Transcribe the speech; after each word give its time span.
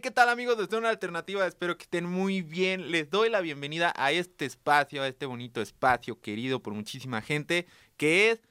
¿qué 0.00 0.10
tal 0.10 0.28
amigos 0.28 0.58
de 0.58 0.66
Zona 0.66 0.90
Alternativa? 0.90 1.46
Espero 1.46 1.78
que 1.78 1.84
estén 1.84 2.04
muy 2.04 2.42
bien. 2.42 2.90
Les 2.90 3.08
doy 3.08 3.30
la 3.30 3.40
bienvenida 3.40 3.94
a 3.96 4.12
este 4.12 4.44
espacio, 4.44 5.02
a 5.02 5.08
este 5.08 5.24
bonito 5.24 5.62
espacio 5.62 6.20
querido 6.20 6.60
por 6.60 6.74
muchísima 6.74 7.22
gente, 7.22 7.66
que 7.96 8.30
es, 8.30 8.42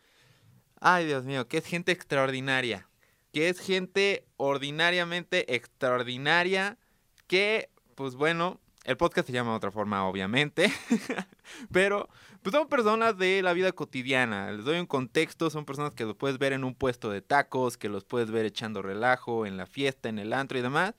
ay 0.79 1.05
Dios 1.05 1.23
mío, 1.25 1.47
que 1.47 1.57
es 1.57 1.65
gente 1.65 1.91
extraordinaria, 1.91 2.89
que 3.31 3.49
es 3.49 3.59
gente 3.59 4.25
ordinariamente 4.37 5.53
extraordinaria, 5.53 6.79
que, 7.27 7.69
pues 7.93 8.15
bueno, 8.15 8.59
el 8.83 8.97
podcast 8.97 9.27
se 9.27 9.33
llama 9.33 9.51
de 9.51 9.57
otra 9.57 9.71
forma, 9.71 10.07
obviamente, 10.07 10.73
pero 11.71 12.09
pues 12.41 12.55
son 12.55 12.67
personas 12.67 13.19
de 13.19 13.43
la 13.43 13.53
vida 13.53 13.71
cotidiana. 13.71 14.51
Les 14.51 14.65
doy 14.65 14.79
un 14.79 14.87
contexto, 14.87 15.51
son 15.51 15.65
personas 15.65 15.93
que 15.93 16.05
los 16.05 16.15
puedes 16.15 16.39
ver 16.39 16.53
en 16.53 16.63
un 16.63 16.73
puesto 16.73 17.11
de 17.11 17.21
tacos, 17.21 17.77
que 17.77 17.89
los 17.89 18.03
puedes 18.03 18.31
ver 18.31 18.45
echando 18.45 18.81
relajo, 18.81 19.45
en 19.45 19.57
la 19.57 19.67
fiesta, 19.67 20.09
en 20.09 20.17
el 20.17 20.33
antro 20.33 20.57
y 20.57 20.63
demás, 20.63 20.95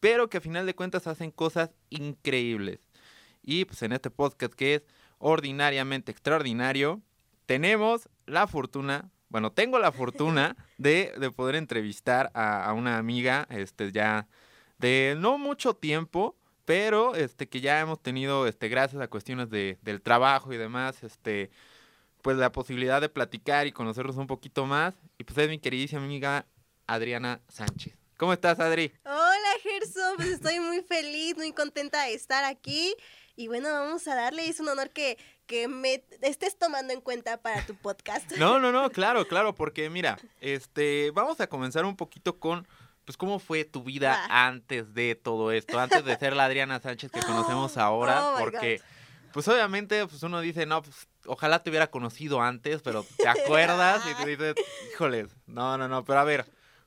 pero 0.00 0.28
que 0.28 0.38
a 0.38 0.40
final 0.40 0.66
de 0.66 0.74
cuentas 0.74 1.06
hacen 1.06 1.30
cosas 1.30 1.70
increíbles. 1.90 2.80
Y 3.42 3.64
pues 3.64 3.82
en 3.82 3.92
este 3.92 4.10
podcast 4.10 4.54
que 4.54 4.76
es 4.76 4.82
ordinariamente 5.18 6.12
extraordinario, 6.12 7.00
tenemos 7.46 8.08
la 8.26 8.46
fortuna, 8.46 9.10
bueno, 9.28 9.52
tengo 9.52 9.78
la 9.78 9.92
fortuna 9.92 10.56
de, 10.78 11.12
de 11.18 11.30
poder 11.30 11.54
entrevistar 11.54 12.30
a, 12.34 12.64
a, 12.64 12.72
una 12.72 12.98
amiga, 12.98 13.46
este, 13.50 13.92
ya 13.92 14.26
de 14.78 15.16
no 15.18 15.38
mucho 15.38 15.74
tiempo, 15.74 16.36
pero 16.66 17.14
este 17.14 17.48
que 17.48 17.60
ya 17.62 17.80
hemos 17.80 18.02
tenido 18.02 18.46
este 18.46 18.68
gracias 18.68 19.00
a 19.00 19.08
cuestiones 19.08 19.48
de, 19.48 19.78
del 19.82 20.02
trabajo 20.02 20.52
y 20.52 20.58
demás 20.58 21.02
este 21.02 21.50
pues 22.20 22.36
la 22.36 22.52
posibilidad 22.52 23.00
de 23.00 23.08
platicar 23.08 23.66
y 23.66 23.72
conocerlos 23.72 24.16
un 24.16 24.26
poquito 24.26 24.66
más 24.66 24.94
y 25.16 25.24
pues 25.24 25.38
es 25.38 25.48
mi 25.48 25.58
queridísima 25.60 26.02
amiga 26.02 26.44
Adriana 26.86 27.40
Sánchez 27.48 28.05
¿cómo 28.16 28.32
estás 28.32 28.58
Adri? 28.60 28.92
Hola 29.04 29.48
Gerson 29.62 30.16
pues 30.16 30.28
estoy 30.28 30.60
muy 30.60 30.82
feliz 30.82 31.36
muy 31.36 31.52
contenta 31.52 32.02
de 32.04 32.14
estar 32.14 32.44
aquí. 32.44 32.94
Y 33.36 33.48
bueno 33.48 33.70
vamos 33.70 34.06
a 34.08 34.14
darle 34.14 34.48
es 34.48 34.60
un 34.60 34.68
honor 34.68 34.90
que 34.90 35.18
que 35.46 35.68
me 35.68 36.04
estés 36.22 36.58
tomando 36.58 36.92
en 36.92 37.00
cuenta 37.00 37.40
para 37.42 37.64
tu 37.66 37.74
podcast. 37.74 38.30
No 38.36 38.58
no 38.58 38.72
no 38.72 38.90
claro 38.92 39.26
claro 39.26 39.54
porque 39.54 39.90
mira 39.90 40.18
este 40.40 41.10
vamos 41.12 41.40
a 41.40 41.46
comenzar 41.46 41.84
un 41.84 41.96
poquito 41.96 42.38
con 42.38 42.66
pues 43.04 43.16
cómo 43.16 43.38
fue 43.38 43.64
tu 43.64 43.84
vida 43.84 44.26
ah. 44.28 44.46
antes 44.48 44.92
de 44.94 45.14
todo 45.14 45.52
esto, 45.52 45.78
antes 45.78 46.04
de 46.04 46.16
ser 46.16 46.34
la 46.34 46.46
Adriana 46.46 46.80
Sánchez 46.80 47.12
que 47.12 47.20
conocemos 47.20 47.76
ahora, 47.76 48.30
oh 48.30 48.38
porque 48.38 48.80
pues 49.32 49.46
obviamente 49.48 50.06
pues 50.06 50.22
uno 50.22 50.40
dice, 50.40 50.64
no, 50.64 50.82
pues 50.82 51.06
ojalá 51.26 51.62
te 51.62 51.70
hubiera 51.70 51.88
conocido 51.88 52.40
antes, 52.40 52.80
pero 52.82 53.04
te 53.18 53.28
acuerdas 53.28 54.02
y 54.10 54.14
te 54.14 54.30
dices, 54.30 54.54
híjoles, 54.92 55.36
no, 55.46 55.76
no, 55.76 55.88
no, 55.88 56.04
pero 56.04 56.20
a 56.20 56.24
ver, 56.24 56.46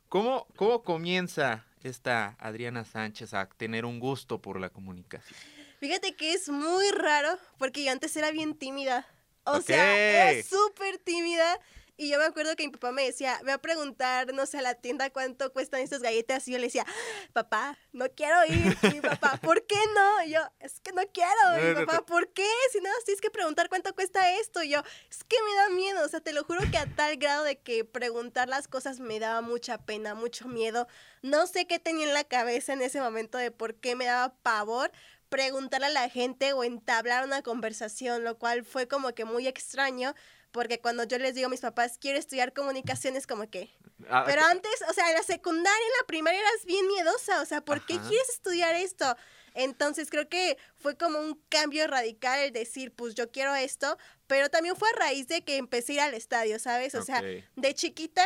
¿cómo, 0.09 0.47
cómo 0.55 0.83
comienza 0.83 1.65
esta 1.83 2.35
Adriana 2.39 2.83
Sánchez 2.83 3.33
a 3.33 3.47
tener 3.47 3.85
un 3.85 3.99
gusto 3.99 4.41
por 4.41 4.59
la 4.59 4.69
comunicación? 4.69 5.39
Fíjate 5.79 6.15
que 6.15 6.33
es 6.33 6.49
muy 6.49 6.91
raro, 6.91 7.37
porque 7.57 7.85
yo 7.85 7.91
antes 7.91 8.15
era 8.17 8.31
bien 8.31 8.53
tímida. 8.53 9.07
O 9.45 9.51
okay. 9.51 9.75
sea, 9.75 10.31
era 10.31 10.43
súper 10.43 10.97
tímida. 10.97 11.57
Y 11.99 12.07
yo 12.07 12.17
me 12.17 12.23
acuerdo 12.23 12.55
que 12.55 12.65
mi 12.65 12.71
papá 12.71 12.93
me 12.93 13.03
decía, 13.03 13.37
voy 13.41 13.51
a 13.51 13.57
preguntar, 13.57 14.33
no 14.33 14.45
sé, 14.45 14.59
a 14.59 14.61
la 14.61 14.73
tienda 14.73 15.09
cuánto 15.09 15.51
cuestan 15.51 15.81
estas 15.81 16.01
galletas. 16.01 16.47
Y 16.47 16.53
yo 16.53 16.57
le 16.57 16.67
decía, 16.67 16.85
papá, 17.33 17.77
no 17.91 18.05
quiero 18.15 18.45
ir. 18.45 18.77
Y 18.83 18.93
mi 18.93 19.01
papá, 19.01 19.37
¿por 19.43 19.67
qué 19.67 19.75
no? 19.93 20.23
Y 20.23 20.31
yo, 20.31 20.39
es 20.61 20.79
que 20.79 20.93
no 20.93 21.01
quiero. 21.11 21.59
Y 21.59 21.75
mi 21.75 21.85
papá, 21.85 22.05
¿por 22.05 22.29
qué? 22.29 22.47
Si 22.71 22.79
no, 22.79 22.89
tienes 23.03 23.19
que 23.19 23.29
preguntar 23.29 23.67
cuánto 23.67 23.93
cuesta 23.93 24.31
esto. 24.39 24.63
Y 24.63 24.69
yo, 24.69 24.81
es 25.11 25.25
que 25.25 25.35
me 25.43 25.55
da 25.57 25.69
miedo. 25.75 26.05
O 26.05 26.07
sea, 26.07 26.21
te 26.21 26.31
lo 26.31 26.45
juro 26.45 26.61
que 26.71 26.77
a 26.77 26.85
tal 26.85 27.17
grado 27.17 27.43
de 27.43 27.59
que 27.59 27.83
preguntar 27.83 28.47
las 28.47 28.69
cosas 28.69 29.01
me 29.01 29.19
daba 29.19 29.41
mucha 29.41 29.79
pena, 29.79 30.15
mucho 30.15 30.47
miedo. 30.47 30.87
No 31.21 31.47
sé 31.47 31.67
qué 31.67 31.79
tenía 31.79 32.07
en 32.07 32.13
la 32.13 32.23
cabeza 32.23 32.71
en 32.71 32.81
ese 32.81 33.01
momento 33.01 33.37
de 33.37 33.51
por 33.51 33.75
qué 33.75 33.97
me 33.97 34.05
daba 34.05 34.33
pavor 34.35 34.89
preguntar 35.27 35.83
a 35.83 35.89
la 35.89 36.09
gente 36.09 36.53
o 36.53 36.63
entablar 36.63 37.23
una 37.23 37.43
conversación, 37.43 38.23
lo 38.23 38.37
cual 38.37 38.63
fue 38.63 38.87
como 38.87 39.13
que 39.13 39.25
muy 39.25 39.47
extraño 39.47 40.15
porque 40.51 40.79
cuando 40.79 41.03
yo 41.03 41.17
les 41.17 41.35
digo 41.35 41.47
a 41.47 41.49
mis 41.49 41.61
papás, 41.61 41.97
quiero 41.99 42.17
estudiar 42.17 42.53
comunicaciones, 42.53 43.27
como 43.27 43.49
que... 43.49 43.69
Ah, 44.09 44.23
pero 44.25 44.41
antes, 44.43 44.71
o 44.89 44.93
sea, 44.93 45.09
en 45.09 45.15
la 45.15 45.23
secundaria, 45.23 45.85
en 45.85 46.01
la 46.01 46.07
primaria 46.07 46.39
eras 46.39 46.65
bien 46.65 46.87
miedosa, 46.87 47.41
o 47.41 47.45
sea, 47.45 47.61
¿por 47.61 47.85
qué 47.85 47.99
quieres 47.99 48.29
estudiar 48.29 48.75
esto? 48.75 49.15
Entonces 49.53 50.09
creo 50.09 50.29
que 50.29 50.57
fue 50.77 50.97
como 50.97 51.19
un 51.19 51.41
cambio 51.49 51.85
radical 51.87 52.39
el 52.39 52.53
decir, 52.53 52.93
pues 52.93 53.15
yo 53.15 53.31
quiero 53.31 53.53
esto, 53.55 53.97
pero 54.27 54.49
también 54.49 54.75
fue 54.75 54.89
a 54.89 54.93
raíz 54.93 55.27
de 55.27 55.43
que 55.43 55.57
empecé 55.57 55.93
a 55.93 55.95
ir 55.95 56.01
al 56.01 56.13
estadio, 56.13 56.59
¿sabes? 56.59 56.95
O 56.95 57.03
sea, 57.03 57.21
de 57.21 57.73
chiquita 57.73 58.25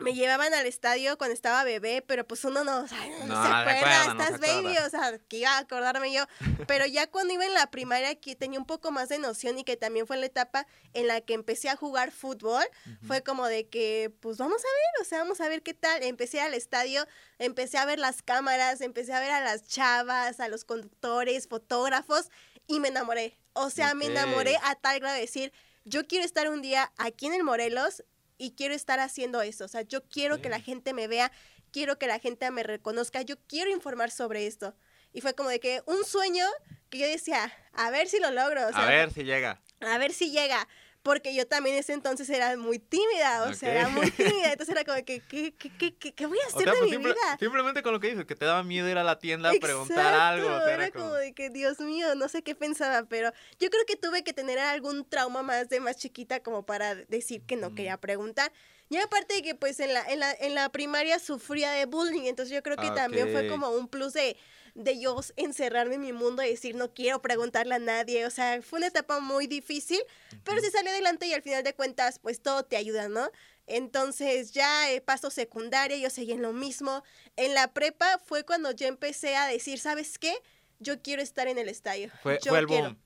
me 0.00 0.14
llevaban 0.14 0.52
al 0.54 0.66
estadio 0.66 1.16
cuando 1.18 1.34
estaba 1.34 1.62
bebé, 1.64 2.02
pero 2.06 2.26
pues 2.26 2.44
uno 2.44 2.64
no, 2.64 2.82
no, 2.82 2.88
se 2.88 2.94
acuerda, 2.94 4.06
estás 4.06 4.40
baby, 4.40 4.76
o 4.78 4.90
sea, 4.90 5.18
que 5.28 5.38
iba 5.38 5.50
a 5.50 5.58
acordarme 5.58 6.12
yo. 6.12 6.24
Pero 6.66 6.86
ya 6.86 7.06
cuando 7.06 7.34
iba 7.34 7.44
en 7.44 7.54
la 7.54 7.70
primaria, 7.70 8.14
que 8.14 8.36
tenía 8.36 8.58
un 8.58 8.66
poco 8.66 8.90
más 8.90 9.08
de 9.08 9.18
noción 9.18 9.58
y 9.58 9.64
que 9.64 9.76
también 9.76 10.06
fue 10.06 10.16
la 10.16 10.26
etapa 10.26 10.66
en 10.94 11.06
la 11.06 11.20
que 11.20 11.34
empecé 11.34 11.68
a 11.68 11.76
jugar 11.76 12.12
fútbol, 12.12 12.64
fue 13.06 13.22
como 13.22 13.46
de 13.46 13.68
que, 13.68 14.12
pues 14.20 14.38
vamos 14.38 14.60
a 14.60 14.68
ver, 14.68 15.02
o 15.02 15.04
sea, 15.04 15.18
vamos 15.18 15.40
a 15.40 15.48
ver 15.48 15.62
qué 15.62 15.74
tal. 15.74 16.02
Empecé 16.02 16.40
al 16.40 16.54
estadio, 16.54 17.06
empecé 17.38 17.78
a 17.78 17.84
ver 17.84 17.98
las 17.98 18.22
cámaras, 18.22 18.80
empecé 18.80 19.12
a 19.12 19.20
ver 19.20 19.30
a 19.30 19.40
las 19.40 19.64
chavas, 19.66 20.40
a 20.40 20.48
los 20.48 20.64
conductores, 20.64 21.48
fotógrafos, 21.48 22.30
y 22.66 22.80
me 22.80 22.88
enamoré. 22.88 23.38
O 23.52 23.70
sea, 23.70 23.94
me 23.94 24.06
enamoré 24.06 24.56
a 24.62 24.74
tal 24.76 25.00
grado 25.00 25.14
de 25.14 25.22
decir, 25.22 25.52
yo 25.84 26.06
quiero 26.06 26.24
estar 26.24 26.48
un 26.48 26.62
día 26.62 26.92
aquí 26.96 27.26
en 27.26 27.34
el 27.34 27.42
Morelos 27.42 28.04
y 28.40 28.52
quiero 28.52 28.74
estar 28.74 29.00
haciendo 29.00 29.42
eso. 29.42 29.66
O 29.66 29.68
sea, 29.68 29.82
yo 29.82 30.02
quiero 30.08 30.40
que 30.40 30.48
la 30.48 30.60
gente 30.60 30.94
me 30.94 31.06
vea, 31.08 31.30
quiero 31.72 31.98
que 31.98 32.06
la 32.06 32.18
gente 32.18 32.50
me 32.50 32.62
reconozca, 32.62 33.20
yo 33.20 33.36
quiero 33.46 33.70
informar 33.70 34.10
sobre 34.10 34.46
esto. 34.46 34.74
Y 35.12 35.20
fue 35.20 35.34
como 35.34 35.50
de 35.50 35.60
que 35.60 35.82
un 35.84 36.04
sueño 36.06 36.46
que 36.88 36.98
yo 36.98 37.06
decía, 37.06 37.52
a 37.74 37.90
ver 37.90 38.08
si 38.08 38.18
lo 38.18 38.30
logro. 38.30 38.62
a 38.72 38.86
ver 38.86 39.12
si 39.12 39.24
llega. 39.24 39.60
A 39.80 39.98
ver 39.98 40.14
si 40.14 40.30
llega 40.30 40.66
porque 41.02 41.34
yo 41.34 41.46
también 41.46 41.76
ese 41.76 41.92
entonces 41.92 42.28
era 42.28 42.56
muy 42.56 42.78
tímida, 42.78 43.44
o 43.44 43.54
sea, 43.54 43.72
era 43.72 43.88
muy 43.88 44.10
tímida, 44.10 44.52
entonces 44.52 44.68
era 44.68 44.84
como 44.84 45.02
que, 45.04 45.20
¿qué, 45.20 45.54
qué, 45.54 45.70
qué, 45.76 46.12
qué 46.12 46.26
voy 46.26 46.38
a 46.44 46.46
hacer 46.48 46.70
de 46.70 46.78
pues 46.78 46.90
mi 46.90 46.96
vida? 46.98 47.14
Simplemente 47.38 47.82
con 47.82 47.92
lo 47.92 48.00
que 48.00 48.08
dices, 48.08 48.26
que 48.26 48.34
te 48.34 48.44
daba 48.44 48.62
miedo 48.62 48.88
ir 48.88 48.98
a 48.98 49.04
la 49.04 49.18
tienda 49.18 49.50
a 49.50 49.52
preguntar 49.54 50.14
algo. 50.14 50.48
O 50.48 50.60
sea, 50.60 50.74
era, 50.74 50.90
como... 50.90 51.14
de 51.14 51.32
que, 51.32 51.48
Dios 51.50 51.80
mío, 51.80 52.14
no 52.14 52.28
sé 52.28 52.42
qué 52.42 52.54
pensaba, 52.54 53.04
pero 53.08 53.32
yo 53.58 53.70
creo 53.70 53.84
que 53.86 53.96
tuve 53.96 54.22
que 54.24 54.32
tener 54.32 54.58
algún 54.58 55.08
trauma 55.08 55.42
más 55.42 55.68
de 55.68 55.80
más 55.80 55.96
chiquita 55.96 56.40
como 56.40 56.64
para 56.64 56.94
decir 56.94 57.42
que 57.46 57.56
no 57.56 57.74
quería 57.74 57.96
preguntar. 57.96 58.52
Y 58.90 58.96
aparte 58.96 59.34
de 59.34 59.42
que 59.42 59.54
pues 59.54 59.78
en 59.78 59.94
la, 59.94 60.02
en 60.02 60.18
la, 60.18 60.32
en 60.32 60.54
la 60.56 60.68
primaria 60.68 61.20
sufría 61.20 61.70
de 61.70 61.86
bullying, 61.86 62.24
entonces 62.24 62.52
yo 62.52 62.62
creo 62.62 62.76
que 62.76 62.90
también 62.90 63.30
fue 63.30 63.48
como 63.48 63.70
un 63.70 63.86
plus 63.86 64.12
de 64.12 64.36
de 64.74 65.00
yo 65.00 65.18
encerrarme 65.36 65.96
en 65.96 66.00
mi 66.00 66.12
mundo 66.12 66.42
y 66.42 66.48
decir 66.48 66.74
no 66.74 66.92
quiero 66.92 67.22
preguntarle 67.22 67.74
a 67.74 67.78
nadie. 67.78 68.26
O 68.26 68.30
sea, 68.30 68.60
fue 68.62 68.78
una 68.78 68.88
etapa 68.88 69.20
muy 69.20 69.46
difícil, 69.46 70.00
pero 70.44 70.60
se 70.60 70.70
salió 70.70 70.90
adelante 70.90 71.26
y 71.26 71.32
al 71.32 71.42
final 71.42 71.62
de 71.62 71.74
cuentas, 71.74 72.18
pues 72.18 72.40
todo 72.40 72.64
te 72.64 72.76
ayuda, 72.76 73.08
¿no? 73.08 73.30
Entonces 73.66 74.52
ya 74.52 74.90
eh, 74.90 75.00
paso 75.00 75.30
secundaria, 75.30 75.96
yo 75.96 76.10
seguí 76.10 76.32
en 76.32 76.42
lo 76.42 76.52
mismo. 76.52 77.04
En 77.36 77.54
la 77.54 77.72
prepa 77.72 78.18
fue 78.24 78.44
cuando 78.44 78.72
yo 78.72 78.86
empecé 78.86 79.36
a 79.36 79.46
decir, 79.46 79.78
¿sabes 79.78 80.18
qué? 80.18 80.34
Yo 80.80 81.00
quiero 81.02 81.22
estar 81.22 81.46
en 81.46 81.58
el 81.58 81.68
estadio. 81.68 82.10
Fue, 82.22 82.38
yo 82.42 82.56
el 82.56 82.66
boom. 82.66 82.98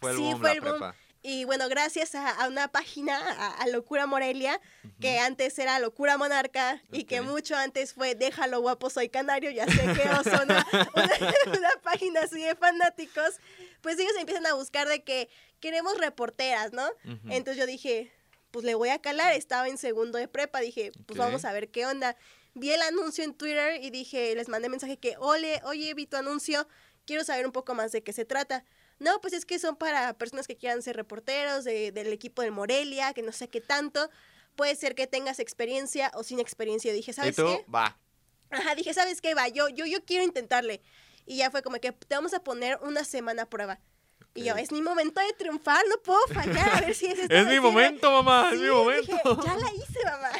Fue 0.00 0.10
el 0.10 0.16
sí, 0.16 0.22
boom 0.22 0.40
fue 0.40 0.48
la 0.48 0.54
el 0.54 0.60
prepa. 0.60 0.96
Y 1.24 1.44
bueno, 1.44 1.68
gracias 1.68 2.16
a, 2.16 2.48
una 2.48 2.66
página, 2.66 3.16
a, 3.58 3.66
Locura 3.68 4.06
Morelia, 4.06 4.60
que 5.00 5.20
antes 5.20 5.56
era 5.58 5.78
Locura 5.78 6.18
Monarca 6.18 6.82
y 6.90 7.04
que 7.04 7.20
mucho 7.20 7.54
antes 7.54 7.94
fue 7.94 8.16
Déjalo 8.16 8.60
guapo, 8.60 8.90
soy 8.90 9.08
canario, 9.08 9.52
ya 9.52 9.66
sé 9.66 9.80
que 9.94 10.02
son 10.28 10.42
una, 10.44 10.66
una, 11.46 11.70
página 11.82 12.22
así 12.22 12.42
de 12.42 12.56
fanáticos, 12.56 13.38
pues 13.82 14.00
ellos 14.00 14.12
empiezan 14.18 14.46
a 14.46 14.54
buscar 14.54 14.88
de 14.88 15.04
que 15.04 15.28
queremos 15.60 15.96
reporteras, 15.98 16.72
¿no? 16.72 16.88
Entonces 17.28 17.56
yo 17.56 17.66
dije, 17.66 18.12
pues 18.50 18.64
le 18.64 18.74
voy 18.74 18.88
a 18.88 19.00
calar, 19.00 19.32
estaba 19.32 19.68
en 19.68 19.78
segundo 19.78 20.18
de 20.18 20.26
prepa, 20.26 20.58
dije, 20.58 20.90
pues 21.06 21.18
vamos 21.18 21.44
a 21.44 21.52
ver 21.52 21.70
qué 21.70 21.86
onda. 21.86 22.16
Vi 22.54 22.70
el 22.72 22.82
anuncio 22.82 23.22
en 23.22 23.34
Twitter 23.34 23.82
y 23.82 23.90
dije, 23.90 24.34
les 24.34 24.48
mandé 24.48 24.68
mensaje 24.68 24.98
que, 24.98 25.14
ole, 25.18 25.60
oye, 25.64 25.94
vi 25.94 26.06
tu 26.06 26.16
anuncio, 26.16 26.66
quiero 27.06 27.22
saber 27.22 27.46
un 27.46 27.52
poco 27.52 27.74
más 27.74 27.92
de 27.92 28.02
qué 28.02 28.12
se 28.12 28.24
trata. 28.24 28.64
No, 29.02 29.20
pues 29.20 29.32
es 29.32 29.44
que 29.44 29.58
son 29.58 29.74
para 29.74 30.14
personas 30.14 30.46
que 30.46 30.56
quieran 30.56 30.80
ser 30.80 30.94
reporteros 30.94 31.64
del 31.64 32.12
equipo 32.12 32.40
de 32.42 32.52
Morelia, 32.52 33.12
que 33.12 33.22
no 33.22 33.32
sé 33.32 33.48
qué 33.48 33.60
tanto. 33.60 34.08
Puede 34.54 34.76
ser 34.76 34.94
que 34.94 35.08
tengas 35.08 35.40
experiencia 35.40 36.12
o 36.14 36.22
sin 36.22 36.38
experiencia. 36.38 36.92
Dije, 36.92 37.12
¿sabes 37.12 37.36
¿Y 37.36 37.42
tú? 37.42 37.48
qué? 37.48 37.64
Va. 37.68 37.98
Ajá, 38.50 38.76
dije, 38.76 38.94
¿sabes 38.94 39.20
qué? 39.20 39.34
Va, 39.34 39.48
yo, 39.48 39.68
yo, 39.68 39.86
yo 39.86 40.04
quiero 40.04 40.22
intentarle. 40.22 40.82
Y 41.26 41.38
ya 41.38 41.50
fue 41.50 41.62
como 41.62 41.80
que 41.80 41.90
te 41.90 42.14
vamos 42.14 42.32
a 42.32 42.44
poner 42.44 42.78
una 42.82 43.02
semana 43.02 43.42
a 43.42 43.46
prueba. 43.46 43.80
Y 44.34 44.44
yo, 44.44 44.54
es 44.56 44.70
mi 44.70 44.80
momento 44.82 45.20
de 45.20 45.32
triunfar, 45.32 45.84
no 45.90 45.98
puedo 45.98 46.24
fallar, 46.28 46.76
a 46.76 46.80
ver 46.80 46.94
si 46.94 47.06
es 47.06 47.18
Es 47.28 47.46
mi 47.46 47.58
momento, 47.58 48.10
mamá, 48.10 48.50
es 48.52 48.60
mi 48.60 48.68
momento. 48.68 49.18
ya 49.44 49.56
la 49.56 49.74
hice, 49.74 50.04
mamá. 50.04 50.30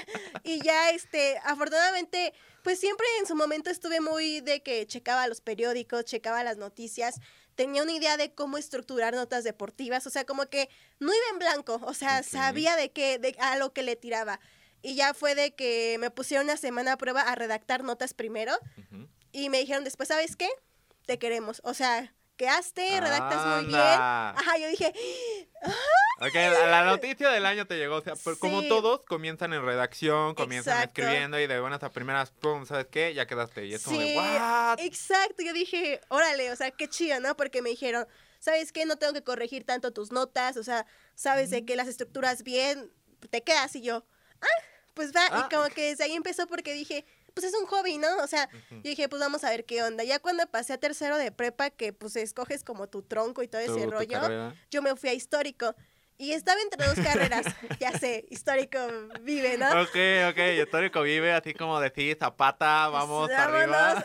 Y 0.44 0.62
ya, 0.62 0.90
este, 0.90 1.36
afortunadamente, 1.44 2.32
pues 2.62 2.78
siempre 2.78 3.06
en 3.18 3.26
su 3.26 3.34
momento 3.34 3.70
estuve 3.70 4.00
muy 4.00 4.40
de 4.40 4.62
que 4.62 4.86
checaba 4.86 5.26
los 5.26 5.40
periódicos, 5.40 6.04
checaba 6.04 6.44
las 6.44 6.56
noticias 6.56 7.20
tenía 7.54 7.82
una 7.82 7.92
idea 7.92 8.16
de 8.16 8.32
cómo 8.32 8.58
estructurar 8.58 9.14
notas 9.14 9.44
deportivas, 9.44 10.06
o 10.06 10.10
sea, 10.10 10.24
como 10.24 10.46
que 10.46 10.68
no 10.98 11.12
iba 11.12 11.24
en 11.32 11.38
blanco, 11.38 11.80
o 11.84 11.94
sea, 11.94 12.22
sabía 12.22 12.76
de 12.76 12.90
qué, 12.90 13.18
de 13.18 13.36
a 13.38 13.56
lo 13.56 13.72
que 13.72 13.82
le 13.82 13.96
tiraba. 13.96 14.40
Y 14.82 14.94
ya 14.96 15.14
fue 15.14 15.34
de 15.34 15.54
que 15.54 15.96
me 16.00 16.10
pusieron 16.10 16.46
una 16.46 16.56
semana 16.56 16.94
a 16.94 16.98
prueba 16.98 17.22
a 17.22 17.34
redactar 17.34 17.84
notas 17.84 18.14
primero. 18.14 18.52
Y 19.30 19.48
me 19.48 19.58
dijeron 19.58 19.84
después, 19.84 20.08
¿sabes 20.08 20.34
qué? 20.34 20.48
Te 21.06 21.18
queremos. 21.18 21.60
O 21.64 21.72
sea, 21.72 22.12
quedaste, 22.42 23.00
redactas 23.00 23.46
muy 23.46 23.66
bien. 23.66 23.80
Ajá, 23.80 24.58
yo 24.58 24.66
dije... 24.68 24.92
Ok, 26.18 26.34
la, 26.34 26.84
noticia 26.84 27.30
del 27.30 27.46
año 27.46 27.66
te 27.66 27.76
llegó. 27.76 27.96
O 27.96 28.00
sea, 28.00 28.14
pues, 28.16 28.36
como 28.38 28.62
todos 28.62 29.04
comienzan 29.04 29.52
en 29.52 29.64
redacción, 29.64 30.34
comienzan 30.34 30.82
escribiendo 30.82 31.38
y 31.38 31.46
de 31.46 31.60
buenas 31.60 31.84
a 31.84 31.90
primeras, 31.90 32.32
pum, 32.32 32.66
¿sabes 32.66 32.86
qué? 32.90 33.14
Ya 33.14 33.26
quedaste. 33.26 33.66
Y 33.66 33.74
es 33.74 33.84
como 33.84 34.00
de, 34.00 34.16
¿what? 34.16 34.80
Exacto, 34.80 35.42
yo 35.44 35.52
dije, 35.52 36.00
órale, 36.08 36.50
o 36.50 36.56
sea, 36.56 36.72
qué 36.72 36.88
chido, 36.88 37.20
¿no? 37.20 37.36
Porque 37.36 37.62
me 37.62 37.70
dijeron, 37.70 38.08
¿sabes 38.40 38.72
qué? 38.72 38.86
No 38.86 38.96
tengo 38.96 39.12
que 39.12 39.22
corregir 39.22 39.64
tanto 39.64 39.92
tus 39.92 40.10
notas, 40.10 40.56
o 40.56 40.64
sea, 40.64 40.84
sabes 41.14 41.50
de 41.50 41.64
que 41.64 41.76
las 41.76 41.86
estructuras 41.86 42.42
bien, 42.42 42.90
te 43.30 43.42
quedas 43.42 43.76
y 43.76 43.82
yo, 43.82 44.04
ah, 44.40 44.62
pues 44.94 45.12
va. 45.14 45.26
Y 45.26 45.30
ah. 45.32 45.48
como 45.48 45.68
que 45.68 45.90
desde 45.90 46.04
ahí 46.04 46.14
empezó 46.14 46.48
porque 46.48 46.72
dije, 46.72 47.04
pues 47.34 47.46
es 47.46 47.54
un 47.54 47.66
hobby, 47.66 47.98
¿no? 47.98 48.08
O 48.22 48.26
sea, 48.26 48.48
yo 48.70 48.82
dije, 48.82 49.08
pues 49.08 49.20
vamos 49.20 49.44
a 49.44 49.50
ver 49.50 49.64
qué 49.64 49.82
onda. 49.82 50.04
Ya 50.04 50.18
cuando 50.18 50.46
pasé 50.46 50.72
a 50.72 50.78
tercero 50.78 51.16
de 51.18 51.32
prepa, 51.32 51.70
que 51.70 51.92
pues 51.92 52.16
escoges 52.16 52.64
como 52.64 52.88
tu 52.88 53.02
tronco 53.02 53.42
y 53.42 53.48
todo 53.48 53.60
ese 53.60 53.86
rollo, 53.86 54.20
yo 54.70 54.82
me 54.82 54.94
fui 54.96 55.10
a 55.10 55.14
histórico. 55.14 55.74
Y 56.18 56.32
estaba 56.32 56.60
entre 56.60 56.86
dos 56.86 56.94
carreras, 56.94 57.46
ya 57.80 57.98
sé, 57.98 58.26
histórico 58.30 58.78
vive, 59.22 59.58
¿no? 59.58 59.66
Ok, 59.82 59.96
ok, 60.30 60.38
histórico 60.62 61.02
vive, 61.02 61.32
así 61.32 61.54
como 61.54 61.80
decís, 61.80 62.16
zapata, 62.18 62.88
vamos 62.88 63.30
arriba. 63.30 64.04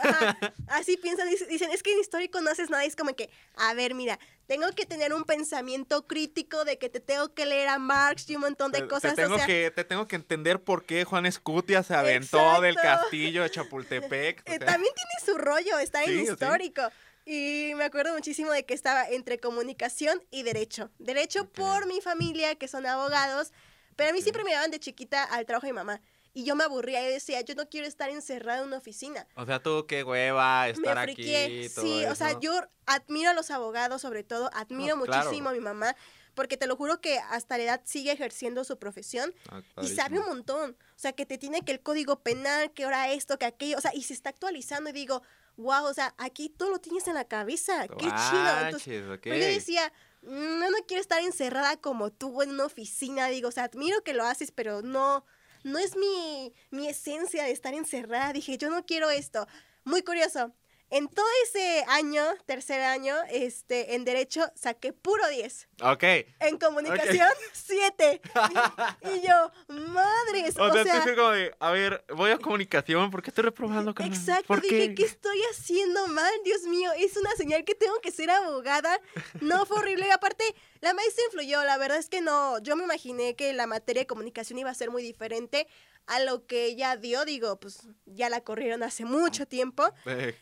Así 0.68 0.98
piensan, 0.98 1.30
dicen, 1.30 1.71
es 1.71 1.83
que 1.83 1.94
en 1.94 2.00
histórico 2.00 2.42
no 2.42 2.50
haces 2.50 2.69
nada, 2.69 2.86
es 2.86 2.95
como 2.95 3.15
que, 3.15 3.30
a 3.56 3.74
ver, 3.74 3.94
mira, 3.94 4.19
tengo 4.48 4.71
que 4.71 4.86
tener 4.86 5.13
un 5.13 5.25
pensamiento 5.25 6.07
crítico 6.07 6.63
de 6.63 6.77
que 6.77 6.89
te 6.89 7.01
tengo 7.01 7.33
que 7.33 7.45
leer 7.45 7.68
a 7.68 7.80
Marx 7.80 8.30
y 8.30 8.36
un 8.36 8.42
montón 8.42 8.71
de 8.71 8.88
cosas. 8.88 9.13
Te 9.13 9.24
tengo, 9.24 9.38
que, 9.45 9.71
te 9.71 9.83
tengo 9.83 10.07
que 10.07 10.15
entender 10.15 10.62
por 10.62 10.86
qué 10.86 11.04
Juan 11.04 11.25
Escutia 11.25 11.83
se 11.83 11.94
aventó 11.94 12.62
del 12.62 12.75
castillo 12.75 13.44
de 13.44 13.51
Chapultepec. 13.51 14.42
Eh, 14.45 14.59
también 14.59 14.94
tiene 14.95 15.25
su 15.25 15.38
rollo, 15.38 15.77
está 15.80 16.04
en 16.06 16.21
histórico. 16.21 16.81
Y 17.29 17.74
me 17.75 17.83
acuerdo 17.83 18.13
muchísimo 18.13 18.53
de 18.53 18.65
que 18.65 18.74
estaba 18.74 19.09
entre 19.09 19.38
comunicación 19.38 20.24
y 20.31 20.44
derecho. 20.44 20.91
Derecho 20.97 21.50
por 21.50 21.85
mi 21.85 22.00
familia, 22.00 22.56
que 22.56 22.69
son 22.69 22.85
abogados, 22.85 23.51
pero 23.97 24.12
a 24.12 24.13
mí 24.13 24.21
siempre 24.21 24.45
me 24.45 24.51
llevaban 24.51 24.71
de 24.71 24.79
chiquita 24.79 25.25
al 25.25 25.45
trabajo 25.45 25.68
de 25.68 25.74
mi 25.74 25.75
mamá. 25.75 26.01
Y 26.33 26.45
yo 26.45 26.56
me 26.56 26.63
aburría 26.63 27.06
y 27.06 27.12
decía, 27.12 27.41
yo 27.41 27.53
no 27.56 27.68
quiero 27.68 27.85
estar 27.85 28.09
encerrada 28.09 28.59
en 28.59 28.68
una 28.68 28.77
oficina. 28.77 29.27
O 29.35 29.45
sea, 29.45 29.62
tú 29.62 29.85
qué 29.89 30.06
hueva 30.06 30.69
estar 30.69 30.97
aquí. 31.00 31.68
sí, 31.68 32.06
o 32.06 32.15
sea, 32.15 32.39
yo 32.39 32.53
admiro 32.85 33.31
a 33.31 33.33
los 33.33 33.51
abogados 33.51 34.01
sobre 34.03 34.23
todo, 34.23 34.50
admiro 34.53 34.95
muchísimo 34.95 35.50
a 35.50 35.51
mi 35.51 35.59
mamá, 35.59 35.97
porque 36.33 36.56
te 36.56 36.65
lo 36.65 36.77
juro 36.77 37.01
que 37.01 37.19
hasta 37.19 37.57
la 37.57 37.63
edad 37.63 37.81
sigue 37.83 38.13
ejerciendo 38.13 38.63
su 38.63 38.80
profesión 38.80 39.33
ah, 39.50 39.62
y 39.81 39.89
sabe 39.89 40.19
un 40.19 40.27
montón. 40.27 40.77
O 40.95 41.00
sea, 41.00 41.12
que 41.12 41.25
te 41.25 41.38
tiene 41.38 41.62
que 41.65 41.73
el 41.73 41.81
código 41.81 42.21
penal, 42.21 42.71
que 42.71 42.85
ahora 42.85 43.12
esto, 43.12 43.38
que 43.38 43.47
aquello, 43.47 43.75
o 43.77 43.81
sea, 43.81 43.94
y 43.94 44.03
se 44.03 44.13
está 44.13 44.30
actualizando 44.30 44.91
y 44.91 44.94
digo, 44.94 45.23
wow, 45.57 45.86
o 45.86 45.94
sea, 45.94 46.13
aquí 46.18 46.50
todo 46.50 46.69
lo 46.69 46.80
tienes 46.80 47.07
en 47.07 47.15
la 47.15 47.25
cabeza, 47.25 47.88
qué 47.88 48.06
chido. 48.06 48.65
Entonces, 48.65 49.19
yo 49.24 49.33
decía, 49.33 49.92
no, 50.21 50.69
no 50.69 50.77
quiero 50.88 51.01
estar 51.01 51.21
encerrada 51.21 51.77
como 51.77 52.12
tú 52.12 52.42
en 52.42 52.51
una 52.51 52.65
oficina, 52.65 53.27
digo, 53.27 53.50
o 53.50 53.51
sea, 53.51 53.65
admiro 53.65 54.04
que 54.04 54.13
lo 54.13 54.24
haces, 54.24 54.51
pero 54.51 54.81
no, 54.81 55.25
no 55.63 55.80
es 55.80 55.95
mi, 55.95 56.54
mi 56.71 56.88
esencia 56.88 57.44
de 57.44 57.51
estar 57.51 57.74
encerrada. 57.74 58.33
Dije, 58.33 58.57
yo 58.57 58.69
no 58.69 58.86
quiero 58.86 59.09
esto. 59.09 59.48
Muy 59.83 60.04
curioso. 60.04 60.54
En 60.89 61.09
todo 61.09 61.25
ese 61.43 61.83
año, 61.89 62.23
tercer 62.45 62.81
año, 62.81 63.15
este, 63.29 63.95
en 63.95 64.05
Derecho 64.05 64.49
saqué 64.55 64.93
puro 64.93 65.27
10. 65.27 65.67
Ok. 65.83 66.03
En 66.39 66.57
Comunicación, 66.57 67.27
7. 67.53 68.21
y, 69.03 69.27
yo, 69.27 69.51
madres. 69.67 70.57
O, 70.57 70.63
o 70.63 70.83
sea, 70.83 71.03
como 71.15 71.31
de, 71.31 71.53
a 71.59 71.71
ver, 71.71 72.05
voy 72.15 72.31
a 72.31 72.37
Comunicación, 72.37 73.11
¿por 73.11 73.21
qué 73.21 73.31
estoy 73.31 73.43
reprobando? 73.43 73.93
Exacto, 73.99 74.55
dije, 74.57 74.95
qué? 74.95 75.03
estoy 75.03 75.39
haciendo 75.51 76.07
mal? 76.07 76.31
Dios 76.45 76.61
mío, 76.63 76.91
es 76.97 77.17
una 77.17 77.31
señal 77.31 77.65
que 77.65 77.75
tengo 77.75 77.99
que 77.99 78.11
ser 78.11 78.29
abogada. 78.29 79.01
No, 79.41 79.65
fue 79.65 79.79
horrible. 79.79 80.07
Y 80.07 80.11
aparte, 80.11 80.55
la 80.81 80.94
maestra 80.94 81.24
influyó, 81.25 81.63
la 81.63 81.77
verdad 81.77 81.97
es 81.97 82.09
que 82.09 82.21
no, 82.21 82.59
yo 82.59 82.75
me 82.75 82.83
imaginé 82.83 83.35
que 83.35 83.53
la 83.53 83.68
materia 83.68 84.03
de 84.03 84.07
comunicación 84.07 84.59
iba 84.59 84.69
a 84.69 84.75
ser 84.75 84.91
muy 84.91 85.03
diferente 85.03 85.68
a 86.07 86.21
lo 86.21 86.47
que 86.47 86.65
ella 86.65 86.95
dio, 86.95 87.25
digo, 87.25 87.59
pues 87.59 87.81
ya 88.06 88.29
la 88.29 88.41
corrieron 88.41 88.81
hace 88.81 89.03
mucho 89.03 89.45
tiempo. 89.45 89.83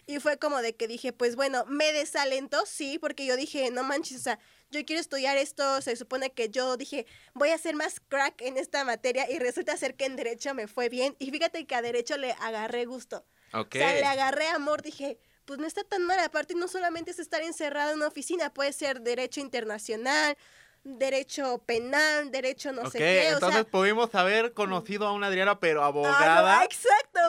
Y 0.06 0.20
fue 0.20 0.38
como 0.38 0.62
de 0.62 0.76
que 0.76 0.88
dije, 0.88 1.12
pues 1.12 1.36
bueno, 1.36 1.66
me 1.66 1.92
desalentó, 1.92 2.66
sí, 2.68 3.00
porque 3.00 3.26
yo 3.26 3.36
dije, 3.36 3.72
no 3.72 3.84
manches, 3.84 4.18
o 4.18 4.24
sea, 4.24 4.40
yo 4.70 4.86
quiero 4.86 5.02
estudiar 5.02 5.38
esto, 5.38 5.82
se 5.82 5.96
supone 5.96 6.32
que 6.32 6.50
yo 6.50 6.78
dije, 6.78 7.08
voy 7.34 7.50
a 7.50 7.58
ser 7.58 7.76
más 7.76 8.00
crack 8.00 8.42
en 8.42 8.58
esta 8.58 8.84
materia 8.84 9.30
y 9.30 9.40
resulta 9.40 9.76
ser 9.76 9.96
que 9.96 10.06
en 10.06 10.16
derecho 10.16 10.54
me 10.54 10.68
fue 10.68 10.90
bien. 10.90 11.16
Y 11.18 11.31
fíjate 11.31 11.66
que 11.66 11.76
a 11.76 11.81
derecho 11.81 12.18
le 12.18 12.34
agarré 12.34 12.86
gusto. 12.86 13.26
O 13.54 13.66
sea, 13.72 13.94
le 13.94 14.06
agarré 14.06 14.48
amor, 14.48 14.81
dije, 14.81 15.18
pues 15.45 15.59
no 15.59 15.68
está 15.68 15.83
tan 15.83 16.03
mal, 16.03 16.19
aparte 16.19 16.56
no 16.56 16.68
solamente 16.68 17.12
es 17.12 17.19
estar 17.19 17.42
encerrado 17.42 17.92
en 17.92 17.97
una 17.97 18.07
oficina, 18.07 18.53
puede 18.53 18.74
ser 18.74 19.01
derecho 19.01 19.39
internacional, 19.39 20.36
derecho 20.83 21.57
penal, 21.65 22.31
derecho 22.31 22.71
no 22.71 22.89
sé 22.89 23.00
qué. 23.00 23.30
Entonces 23.30 23.65
pudimos 23.65 24.13
haber 24.15 24.53
conocido 24.53 25.07
a 25.07 25.12
una 25.13 25.27
Adriana, 25.27 25.59
pero 25.59 25.83
abogada. 25.83 26.63
exacto, 26.63 27.19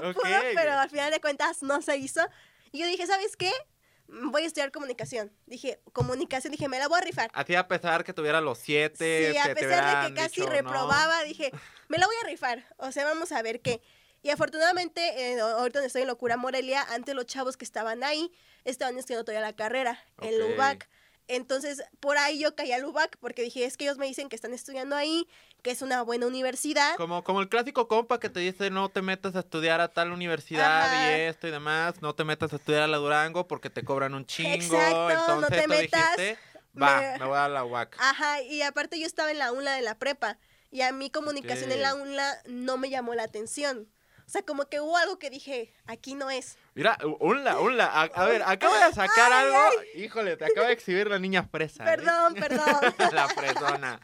pero 0.55 0.73
al 0.79 0.91
final 0.91 1.11
de 1.11 1.21
cuentas 1.21 1.63
no 1.63 1.83
se 1.83 1.97
hizo. 1.97 2.21
Y 2.73 2.81
yo 2.81 2.87
dije, 2.87 3.07
¿sabes 3.07 3.37
qué? 3.37 3.53
Voy 4.09 4.43
a 4.43 4.47
estudiar 4.47 4.71
comunicación. 4.71 5.33
Dije, 5.47 5.81
comunicación, 5.93 6.53
dije, 6.53 6.69
me 6.69 6.79
la 6.79 6.87
voy 6.87 6.99
a 6.99 7.01
rifar. 7.03 7.31
Así 7.33 7.55
a 7.55 7.67
pesar 7.67 8.05
que 8.05 8.13
tuviera 8.13 8.41
los 8.41 8.59
siete. 8.59 9.33
Sí, 9.33 9.39
a 9.39 9.53
pesar 9.55 10.03
de 10.03 10.09
que 10.09 10.15
casi 10.21 10.43
reprobaba, 10.43 11.23
dije, 11.25 11.51
me 11.89 11.99
la 11.99 12.07
voy 12.07 12.17
a 12.23 12.27
rifar. 12.27 12.65
O 12.77 12.93
sea, 12.93 13.05
vamos 13.05 13.33
a 13.33 13.43
ver 13.43 13.61
qué. 13.61 13.81
Y 14.23 14.31
afortunadamente, 14.31 15.01
eh, 15.17 15.41
ahorita 15.41 15.79
donde 15.79 15.87
estoy 15.87 16.03
en 16.03 16.09
Locura 16.09 16.37
Morelia, 16.37 16.83
antes 16.91 17.15
los 17.15 17.27
chavos 17.27 17.57
que 17.57 17.65
estaban 17.65 18.03
ahí 18.03 18.33
estaban 18.65 18.99
estudiando 18.99 19.25
todavía 19.25 19.47
la 19.47 19.55
carrera, 19.55 20.03
en 20.21 20.35
el 20.35 20.43
UBAC. 20.43 20.89
Entonces, 21.29 21.83
por 21.99 22.19
ahí 22.19 22.39
yo 22.39 22.55
caí 22.55 22.73
al 22.73 22.85
UBAC 22.85 23.17
porque 23.19 23.43
dije, 23.43 23.65
es 23.65 23.77
que 23.77 23.85
ellos 23.85 23.99
me 23.99 24.07
dicen 24.07 24.29
que 24.29 24.37
están 24.37 24.55
estudiando 24.55 24.95
ahí, 24.95 25.27
que 25.63 25.73
es 25.73 25.83
una 25.83 26.03
buena 26.03 26.27
universidad. 26.27 26.95
Como, 26.97 27.25
como 27.25 27.41
el 27.41 27.49
clásico 27.49 27.89
compa 27.89 28.21
que 28.21 28.29
te 28.29 28.41
dice, 28.41 28.71
no 28.71 28.89
te 28.89 29.03
metas 29.03 29.35
a 29.35 29.41
estudiar 29.41 29.81
a 29.81 29.89
tal 29.89 30.13
universidad 30.13 31.11
y 31.11 31.21
esto 31.23 31.49
y 31.49 31.51
demás, 31.51 32.01
no 32.01 32.15
te 32.15 32.23
metas 32.23 32.53
a 32.53 32.57
estudiar 32.57 32.83
a 32.83 32.87
la 32.87 32.99
Durango 32.99 33.49
porque 33.49 33.71
te 33.71 33.83
cobran 33.83 34.15
un 34.15 34.25
chingo. 34.25 34.55
Exacto, 34.55 35.11
Entonces, 35.11 35.51
no 35.51 35.57
te 35.57 35.69
metas. 35.69 36.17
Dijiste, 36.17 36.39
va, 36.81 37.17
me... 37.19 37.25
voy 37.25 37.39
a 37.39 37.49
la 37.49 37.65
UAC. 37.65 37.97
Ajá, 37.99 38.43
y 38.43 38.63
aparte 38.63 39.01
yo 39.01 39.07
estaba 39.07 39.33
en 39.33 39.39
la 39.39 39.51
UNLA 39.51 39.75
de 39.75 39.83
la 39.83 39.99
prepa 39.99 40.39
y 40.71 40.83
a 40.83 40.93
mí 40.93 41.11
comunicación 41.11 41.73
en 41.73 41.83
la 41.83 41.95
UNLA 41.95 42.39
no 42.47 42.77
me 42.77 42.89
llamó 42.89 43.15
la 43.15 43.25
atención. 43.25 43.89
O 44.27 44.31
sea, 44.31 44.43
como 44.43 44.69
que 44.69 44.81
hubo 44.81 44.97
algo 44.97 45.21
que 45.21 45.31
dije, 45.31 45.73
aquí 45.87 46.15
no 46.15 46.31
es. 46.31 46.59
Mira, 46.75 46.99
unla, 47.21 47.61
unla. 47.61 47.87
A, 47.87 48.27
ver, 48.27 48.43
acabo 48.45 48.75
de 48.75 48.93
sacar 48.93 49.33
algo. 49.33 49.57
Híjole, 49.95 50.37
te 50.37 50.47
acaba 50.47 50.67
de 50.67 50.73
exhibir 50.73 51.07
la 51.07 51.21
niña 51.21 51.45
fresa. 51.45 51.85
¿eh? 51.85 51.97
Perdón, 51.97 52.35
perdón. 52.35 52.95
la 53.13 53.29
fresona. 53.29 54.01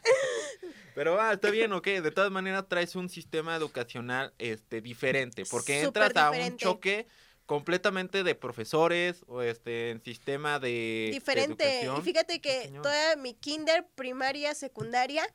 Pero 0.95 1.15
va, 1.15 1.33
está 1.33 1.51
bien, 1.51 1.73
ok. 1.73 1.87
De 1.87 2.13
todas 2.13 2.31
maneras 2.31 2.67
traes 2.69 2.95
un 2.95 3.09
sistema 3.09 3.57
educacional 3.57 4.33
este, 4.39 4.81
diferente. 4.81 5.43
Porque 5.51 5.83
entras 5.83 6.15
a 6.15 6.31
un 6.31 6.57
choque 6.57 7.09
completamente 7.47 8.23
de 8.23 8.37
profesores 8.37 9.25
o 9.27 9.43
este 9.43 9.91
en 9.91 10.03
sistema 10.03 10.61
de 10.61 11.11
diferente 11.13 11.85
y 11.99 12.01
fíjate 12.01 12.41
que 12.41 12.73
toda 12.81 13.17
mi 13.17 13.35
kinder 13.35 13.85
primaria 13.97 14.55
secundaria 14.55 15.27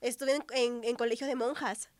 estuve 0.00 0.38
en, 0.54 0.84
en 0.84 0.94
colegio 0.94 1.26
de 1.26 1.34
monjas 1.34 1.90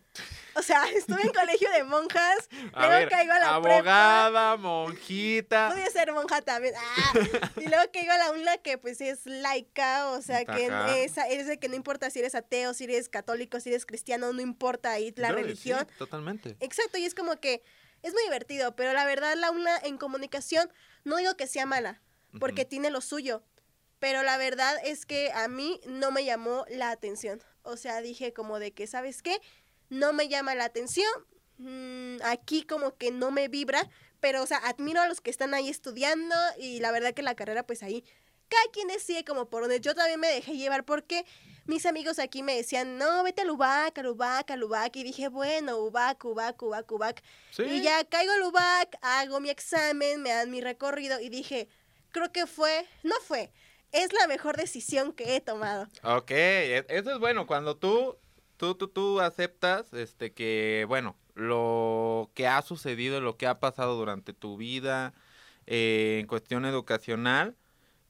o 0.55 0.63
sea, 0.63 0.85
estuve 0.97 1.23
en 1.23 1.33
colegio 1.33 1.71
de 1.71 1.85
monjas, 1.85 2.49
luego 2.75 3.09
caigo 3.11 3.33
a 3.33 3.39
la 3.39 3.55
abogada, 3.55 4.57
monjita. 4.57 5.71
Pude 5.71 5.91
ser 5.91 6.13
monja 6.13 6.41
también. 6.43 6.75
Ah, 6.77 7.13
y 7.57 7.69
luego 7.69 7.85
caigo 7.93 8.13
a 8.13 8.19
la 8.19 8.31
una 8.33 8.57
que 8.59 8.79
pues 8.79 9.01
es 9.01 9.27
laica, 9.27 10.09
o 10.09 10.23
sea, 10.23 10.45
que 10.45 11.05
es, 11.05 11.47
de 11.47 11.59
que 11.59 11.69
no 11.69 11.75
importa 11.75 12.11
si 12.11 12.21
eres 12.21 12.35
ateo, 12.35 12.75
si 12.75 12.85
eres 12.85 13.09
católico, 13.09 13.61
si 13.61 13.69
eres 13.71 13.87
cristiano, 13.87 14.33
no 14.33 14.41
importa 14.41 14.93
ahí 14.93 15.13
la 15.17 15.33
religión. 15.33 15.87
totalmente. 15.99 16.57
Exacto, 16.61 16.99
y 16.99 17.05
es 17.05 17.15
como 17.15 17.37
que 17.37 17.63
es 18.03 18.13
muy 18.13 18.23
divertido, 18.25 18.77
pero 18.77 18.93
la 18.93 19.05
verdad 19.05 19.35
la 19.37 19.51
una 19.51 19.77
en 19.79 19.99
comunicación 19.99 20.71
no 21.05 21.17
digo 21.17 21.37
que 21.37 21.47
sea 21.47 21.67
mala, 21.67 22.01
porque 22.41 22.65
tiene 22.65 22.91
lo 22.91 23.01
suyo, 23.01 23.43
pero 23.99 24.23
la 24.23 24.37
verdad 24.37 24.77
es 24.85 25.07
que 25.07 25.33
a 25.33 25.49
mí 25.49 25.81
no 25.87 26.11
me 26.11 26.25
llamó 26.25 26.65
la 26.69 26.91
atención. 26.91 27.43
O 27.63 27.77
sea, 27.77 28.01
dije 28.01 28.33
como 28.33 28.59
de 28.59 28.73
que, 28.73 28.87
¿sabes 28.87 29.23
qué? 29.23 29.41
No 29.89 30.13
me 30.13 30.29
llama 30.29 30.55
la 30.55 30.65
atención, 30.65 31.11
mm, 31.59 32.19
aquí 32.25 32.63
como 32.63 32.97
que 32.97 33.11
no 33.11 33.31
me 33.31 33.49
vibra, 33.49 33.89
pero 34.21 34.43
o 34.43 34.47
sea, 34.47 34.59
admiro 34.59 35.01
a 35.01 35.09
los 35.09 35.21
que 35.21 35.31
están 35.31 35.55
ahí 35.55 35.69
estudiando 35.69 36.35
y 36.59 36.81
la 36.81 36.91
verdad 36.93 37.15
que 37.15 37.23
la 37.23 37.35
carrera 37.35 37.65
pues 37.65 37.83
ahí, 37.83 38.05
cada 38.49 38.65
quien 38.73 38.89
decide 38.89 39.25
como 39.25 39.49
por 39.49 39.63
donde 39.63 39.81
yo 39.81 39.95
también 39.95 40.21
me 40.21 40.29
dejé 40.29 40.57
llevar 40.57 40.85
porque 40.85 41.25
mis 41.67 41.85
amigos 41.85 42.19
aquí 42.19 42.43
me 42.43 42.55
decían, 42.55 42.97
no, 42.97 43.25
vete 43.25 43.43
al 43.43 43.51
UBAC, 43.51 43.99
al 43.99 44.07
UBAC, 44.07 44.51
al 44.53 44.63
UBAC. 44.63 44.97
Y 44.97 45.03
dije, 45.03 45.29
bueno, 45.29 45.79
UBAC, 45.79 46.25
UBAC, 46.25 46.63
UBAC, 46.63 46.93
UBAC. 46.93 47.23
Y 47.59 47.83
ya 47.83 48.05
caigo 48.05 48.33
al 48.33 48.43
UBAC, 48.43 48.97
hago 49.03 49.41
mi 49.41 49.51
examen, 49.51 50.23
me 50.23 50.31
dan 50.31 50.51
mi 50.51 50.61
recorrido 50.61 51.21
y 51.21 51.29
dije, 51.29 51.69
creo 52.13 52.31
que 52.31 52.47
fue, 52.47 52.87
no 53.03 53.17
fue, 53.21 53.51
es 53.91 54.13
la 54.13 54.29
mejor 54.29 54.57
decisión 54.57 55.13
que 55.13 55.35
he 55.37 55.41
tomado. 55.41 55.89
Ok, 56.05 56.31
e, 56.31 56.87
eso 56.89 57.13
es 57.13 57.19
bueno, 57.19 57.47
cuando 57.47 57.77
tú 57.77 58.17
tú, 58.57 58.75
tú, 58.75 58.89
tú 58.89 59.21
aceptas 59.21 59.93
este 59.93 60.33
que, 60.33 60.85
bueno, 60.89 61.17
lo 61.35 62.31
que 62.35 62.47
ha 62.47 62.63
sucedido, 62.63 63.21
lo 63.21 63.37
que 63.37 63.47
ha 63.47 63.61
pasado 63.61 63.97
durante 63.97 64.33
tu 64.33 64.57
vida, 64.57 65.15
eh, 65.67 66.19
en 66.21 66.27
cuestión 66.27 66.65
educacional, 66.65 67.57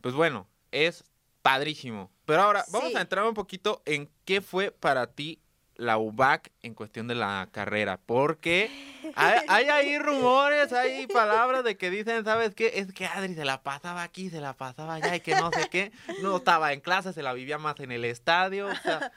pues 0.01 0.15
bueno, 0.15 0.47
es 0.73 1.05
padrísimo. 1.43 2.11
Pero 2.25 2.43
ahora 2.43 2.65
vamos 2.73 2.95
a 2.95 3.01
entrar 3.01 3.25
un 3.27 3.35
poquito 3.35 3.83
en 3.85 4.09
qué 4.25 4.41
fue 4.41 4.71
para 4.71 5.07
ti 5.09 5.41
la 5.77 5.99
UBAC 5.99 6.53
en 6.63 6.75
cuestión 6.75 7.07
de 7.07 7.15
la 7.15 7.49
carrera, 7.53 8.01
porque 8.05 8.71
hay, 9.15 9.41
hay 9.49 9.65
ahí 9.67 9.99
rumores, 9.99 10.73
hay 10.73 11.07
palabras 11.07 11.65
de 11.65 11.77
que 11.77 11.91
dicen, 11.91 12.25
¿sabes 12.25 12.55
qué? 12.55 12.73
Es 12.77 12.93
que 12.93 13.07
Adri 13.07 13.35
se 13.35 13.45
la 13.45 13.63
pasaba 13.63 14.03
aquí, 14.03 14.31
se 14.31 14.41
la 14.41 14.55
pasaba 14.55 14.95
allá 14.95 15.17
y 15.17 15.21
que 15.21 15.35
no 15.35 15.51
sé 15.53 15.69
qué, 15.71 15.93
no 16.23 16.37
estaba 16.39 16.73
en 16.73 16.81
clase, 16.81 17.13
se 17.13 17.23
la 17.23 17.33
vivía 17.33 17.59
más 17.59 17.79
en 17.81 17.93
el 17.93 18.05
estadio. 18.05 18.69
o 18.69 18.75
sea, 18.77 19.13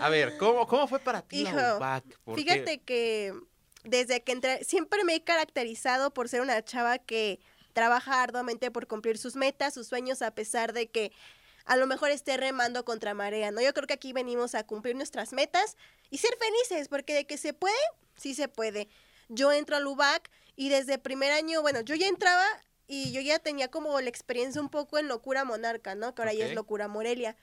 a 0.00 0.08
ver, 0.08 0.36
¿cómo, 0.38 0.66
cómo 0.66 0.86
fue 0.88 0.98
para 0.98 1.22
ti 1.22 1.42
la 1.44 1.50
Hijo? 1.50 1.78
Porque- 2.24 2.42
Fíjate 2.42 2.78
que 2.78 3.34
desde 3.84 4.22
que 4.22 4.32
entré, 4.32 4.64
siempre 4.64 5.04
me 5.04 5.14
he 5.14 5.22
caracterizado 5.24 6.12
por 6.12 6.28
ser 6.28 6.40
una 6.40 6.62
chava 6.64 6.98
que 6.98 7.40
trabaja 7.72 8.22
arduamente 8.22 8.70
por 8.70 8.86
cumplir 8.86 9.18
sus 9.18 9.36
metas, 9.36 9.74
sus 9.74 9.86
sueños, 9.86 10.22
a 10.22 10.30
pesar 10.32 10.72
de 10.72 10.88
que 10.88 11.12
a 11.66 11.76
lo 11.76 11.86
mejor 11.86 12.10
esté 12.10 12.36
remando 12.36 12.84
contra 12.84 13.12
marea, 13.14 13.50
¿no? 13.50 13.60
Yo 13.60 13.74
creo 13.74 13.86
que 13.86 13.94
aquí 13.94 14.12
venimos 14.12 14.54
a 14.54 14.64
cumplir 14.64 14.96
nuestras 14.96 15.32
metas 15.32 15.76
y 16.10 16.18
ser 16.18 16.30
felices, 16.38 16.88
porque 16.88 17.12
de 17.14 17.26
que 17.26 17.36
se 17.38 17.52
puede, 17.52 17.74
sí 18.16 18.34
se 18.34 18.48
puede. 18.48 18.88
Yo 19.28 19.52
entro 19.52 19.76
al 19.76 19.86
UBAC 19.86 20.30
y 20.54 20.68
desde 20.68 20.98
primer 20.98 21.32
año, 21.32 21.60
bueno, 21.62 21.80
yo 21.80 21.94
ya 21.96 22.06
entraba 22.06 22.44
y 22.88 23.10
yo 23.12 23.20
ya 23.20 23.40
tenía 23.40 23.68
como 23.68 24.00
la 24.00 24.08
experiencia 24.08 24.60
un 24.60 24.68
poco 24.68 24.98
en 24.98 25.08
Locura 25.08 25.44
Monarca, 25.44 25.94
¿no? 25.96 26.14
Que 26.14 26.22
ahora 26.22 26.32
ya 26.32 26.44
es 26.46 26.54
Locura 26.54 26.86
Morelia. 26.88 27.36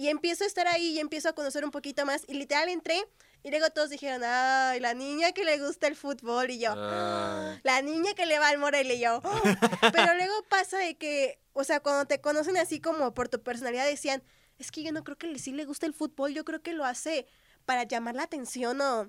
Y 0.00 0.08
empiezo 0.08 0.44
a 0.44 0.46
estar 0.46 0.66
ahí 0.66 0.92
y 0.92 0.98
empiezo 0.98 1.28
a 1.28 1.34
conocer 1.34 1.62
un 1.62 1.70
poquito 1.70 2.06
más. 2.06 2.22
Y 2.26 2.32
literal 2.32 2.70
entré 2.70 3.06
y 3.42 3.50
luego 3.50 3.68
todos 3.68 3.90
dijeron, 3.90 4.22
ay, 4.24 4.80
la 4.80 4.94
niña 4.94 5.32
que 5.32 5.44
le 5.44 5.58
gusta 5.58 5.88
el 5.88 5.94
fútbol. 5.94 6.48
Y 6.50 6.58
yo, 6.58 6.72
Ay. 6.74 7.60
la 7.62 7.82
niña 7.82 8.14
que 8.14 8.24
le 8.24 8.38
va 8.38 8.48
al 8.48 8.56
Morelia. 8.56 8.94
Y 8.94 9.00
yo, 9.00 9.20
"Oh". 9.22 9.42
pero 9.92 10.14
luego 10.14 10.32
pasa 10.48 10.78
de 10.78 10.96
que, 10.96 11.38
o 11.52 11.64
sea, 11.64 11.80
cuando 11.80 12.06
te 12.06 12.18
conocen 12.18 12.56
así 12.56 12.80
como 12.80 13.12
por 13.12 13.28
tu 13.28 13.42
personalidad, 13.42 13.84
decían, 13.84 14.22
es 14.58 14.70
que 14.72 14.82
yo 14.82 14.90
no 14.90 15.04
creo 15.04 15.18
que 15.18 15.38
sí 15.38 15.52
le 15.52 15.66
gusta 15.66 15.84
el 15.84 15.92
fútbol, 15.92 16.32
yo 16.32 16.46
creo 16.46 16.62
que 16.62 16.72
lo 16.72 16.86
hace 16.86 17.26
para 17.66 17.82
llamar 17.82 18.14
la 18.14 18.22
atención 18.22 18.80
o, 18.80 19.06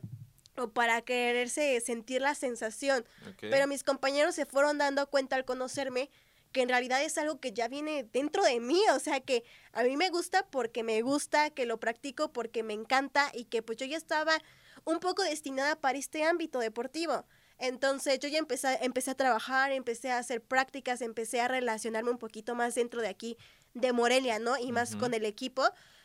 o 0.57 0.71
para 0.73 1.01
quererse 1.03 1.79
sentir 1.79 2.21
la 2.21 2.35
sensación. 2.35 3.05
Pero 3.39 3.65
mis 3.65 3.85
compañeros 3.85 4.35
se 4.35 4.45
fueron 4.45 4.77
dando 4.77 5.07
cuenta 5.09 5.37
al 5.37 5.45
conocerme 5.45 6.09
que 6.51 6.61
en 6.61 6.69
realidad 6.69 7.03
es 7.03 7.17
algo 7.17 7.39
que 7.39 7.53
ya 7.53 7.67
viene 7.67 8.03
dentro 8.11 8.43
de 8.43 8.59
mí, 8.59 8.81
o 8.93 8.99
sea 8.99 9.19
que 9.19 9.43
a 9.73 9.83
mí 9.83 9.97
me 9.97 10.09
gusta 10.09 10.45
porque 10.49 10.83
me 10.83 11.01
gusta, 11.01 11.49
que 11.49 11.65
lo 11.65 11.79
practico 11.79 12.31
porque 12.31 12.63
me 12.63 12.73
encanta 12.73 13.31
y 13.33 13.45
que 13.45 13.61
pues 13.61 13.77
yo 13.77 13.85
ya 13.85 13.97
estaba 13.97 14.37
un 14.85 14.99
poco 14.99 15.23
destinada 15.23 15.75
para 15.75 15.97
este 15.97 16.23
ámbito 16.23 16.59
deportivo. 16.59 17.25
Entonces 17.57 18.19
yo 18.19 18.27
ya 18.27 18.39
empecé, 18.39 18.79
empecé 18.81 19.11
a 19.11 19.15
trabajar, 19.15 19.71
empecé 19.71 20.11
a 20.11 20.17
hacer 20.17 20.41
prácticas, 20.41 21.01
empecé 21.01 21.41
a 21.41 21.47
relacionarme 21.47 22.09
un 22.09 22.17
poquito 22.17 22.55
más 22.55 22.73
dentro 22.73 23.01
de 23.01 23.07
aquí, 23.07 23.37
de 23.75 23.93
Morelia, 23.93 24.39
¿no? 24.39 24.57
Y 24.57 24.71
más 24.71 24.95
con 24.95 25.13
el 25.13 25.25
equipo. 25.25 25.63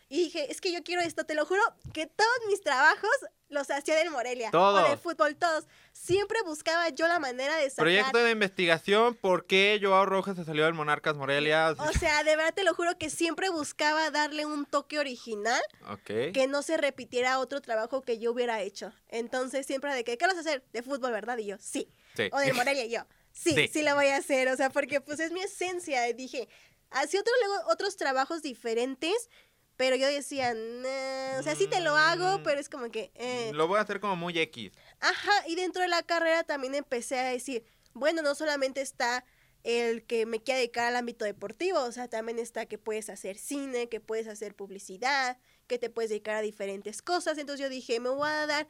Y 0.09 0.25
dije, 0.25 0.51
es 0.53 0.61
que 0.61 0.71
yo 0.73 0.85
quiero 0.85 1.03
esto, 1.03 1.25
te 1.27 1.35
lo 1.35 1.45
juro, 1.47 1.61
que 1.93 2.07
todos 2.07 2.31
mis 2.49 2.61
trabajos 2.61 3.11
los 3.49 3.69
hacía 3.71 3.97
del 3.97 4.11
Morelia. 4.11 4.49
O 4.49 4.53
Todos. 4.53 4.89
del 4.89 4.99
fútbol, 4.99 5.35
todos. 5.37 5.65
Siempre 5.93 6.41
buscaba 6.43 6.89
yo 6.91 7.09
la 7.09 7.19
manera 7.19 7.57
de 7.57 7.69
sacar... 7.71 7.85
Proyecto 7.85 8.19
de 8.19 8.31
investigación, 8.31 9.15
¿por 9.17 9.47
qué 9.47 9.81
Joao 9.83 10.07
Rojas 10.07 10.37
se 10.37 10.45
salió 10.45 10.65
del 10.65 10.75
Monarcas 10.75 11.17
Morelia? 11.17 11.75
O 11.79 11.93
sea, 11.93 12.23
de 12.23 12.37
verdad 12.37 12.55
te 12.55 12.63
lo 12.65 12.75
juro 12.75 12.97
que 12.99 13.11
siempre 13.11 13.49
buscaba 13.51 14.11
darle 14.13 14.47
un 14.47 14.65
toque 14.67 14.99
original 15.01 15.61
Ok. 15.91 16.33
que 16.33 16.47
no 16.49 16.63
se 16.63 16.77
repitiera 16.77 17.39
otro 17.41 17.61
trabajo 17.61 18.03
que 18.03 18.19
yo 18.19 18.33
hubiera 18.33 18.61
hecho. 18.63 18.93
Entonces 19.09 19.67
siempre 19.67 19.93
de 19.93 20.05
que, 20.05 20.17
¿qué 20.19 20.27
vas 20.27 20.37
a 20.37 20.41
hacer? 20.41 20.65
De 20.73 20.83
fútbol, 20.85 21.11
¿verdad? 21.13 21.39
Y 21.39 21.47
yo, 21.47 21.57
sí. 21.59 21.89
Sí. 22.17 22.29
O 22.33 22.39
del 22.39 22.55
Morelia 22.55 22.85
y 22.85 22.91
yo, 22.91 23.01
sí, 23.33 23.55
Sí. 23.55 23.69
sí, 23.73 23.83
lo 23.83 23.95
voy 23.97 24.07
a 24.07 24.17
hacer. 24.19 24.49
O 24.49 24.57
sea, 24.57 24.71
porque 24.71 25.01
pues 25.01 25.19
es 25.21 25.33
mi 25.33 25.41
esencia. 25.41 26.03
Dije, 26.15 26.49
hacía 26.91 27.21
otro, 27.21 27.33
luego 27.45 27.63
otros 27.71 27.97
trabajos 27.97 28.43
diferentes, 28.43 29.29
pero 29.77 29.97
yo 29.97 30.07
decía, 30.07 30.55
"Nah", 30.55 31.39
o 31.39 31.43
sea, 31.43 31.55
sí 31.55 31.67
te 31.67 31.81
lo 31.81 31.97
hago, 31.97 32.43
pero 32.43 32.61
es 32.61 32.69
como 32.69 32.91
que... 32.91 33.11
eh. 33.15 33.51
Lo 33.55 33.69
voy 33.69 33.79
a 33.79 33.83
hacer 33.83 34.01
como 34.01 34.17
muy 34.17 34.39
X. 34.39 34.73
Ajá, 35.01 35.49
y 35.49 35.55
dentro 35.55 35.83
de 35.83 35.89
la 35.89 36.03
carrera 36.03 36.45
también 36.45 36.75
empecé 36.75 37.19
a 37.19 37.29
decir, 37.29 37.65
bueno, 37.93 38.23
no 38.23 38.35
solamente 38.35 38.81
está 38.81 39.25
el 39.65 40.05
que 40.05 40.27
me 40.27 40.41
quiera 40.41 40.59
dedicar 40.59 40.87
al 40.87 40.97
ámbito 40.97 41.25
deportivo, 41.25 41.81
o 41.81 41.91
sea, 41.93 42.09
también 42.09 42.39
está 42.39 42.67
que 42.67 42.79
puedes 42.79 43.11
hacer 43.11 43.37
cine, 43.37 43.89
que 43.89 44.01
puedes 44.01 44.29
hacer 44.29 44.55
publicidad, 44.55 45.39
que 45.67 45.79
te 45.79 45.91
puedes 45.91 46.11
dedicar 46.11 46.37
a 46.37 46.41
diferentes 46.41 47.03
cosas. 47.03 47.37
Entonces 47.37 47.65
yo 47.65 47.69
dije, 47.69 47.99
me 47.99 48.11
voy 48.11 48.29
a 48.29 48.47
dar 48.47 48.69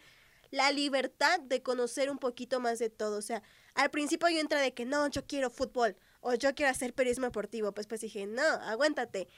la 0.50 0.72
libertad 0.72 1.38
de 1.40 1.62
conocer 1.62 2.10
un 2.10 2.18
poquito 2.18 2.60
más 2.60 2.78
de 2.78 2.88
todo. 2.88 3.18
O 3.18 3.22
sea, 3.22 3.42
al 3.74 3.90
principio 3.90 4.28
yo 4.30 4.40
entré 4.40 4.60
de 4.60 4.72
que 4.72 4.84
no, 4.86 5.06
yo 5.08 5.26
quiero 5.26 5.50
fútbol 5.50 5.96
o 6.20 6.34
yo 6.34 6.54
quiero 6.54 6.70
hacer 6.70 6.94
periodismo 6.94 7.26
deportivo. 7.26 7.72
Pues 7.72 7.86
pues 7.86 8.00
dije, 8.00 8.26
no, 8.26 8.42
aguántate. 8.42 9.28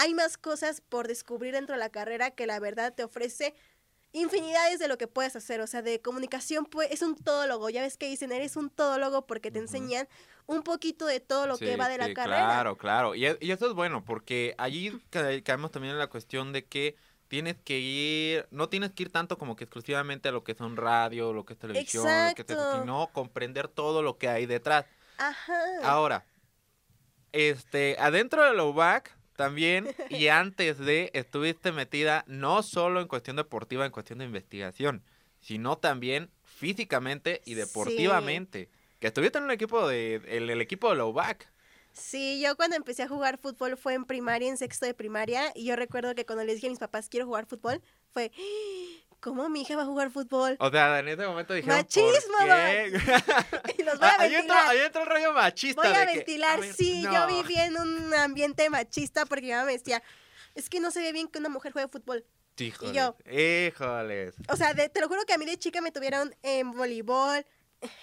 Hay 0.00 0.14
más 0.14 0.38
cosas 0.38 0.80
por 0.80 1.08
descubrir 1.08 1.52
dentro 1.52 1.74
de 1.74 1.80
la 1.80 1.90
carrera 1.90 2.30
que 2.30 2.46
la 2.46 2.60
verdad 2.60 2.94
te 2.94 3.02
ofrece 3.02 3.54
infinidades 4.12 4.78
de 4.78 4.86
lo 4.88 4.96
que 4.96 5.08
puedes 5.08 5.34
hacer. 5.36 5.60
O 5.60 5.66
sea, 5.66 5.82
de 5.82 6.00
comunicación 6.00 6.64
pues, 6.66 6.90
es 6.92 7.02
un 7.02 7.16
todólogo. 7.16 7.68
Ya 7.68 7.82
ves 7.82 7.96
que 7.96 8.06
dicen, 8.08 8.30
eres 8.32 8.56
un 8.56 8.70
todólogo 8.70 9.26
porque 9.26 9.50
te 9.50 9.58
enseñan 9.58 10.08
un 10.46 10.62
poquito 10.62 11.04
de 11.04 11.20
todo 11.20 11.46
lo 11.48 11.58
que 11.58 11.76
va 11.76 11.88
de 11.88 11.98
la 11.98 12.06
sí, 12.06 12.14
carrera. 12.14 12.46
Claro, 12.46 12.76
claro. 12.78 13.14
Y, 13.16 13.26
e- 13.26 13.38
y 13.40 13.50
eso 13.50 13.66
es 13.66 13.74
bueno, 13.74 14.04
porque 14.04 14.54
allí 14.56 14.98
ca- 15.10 15.42
caemos 15.42 15.72
también 15.72 15.92
en 15.94 15.98
la 15.98 16.06
cuestión 16.06 16.52
de 16.52 16.64
que 16.64 16.96
tienes 17.26 17.56
que 17.58 17.78
ir, 17.80 18.46
no 18.50 18.68
tienes 18.68 18.92
que 18.92 19.02
ir 19.02 19.12
tanto 19.12 19.36
como 19.36 19.56
que 19.56 19.64
exclusivamente 19.64 20.28
a 20.28 20.32
lo 20.32 20.44
que 20.44 20.54
son 20.54 20.76
radio, 20.76 21.32
lo 21.32 21.44
que 21.44 21.52
es 21.54 21.58
televisión, 21.58 22.06
lo 22.06 22.34
que 22.34 22.42
es 22.42 22.58
sino 22.80 23.10
comprender 23.12 23.68
todo 23.68 24.00
lo 24.02 24.16
que 24.16 24.28
hay 24.28 24.46
detrás. 24.46 24.86
Ajá. 25.18 25.60
Ahora, 25.82 26.24
este, 27.32 27.96
adentro 27.98 28.44
de 28.44 28.54
la 28.54 28.64
UBAC 28.64 29.17
también 29.38 29.94
y 30.10 30.26
antes 30.28 30.78
de 30.78 31.10
estuviste 31.14 31.70
metida 31.70 32.24
no 32.26 32.62
solo 32.64 33.00
en 33.00 33.06
cuestión 33.06 33.36
deportiva, 33.36 33.86
en 33.86 33.92
cuestión 33.92 34.18
de 34.18 34.24
investigación, 34.26 35.02
sino 35.40 35.78
también 35.78 36.28
físicamente 36.44 37.40
y 37.44 37.50
Sí. 37.50 37.54
deportivamente. 37.54 38.68
Que 38.98 39.06
estuviste 39.06 39.38
en 39.38 39.44
un 39.44 39.52
equipo 39.52 39.86
de 39.86 40.16
el, 40.26 40.50
el 40.50 40.60
equipo 40.60 40.90
de 40.90 40.96
la 40.96 41.04
UBAC. 41.04 41.48
Sí, 41.92 42.40
yo 42.42 42.56
cuando 42.56 42.76
empecé 42.76 43.04
a 43.04 43.08
jugar 43.08 43.38
fútbol 43.38 43.76
fue 43.76 43.94
en 43.94 44.04
primaria, 44.04 44.48
en 44.48 44.56
sexto 44.56 44.86
de 44.86 44.94
primaria, 44.94 45.52
y 45.54 45.64
yo 45.66 45.76
recuerdo 45.76 46.14
que 46.16 46.26
cuando 46.26 46.44
les 46.44 46.56
dije 46.56 46.66
a 46.66 46.70
mis 46.70 46.78
papás 46.80 47.08
quiero 47.08 47.26
jugar 47.26 47.46
fútbol, 47.46 47.80
fue, 48.12 48.30
¿cómo 49.20 49.48
mi 49.48 49.62
hija 49.62 49.76
va 49.76 49.82
a 49.82 49.86
jugar 49.86 50.10
fútbol? 50.10 50.56
O 50.60 50.70
sea, 50.70 50.98
en 51.00 51.08
ese 51.08 51.26
momento 51.26 51.54
dijeron, 51.54 51.78
Machismo, 51.78 52.38
¿por 52.38 52.46
qué? 52.46 52.92
Y 53.78 53.82
los 53.82 53.98
voy 53.98 54.08
a 54.08 54.10
Ah, 54.12 54.16
ahí, 54.18 54.32
ventilar. 54.32 54.66
ahí 54.68 54.78
entró 54.78 55.02
el 55.02 55.08
rollo 55.08 55.32
machista. 55.32 55.82
Voy 55.82 55.90
a 55.96 56.06
que, 56.06 56.16
ventilar, 56.16 56.60
ver, 56.60 56.72
sí, 56.74 57.02
no. 57.02 57.12
yo 57.12 57.26
viví 57.42 57.56
en 57.58 57.76
un 57.78 58.14
ambiente 58.14 58.68
machista 58.70 59.26
porque 59.26 59.46
mi 59.46 59.50
mamá 59.52 59.64
me 59.64 59.72
decía, 59.72 60.02
es 60.54 60.68
que 60.68 60.80
no 60.80 60.90
se 60.90 61.00
ve 61.02 61.12
bien 61.12 61.28
que 61.28 61.38
una 61.38 61.48
mujer 61.48 61.72
juegue 61.72 61.88
fútbol. 61.88 62.24
Híjoles, 62.58 62.94
yo- 62.94 63.16
híjoles. 63.32 64.34
O 64.48 64.56
sea, 64.56 64.74
de- 64.74 64.88
te 64.88 65.00
lo 65.00 65.08
juro 65.08 65.24
que 65.24 65.32
a 65.34 65.38
mí 65.38 65.46
de 65.46 65.58
chica 65.58 65.80
me 65.80 65.92
tuvieron 65.92 66.34
en 66.42 66.72
voleibol, 66.72 67.46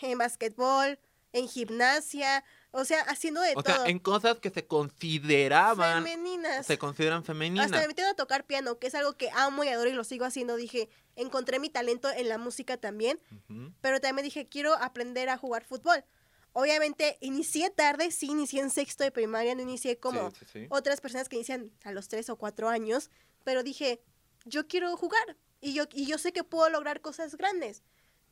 en 0.02 0.18
basquetbol, 0.18 0.98
en 1.34 1.48
gimnasia, 1.50 2.44
o 2.78 2.84
sea, 2.84 3.02
haciendo 3.04 3.40
de 3.42 3.54
O 3.56 3.64
todo. 3.64 3.74
sea, 3.76 3.86
en 3.88 4.00
cosas 4.00 4.38
que 4.40 4.50
se 4.50 4.66
consideraban, 4.68 6.04
Femeninas. 6.04 6.66
se 6.66 6.78
consideran 6.78 7.24
femeninas. 7.24 7.68
Hasta 7.68 7.80
me 7.80 7.88
metieron 7.88 8.12
a 8.12 8.16
tocar 8.16 8.46
piano, 8.46 8.80
que 8.80 8.88
es 8.88 8.96
algo 8.96 9.14
que 9.14 9.30
amo 9.34 9.64
y 9.64 9.70
adoro 9.70 9.90
y 9.90 9.94
lo 9.94 10.04
sigo 10.04 10.26
haciendo. 10.26 10.56
Dije, 10.58 10.90
encontré 11.16 11.60
mi 11.60 11.70
talento 11.70 12.10
en 12.12 12.28
la 12.28 12.38
música 12.38 12.76
también, 12.78 13.20
Ujú. 13.50 13.72
pero 13.82 14.02
también 14.02 14.26
dije, 14.26 14.46
quiero 14.48 14.74
aprender 14.76 15.30
a 15.30 15.38
jugar 15.38 15.64
fútbol. 15.64 16.04
Obviamente, 16.52 17.18
inicié 17.22 17.70
tarde, 17.70 18.12
sí, 18.12 18.28
inicié 18.28 18.62
en 18.62 18.70
sexto 18.70 19.04
de 19.04 19.12
primaria, 19.12 19.56
no 19.56 19.62
inicié 19.62 19.98
como 19.98 20.32
Sí, 20.32 20.38
sí, 20.40 20.46
sí. 20.54 20.68
otras 20.70 21.02
personas 21.02 21.28
que 21.30 21.36
inician 21.38 21.72
a 21.84 21.92
los 21.92 22.08
tres 22.08 22.30
o 22.30 22.36
cuatro 22.38 22.70
años, 22.70 23.10
pero 23.44 23.64
dije, 23.64 24.02
yo 24.46 24.68
quiero 24.68 24.96
jugar 24.98 25.38
y 25.62 25.74
yo, 25.74 25.84
y 25.94 26.06
yo 26.06 26.18
sé 26.18 26.32
que 26.34 26.44
puedo 26.44 26.70
lograr 26.70 27.02
cosas 27.02 27.36
grandes. 27.36 27.84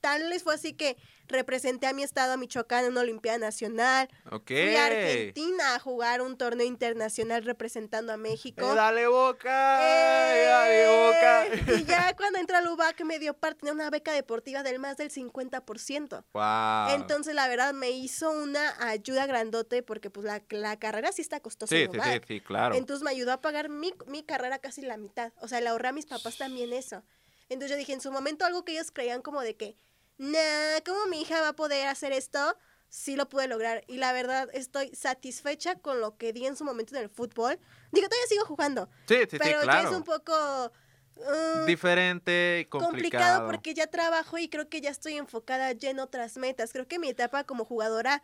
Tal 0.04 0.30
les 0.30 0.44
fue 0.44 0.54
así 0.54 0.74
que 0.74 0.98
representé 1.30 1.88
a 1.88 1.94
mi 1.94 2.04
estado, 2.04 2.34
a 2.34 2.38
Michoacán, 2.38 2.84
en 2.84 2.92
una 2.92 3.00
Olimpiada 3.00 3.38
Nacional. 3.38 4.10
Ok. 4.32 4.48
Fui 4.48 4.76
a 4.76 4.88
Argentina 4.88 5.76
a 5.76 5.80
jugar 5.80 6.22
un 6.22 6.38
torneo 6.38 6.68
internacional 6.68 7.46
representando 7.46 8.12
a 8.12 8.18
México. 8.18 8.70
Eh, 8.70 8.76
dale 8.76 9.08
boca, 9.08 9.80
eh, 9.82 10.44
dale 10.44 10.88
boca. 10.90 11.80
Y 11.80 11.86
ya 11.86 12.14
cuando 12.18 12.38
entré 12.38 12.58
al 12.58 12.68
UBAC 12.68 13.02
me 13.06 13.18
dio 13.18 13.34
parte 13.34 13.66
de 13.66 13.72
una 13.72 13.90
beca 13.90 14.12
deportiva 14.12 14.62
del 14.62 14.78
más 14.78 14.98
del 14.98 15.10
50%. 15.10 16.26
Wow. 16.34 16.96
Entonces, 17.00 17.34
la 17.34 17.48
verdad, 17.48 17.74
me 17.74 17.92
hizo 17.92 18.30
una 18.30 18.76
ayuda 18.86 19.26
grandote 19.26 19.84
porque 19.84 20.10
pues 20.10 20.26
la, 20.26 20.44
la 20.50 20.78
carrera 20.80 21.14
sí 21.14 21.22
está 21.22 21.40
costosa. 21.40 21.74
sí, 21.74 21.84
en 21.84 21.94
sí, 21.94 22.22
sí, 22.28 22.42
claro. 22.42 22.76
Entonces 22.76 23.06
me 23.06 23.12
ayudó 23.12 23.32
a 23.32 23.40
pagar 23.40 23.70
mi, 23.70 23.94
mi 24.08 24.22
carrera 24.24 24.60
casi 24.60 24.82
la 24.82 24.98
mitad. 24.98 25.32
O 25.40 25.48
sea, 25.48 25.62
le 25.62 25.70
ahorré 25.70 25.88
a 25.88 25.94
mis 25.94 26.08
papás 26.08 26.38
también 26.38 26.74
eso. 26.74 27.04
Entonces 27.50 27.72
yo 27.72 27.78
dije, 27.78 27.94
en 27.94 28.02
su 28.02 28.12
momento 28.12 28.46
algo 28.46 28.66
que 28.66 28.74
ellos 28.74 28.92
creían 28.92 29.22
como 29.22 29.42
de 29.42 29.56
que, 29.56 29.78
nah, 30.18 30.80
¿cómo 30.86 31.08
mi 31.08 31.22
hija 31.22 31.42
va 31.42 31.50
a 31.50 31.54
poder 31.54 31.88
hacer 31.88 32.12
esto? 32.12 32.58
Sí 32.90 33.16
lo 33.16 33.28
pude 33.28 33.48
lograr. 33.48 33.84
Y 33.88 33.98
la 33.98 34.14
verdad, 34.14 34.50
estoy 34.54 34.94
satisfecha 34.96 35.76
con 35.76 36.00
lo 36.00 36.18
que 36.18 36.34
di 36.34 36.46
en 36.46 36.56
su 36.56 36.64
momento 36.64 36.96
en 36.96 37.02
el 37.02 37.10
fútbol. 37.10 37.60
Digo, 37.92 38.08
todavía 38.08 38.28
sigo 38.28 38.46
jugando, 38.46 38.90
sí, 39.08 39.16
sí, 39.16 39.28
sí, 39.32 39.38
pero 39.40 39.60
ya 39.60 39.64
claro. 39.64 39.90
es 39.90 39.96
un 39.96 40.04
poco... 40.04 40.72
uh, 41.16 41.66
Diferente 41.66 42.60
y 42.62 42.66
complicado. 42.66 42.92
complicado 42.92 43.46
porque 43.48 43.74
ya 43.74 43.88
trabajo 43.88 44.38
y 44.38 44.50
creo 44.50 44.70
que 44.70 44.82
ya 44.82 44.90
estoy 44.90 45.18
enfocada 45.18 45.72
ya 45.72 45.90
en 45.90 46.00
otras 46.00 46.38
metas. 46.38 46.72
Creo 46.72 46.88
que 46.88 47.00
mi 47.00 47.10
etapa 47.10 47.44
como 47.44 47.66
jugadora 47.66 48.22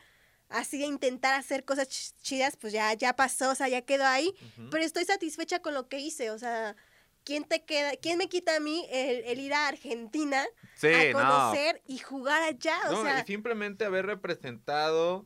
así 0.50 0.80
de 0.80 0.86
intentar 0.86 1.36
hacer 1.36 1.64
cosas 1.64 1.88
chidas, 2.22 2.58
pues 2.58 2.74
ya, 2.74 2.92
ya 2.94 3.16
pasó, 3.16 3.52
o 3.52 3.56
sea, 3.56 3.68
ya 3.68 3.84
quedó 3.84 4.06
ahí. 4.06 4.34
Pero 4.72 4.84
estoy 4.84 5.06
satisfecha 5.06 5.60
con 5.60 5.74
lo 5.74 5.88
que 5.88 6.00
hice, 6.00 6.32
o 6.32 6.40
sea, 6.40 6.76
¿quién 7.24 7.44
te 7.44 7.64
queda, 7.64 7.92
quién 8.02 8.18
me 8.18 8.28
quita 8.30 8.56
a 8.56 8.60
mí 8.60 8.86
el, 8.92 9.40
ir 9.40 9.54
a 9.54 9.68
Argentina 9.68 10.44
a 10.44 11.12
conocer 11.12 11.82
y 11.88 12.00
jugar 12.00 12.42
allá? 12.44 12.78
O 12.90 13.02
sea, 13.04 13.22
y 13.22 13.26
simplemente 13.26 13.86
haber 13.86 14.06
representado 14.06 15.26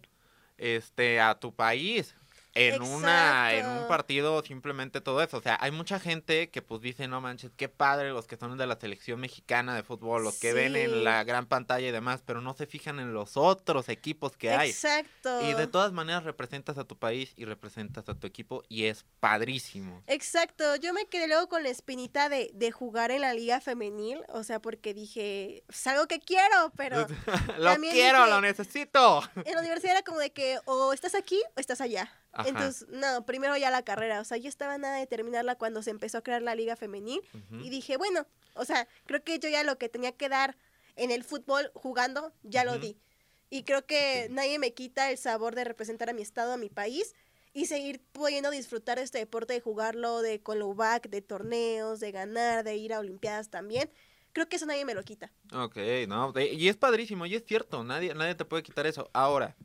este 0.57 1.19
a 1.19 1.39
tu 1.39 1.53
país 1.53 2.15
en 2.55 2.81
una 2.81 3.53
en 3.53 3.65
un 3.65 3.87
partido 3.87 4.43
simplemente 4.43 5.01
todo 5.01 5.21
eso. 5.21 5.37
O 5.37 5.41
sea, 5.41 5.57
hay 5.59 5.71
mucha 5.71 5.99
gente 5.99 6.49
que 6.49 6.61
pues 6.61 6.81
dice, 6.81 7.07
no 7.07 7.21
manches, 7.21 7.51
qué 7.55 7.69
padre 7.69 8.11
los 8.11 8.27
que 8.27 8.37
son 8.37 8.57
de 8.57 8.67
la 8.67 8.79
selección 8.79 9.19
mexicana 9.19 9.75
de 9.75 9.83
fútbol, 9.83 10.23
los 10.23 10.37
que 10.39 10.53
ven 10.53 10.75
en 10.75 11.03
la 11.03 11.23
gran 11.23 11.45
pantalla 11.45 11.87
y 11.87 11.91
demás, 11.91 12.21
pero 12.25 12.41
no 12.41 12.53
se 12.53 12.67
fijan 12.67 12.99
en 12.99 13.13
los 13.13 13.37
otros 13.37 13.89
equipos 13.89 14.37
que 14.37 14.51
hay. 14.51 14.69
Exacto. 14.69 15.41
Y 15.49 15.53
de 15.53 15.67
todas 15.67 15.91
maneras 15.91 16.23
representas 16.23 16.77
a 16.77 16.83
tu 16.83 16.97
país 16.97 17.33
y 17.35 17.45
representas 17.45 18.07
a 18.09 18.15
tu 18.15 18.27
equipo 18.27 18.63
y 18.69 18.85
es 18.85 19.05
padrísimo. 19.19 20.03
Exacto. 20.07 20.75
Yo 20.75 20.93
me 20.93 21.05
quedé 21.07 21.27
luego 21.27 21.49
con 21.49 21.63
la 21.63 21.69
espinita 21.69 22.29
de, 22.29 22.51
de 22.53 22.71
jugar 22.71 23.11
en 23.11 23.21
la 23.21 23.33
liga 23.33 23.61
femenil, 23.61 24.21
o 24.29 24.43
sea, 24.43 24.59
porque 24.59 24.93
dije, 24.93 25.63
es 25.67 25.87
algo 25.87 26.07
que 26.07 26.19
quiero, 26.19 26.71
pero... 26.75 27.07
lo 27.57 27.75
quiero, 27.77 28.27
lo 28.27 28.41
necesito. 28.41 29.21
En 29.45 29.53
la 29.53 29.61
universidad 29.61 29.93
era 29.93 30.03
como 30.03 30.19
de 30.19 30.31
que 30.31 30.59
o 30.65 30.93
estás 30.93 31.15
aquí 31.15 31.41
o 31.55 31.59
estás 31.59 31.81
allá. 31.81 32.11
Entonces, 32.45 32.87
no, 32.89 33.25
primero 33.25 33.55
ya 33.57 33.69
la 33.69 33.83
carrera. 33.83 34.19
O 34.19 34.23
sea, 34.23 34.37
yo 34.37 34.49
estaba 34.49 34.77
nada 34.77 34.97
de 34.97 35.07
terminarla 35.07 35.55
cuando 35.55 35.83
se 35.83 35.91
empezó 35.91 36.17
a 36.17 36.23
crear 36.23 36.41
la 36.41 36.55
liga 36.55 36.75
femenil. 36.75 37.21
Y 37.51 37.69
dije, 37.69 37.97
bueno, 37.97 38.25
o 38.55 38.65
sea, 38.65 38.87
creo 39.05 39.23
que 39.23 39.39
yo 39.39 39.49
ya 39.49 39.63
lo 39.63 39.77
que 39.77 39.89
tenía 39.89 40.11
que 40.11 40.29
dar 40.29 40.57
en 40.95 41.11
el 41.11 41.23
fútbol 41.23 41.71
jugando, 41.73 42.33
ya 42.43 42.63
lo 42.63 42.77
di. 42.79 42.97
Y 43.49 43.63
creo 43.63 43.85
que 43.85 44.27
nadie 44.31 44.57
me 44.57 44.73
quita 44.73 45.11
el 45.11 45.17
sabor 45.17 45.53
de 45.53 45.63
representar 45.63 46.09
a 46.09 46.13
mi 46.13 46.21
estado, 46.21 46.53
a 46.53 46.57
mi 46.57 46.69
país. 46.69 47.15
Y 47.55 47.67
seguir 47.67 48.01
pudiendo 48.11 48.49
disfrutar 48.49 48.97
de 48.97 49.03
este 49.03 49.19
deporte, 49.19 49.53
de 49.53 49.61
jugarlo, 49.61 50.23
de 50.23 50.41
con 50.41 50.57
de 50.57 51.21
torneos, 51.21 51.99
de 51.99 52.11
ganar, 52.11 52.63
de 52.63 52.75
ir 52.77 52.93
a 52.93 52.99
Olimpiadas 52.99 53.49
también 53.49 53.91
creo 54.33 54.49
que 54.49 54.57
eso 54.57 54.65
nadie 54.65 54.83
me 54.83 54.95
lo 54.95 55.03
quita. 55.03 55.31
Ok, 55.53 55.77
no, 56.07 56.33
y 56.37 56.67
es 56.67 56.75
padrísimo, 56.75 57.25
y 57.25 57.35
es 57.35 57.45
cierto, 57.45 57.83
nadie, 57.83 58.13
nadie 58.13 58.35
te 58.35 58.43
puede 58.43 58.63
quitar 58.63 58.85
eso. 58.87 59.09
Ahora, 59.13 59.55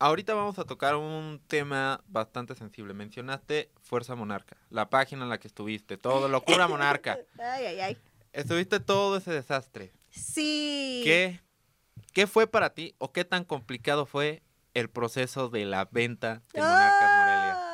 Ahorita 0.00 0.32
vamos 0.34 0.56
a 0.60 0.64
tocar 0.64 0.94
un 0.94 1.40
tema 1.48 2.04
bastante 2.06 2.54
sensible. 2.54 2.94
Mencionaste 2.94 3.72
Fuerza 3.82 4.14
Monarca, 4.14 4.56
la 4.70 4.90
página 4.90 5.24
en 5.24 5.28
la 5.28 5.38
que 5.38 5.48
estuviste, 5.48 5.96
todo 5.96 6.28
locura 6.28 6.68
monarca. 6.68 7.18
ay, 7.38 7.66
ay, 7.66 7.80
ay. 7.80 7.98
Estuviste 8.32 8.78
todo 8.78 9.16
ese 9.16 9.32
desastre. 9.32 9.92
Sí. 10.10 11.00
¿Qué, 11.02 11.40
¿Qué 12.12 12.28
fue 12.28 12.46
para 12.46 12.74
ti 12.74 12.94
o 12.98 13.12
qué 13.12 13.24
tan 13.24 13.42
complicado 13.42 14.06
fue 14.06 14.44
el 14.72 14.88
proceso 14.88 15.48
de 15.48 15.64
la 15.64 15.88
venta 15.90 16.42
de 16.52 16.60
Monarcas 16.60 17.18
Morelia? 17.18 17.64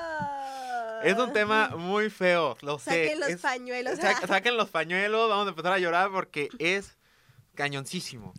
Es 1.03 1.19
un 1.19 1.35
tema 1.35 1.69
ah. 1.73 1.77
muy 1.77 2.09
feo, 2.09 2.57
lo 2.63 2.79
saquen 2.79 3.21
los 3.21 3.39
pañuelos. 3.43 3.99
saquen 4.27 4.57
los 4.57 4.71
pañuelos, 4.71 5.29
vamos 5.29 5.47
a 5.47 5.51
empezar 5.51 5.75
a 5.75 5.79
llorar 5.79 6.11
porque 6.11 6.49
es 6.59 6.97
cañoncísimo. 7.55 8.33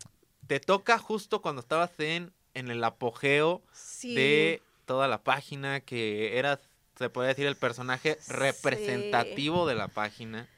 Te 0.47 0.59
toca 0.59 0.97
justo 0.97 1.43
cuando 1.43 1.61
estabas 1.61 1.91
en 1.99 2.33
en 2.55 2.69
el 2.69 2.83
apogeo 2.83 3.61
de 4.01 4.61
toda 4.85 5.07
la 5.07 5.23
página, 5.23 5.79
que 5.81 6.37
era, 6.39 6.59
se 6.97 7.09
puede 7.09 7.29
decir, 7.29 7.45
el 7.45 7.55
personaje 7.55 8.17
representativo 8.27 9.67
de 9.67 9.75
la 9.75 9.87
página. 9.87 10.49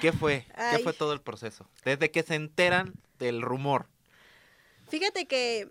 ¿Qué 0.00 0.12
fue? 0.12 0.46
¿Qué 0.72 0.80
fue 0.80 0.92
todo 0.92 1.14
el 1.14 1.22
proceso? 1.22 1.66
Desde 1.84 2.10
que 2.10 2.22
se 2.22 2.34
enteran 2.34 2.92
del 3.18 3.40
rumor. 3.40 3.86
Fíjate 4.88 5.26
que 5.26 5.68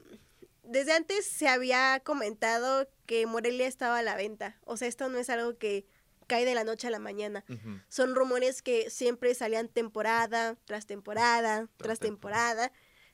desde 0.64 0.94
antes 0.94 1.26
se 1.28 1.48
había 1.48 2.00
comentado 2.04 2.88
que 3.06 3.26
Morelia 3.26 3.68
estaba 3.68 4.00
a 4.00 4.04
la 4.04 4.16
venta. 4.16 4.58
O 4.66 4.78
sea, 4.78 4.88
esto 4.88 5.10
no 5.10 5.18
es 5.18 5.30
algo 5.30 5.58
que 5.58 5.86
cae 6.28 6.46
de 6.46 6.54
la 6.54 6.64
noche 6.64 6.88
a 6.88 6.92
la 6.92 7.00
mañana. 7.00 7.44
Son 7.90 8.16
rumores 8.16 8.62
que 8.62 8.90
siempre 8.90 9.34
salían 9.34 9.68
temporada 9.68 10.56
tras 10.66 10.86
temporada 10.86 11.68
tras, 11.78 12.00
temporada. 12.00 12.72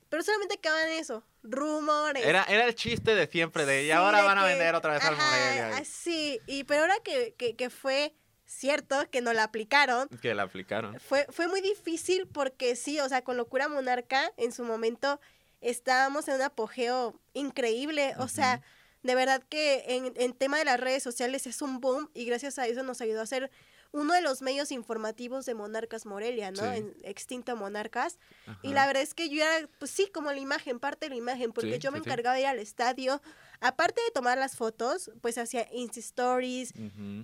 Pero 0.08 0.22
solamente 0.22 0.58
quedaban 0.58 0.88
eso, 0.88 1.24
rumores. 1.42 2.24
Era, 2.24 2.44
era 2.44 2.66
el 2.66 2.74
chiste 2.74 3.14
de 3.14 3.26
siempre, 3.26 3.66
de 3.66 3.84
y 3.84 3.90
ahora 3.90 4.22
van 4.22 4.38
a 4.38 4.44
vender 4.44 4.74
otra 4.74 4.94
vez 4.94 5.04
al 5.04 5.16
Morelia. 5.16 5.84
Sí, 5.84 6.40
y 6.46 6.64
pero 6.64 6.82
ahora 6.82 6.96
que, 7.02 7.34
que, 7.34 7.70
fue 7.70 8.14
cierto, 8.44 9.08
que 9.10 9.20
no 9.20 9.32
la 9.32 9.44
aplicaron. 9.44 10.08
Que 10.20 10.34
la 10.34 10.44
aplicaron. 10.44 10.98
Fue, 11.00 11.26
fue 11.30 11.48
muy 11.48 11.60
difícil 11.60 12.28
porque 12.28 12.76
sí, 12.76 13.00
o 13.00 13.08
sea, 13.08 13.22
con 13.22 13.36
Locura 13.36 13.68
Monarca, 13.68 14.32
en 14.36 14.52
su 14.52 14.62
momento 14.62 15.20
estábamos 15.60 16.28
en 16.28 16.36
un 16.36 16.42
apogeo 16.42 17.20
increíble. 17.32 18.14
O 18.18 18.28
sea, 18.28 18.62
de 19.02 19.14
verdad 19.16 19.42
que 19.48 19.84
en, 19.88 20.12
en 20.16 20.32
tema 20.34 20.58
de 20.58 20.64
las 20.64 20.78
redes 20.78 21.02
sociales 21.02 21.46
es 21.48 21.62
un 21.62 21.80
boom 21.80 22.10
y 22.14 22.26
gracias 22.26 22.58
a 22.60 22.66
eso 22.68 22.84
nos 22.84 23.00
ayudó 23.00 23.20
a 23.20 23.24
hacer 23.24 23.50
uno 23.96 24.12
de 24.12 24.20
los 24.20 24.42
medios 24.42 24.72
informativos 24.72 25.46
de 25.46 25.54
Monarcas 25.54 26.04
Morelia, 26.04 26.50
¿no? 26.50 26.70
En 26.70 26.94
Extinto 27.02 27.56
Monarcas. 27.56 28.18
Y 28.62 28.74
la 28.74 28.86
verdad 28.86 29.02
es 29.02 29.14
que 29.14 29.30
yo 29.30 29.42
era, 29.42 29.68
pues 29.78 29.90
sí, 29.90 30.10
como 30.12 30.30
la 30.30 30.38
imagen, 30.38 30.78
parte 30.78 31.06
de 31.06 31.10
la 31.10 31.16
imagen, 31.16 31.52
porque 31.52 31.78
yo 31.78 31.90
me 31.90 31.98
encargaba 31.98 32.34
de 32.34 32.42
ir 32.42 32.46
al 32.46 32.58
estadio. 32.58 33.22
Aparte 33.60 34.02
de 34.02 34.10
tomar 34.10 34.36
las 34.36 34.54
fotos, 34.54 35.10
pues 35.22 35.38
hacía 35.38 35.66
Insta 35.72 36.00
Stories, 36.00 36.74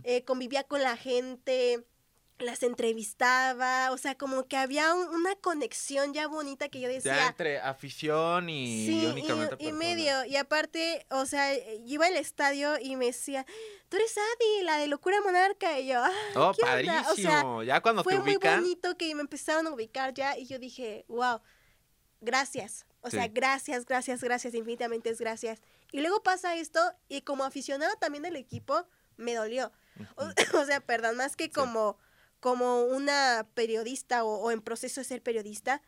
eh, 0.04 0.24
convivía 0.24 0.64
con 0.64 0.82
la 0.82 0.96
gente, 0.96 1.84
las 2.42 2.62
entrevistaba, 2.62 3.90
o 3.92 3.98
sea, 3.98 4.16
como 4.16 4.46
que 4.46 4.56
había 4.56 4.94
una 4.94 5.34
conexión 5.36 6.12
ya 6.12 6.26
bonita 6.26 6.68
que 6.68 6.80
yo 6.80 6.88
decía. 6.88 7.14
Ya 7.14 7.26
entre 7.28 7.60
afición 7.60 8.48
y 8.48 8.86
sí, 8.86 9.06
únicamente 9.06 9.56
y, 9.58 9.68
y, 9.68 9.72
medio, 9.72 10.24
y 10.24 10.36
aparte, 10.36 11.06
o 11.10 11.26
sea, 11.26 11.54
yo 11.54 11.94
iba 11.94 12.06
al 12.06 12.16
estadio 12.16 12.78
y 12.80 12.96
me 12.96 13.06
decía, 13.06 13.46
tú 13.88 13.96
eres 13.96 14.16
Adi, 14.16 14.64
la 14.64 14.78
de 14.78 14.86
Locura 14.86 15.20
Monarca, 15.22 15.78
y 15.78 15.88
yo, 15.88 16.02
oh, 16.34 16.52
padrísimo, 16.60 17.62
ya 17.62 17.80
cuando 17.80 18.02
te 18.02 18.08
ubican. 18.08 18.40
Fue 18.40 18.50
muy 18.50 18.62
bonito 18.62 18.96
que 18.96 19.14
me 19.14 19.22
empezaron 19.22 19.66
a 19.66 19.70
ubicar 19.70 20.14
ya, 20.14 20.36
y 20.36 20.46
yo 20.46 20.58
dije, 20.58 21.04
wow, 21.08 21.40
gracias, 22.20 22.86
o 23.00 23.10
sea, 23.10 23.28
gracias, 23.28 23.84
gracias, 23.84 24.22
gracias, 24.22 24.54
infinitamente 24.54 25.10
es 25.10 25.18
gracias. 25.18 25.60
Y 25.90 26.00
luego 26.00 26.22
pasa 26.22 26.56
esto, 26.56 26.80
y 27.08 27.20
como 27.22 27.44
aficionado 27.44 27.94
también 27.96 28.22
del 28.22 28.36
equipo, 28.36 28.86
me 29.16 29.34
dolió. 29.34 29.72
o, 30.54 30.64
sea, 30.64 30.80
perdón, 30.80 31.16
más 31.16 31.36
que 31.36 31.50
como 31.50 31.98
como 32.42 32.82
una 32.82 33.46
periodista 33.54 34.24
o, 34.24 34.50
en 34.50 34.60
proceso 34.62 35.00
de 35.00 35.04
ser 35.04 35.22
periodista, 35.22 35.80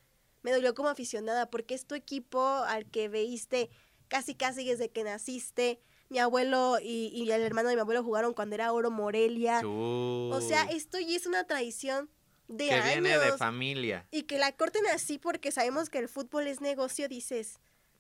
me 0.43 0.53
dolió 0.53 0.73
como 0.73 0.89
aficionada 0.89 1.51
porque 1.51 1.75
es 1.75 1.85
tu 1.85 1.97
equipo 1.97 2.41
al 2.41 2.87
que 2.87 3.09
veiste 3.09 3.71
casi 4.07 4.37
casi 4.37 4.65
desde 4.65 4.89
que 4.89 5.03
naciste. 5.03 5.81
Mi 6.11 6.21
abuelo 6.21 6.79
y, 6.81 7.29
el 7.29 7.43
hermano 7.43 7.71
de 7.71 7.75
mi 7.75 7.81
abuelo 7.81 8.05
jugaron 8.05 8.35
cuando 8.35 8.55
era 8.55 8.73
Oro 8.73 8.93
Morelia. 8.93 9.63
O 9.65 10.41
sea, 10.41 10.63
esto 10.71 11.01
ya 11.01 11.17
es 11.17 11.27
una 11.27 11.43
tradición 11.43 12.09
de 12.47 12.69
que 12.69 12.81
viene 12.83 13.19
de 13.19 13.37
familia. 13.37 14.07
Y 14.13 14.23
que 14.23 14.39
la 14.39 14.53
corten 14.53 14.87
así 14.87 15.19
porque 15.19 15.51
sabemos 15.51 15.91
que 15.91 15.99
el 15.99 16.09
fútbol 16.09 16.47
es 16.47 16.61
negocio, 16.61 17.09
dices. 17.09 17.59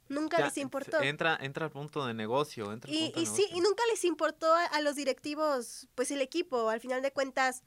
Nunca 0.08 0.44
les 0.44 0.58
importó. 0.58 1.02
Entra, 1.02 1.36
entra 1.40 1.64
al 1.64 1.72
punto 1.72 2.06
de 2.06 2.14
negocio. 2.14 2.70
Entra 2.72 2.88
y, 2.88 3.12
y 3.16 3.26
sí, 3.26 3.48
y 3.52 3.60
nunca 3.60 3.82
les 3.90 4.04
importó 4.04 4.54
a, 4.54 4.80
los 4.80 4.94
directivos, 4.94 5.88
pues 5.96 6.12
el 6.12 6.20
equipo. 6.20 6.68
Al 6.68 6.78
final 6.78 7.02
de 7.02 7.10
cuentas, 7.10 7.64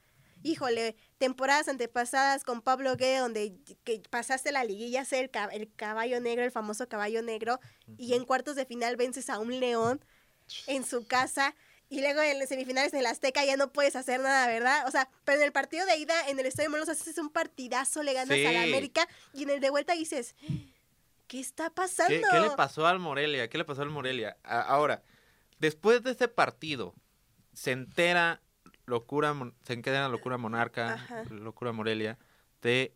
híjole, 0.48 0.96
temporadas 1.18 1.68
antepasadas 1.68 2.44
con 2.44 2.62
Pablo 2.62 2.96
Guede, 2.96 3.20
donde 3.20 3.58
que 3.84 4.02
pasaste 4.10 4.52
la 4.52 4.64
liguilla, 4.64 5.06
ser 5.06 5.30
el, 5.52 5.72
caballo 5.76 6.20
negro, 6.22 6.44
el 6.44 6.52
famoso 6.52 6.88
caballo 6.88 7.22
negro, 7.22 7.60
y 7.98 8.14
en 8.14 8.26
cuartos 8.26 8.56
de 8.56 8.66
final 8.66 8.96
vences 8.96 9.30
a 9.30 9.40
un 9.40 9.60
león 9.60 10.04
en 10.68 10.86
su 10.86 11.06
casa. 11.06 11.56
Y 11.90 12.02
luego 12.02 12.22
en 12.22 12.38
las 12.38 12.50
semifinales 12.50 12.92
de 12.92 13.02
la 13.02 13.12
Azteca 13.12 13.46
ya 13.46 13.56
no 13.56 13.72
puedes 13.72 13.96
hacer 13.96 14.20
nada, 14.20 14.48
¿verdad? 14.48 14.86
O 14.88 14.92
sea, 14.92 15.10
pero 15.24 15.38
en 15.38 15.46
el 15.46 15.54
partido 15.54 15.86
de 15.86 15.98
ida, 15.98 16.28
en 16.28 16.38
el 16.38 16.46
Estadio 16.46 16.70
Morelos, 16.70 16.90
haces 16.90 17.18
un 17.18 17.30
partidazo, 17.30 18.04
le 18.04 18.14
ganas 18.14 18.38
a 18.38 18.52
la 18.52 18.64
América, 18.64 19.08
y 19.34 19.44
en 19.44 19.52
el 19.52 19.62
de 19.62 19.70
vuelta 19.70 19.94
dices, 19.94 20.36
¿qué 21.28 21.40
está 21.40 21.70
pasando? 21.70 22.28
¿Qué, 22.30 22.40
le 22.40 22.50
pasó 22.52 22.86
al 22.86 23.00
Morelia? 23.00 23.50
¿Qué 23.50 23.58
le 23.58 23.64
pasó 23.64 23.84
al 23.84 23.90
Morelia? 23.90 24.38
ahora, 24.44 25.02
después 25.60 26.04
de 26.04 26.12
ese 26.12 26.28
partido, 26.28 26.94
se 27.54 27.72
entera 27.72 28.42
locura, 28.88 29.36
se 29.64 29.80
queda 29.82 29.98
en 29.98 30.04
la 30.04 30.10
locura 30.10 30.38
monarca, 30.38 31.26
locura 31.30 31.72
Morelia, 31.72 32.18
de 32.62 32.96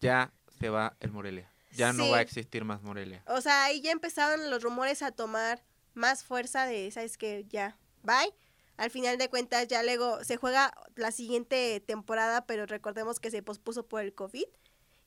ya 0.00 0.32
se 0.58 0.70
va 0.70 0.96
el 1.00 1.12
Morelia. 1.12 1.52
Ya 1.72 1.92
no 1.92 2.08
va 2.10 2.18
a 2.18 2.22
existir 2.22 2.64
más 2.64 2.82
Morelia. 2.82 3.22
O 3.28 3.40
sea, 3.40 3.64
ahí 3.64 3.82
ya 3.82 3.92
empezaron 3.92 4.50
los 4.50 4.62
rumores 4.62 5.02
a 5.02 5.12
tomar 5.12 5.62
más 5.94 6.24
fuerza 6.24 6.66
de, 6.66 6.90
¿sabes 6.90 7.18
que 7.18 7.44
Ya, 7.48 7.78
bye. 8.02 8.34
Al 8.78 8.90
final 8.90 9.16
de 9.16 9.30
cuentas, 9.30 9.68
ya 9.68 9.82
luego 9.82 10.22
se 10.24 10.36
juega 10.36 10.72
la 10.96 11.10
siguiente 11.10 11.80
temporada, 11.80 12.46
pero 12.46 12.66
recordemos 12.66 13.20
que 13.20 13.30
se 13.30 13.42
pospuso 13.42 13.86
por 13.86 14.02
el 14.02 14.14
COVID. 14.14 14.44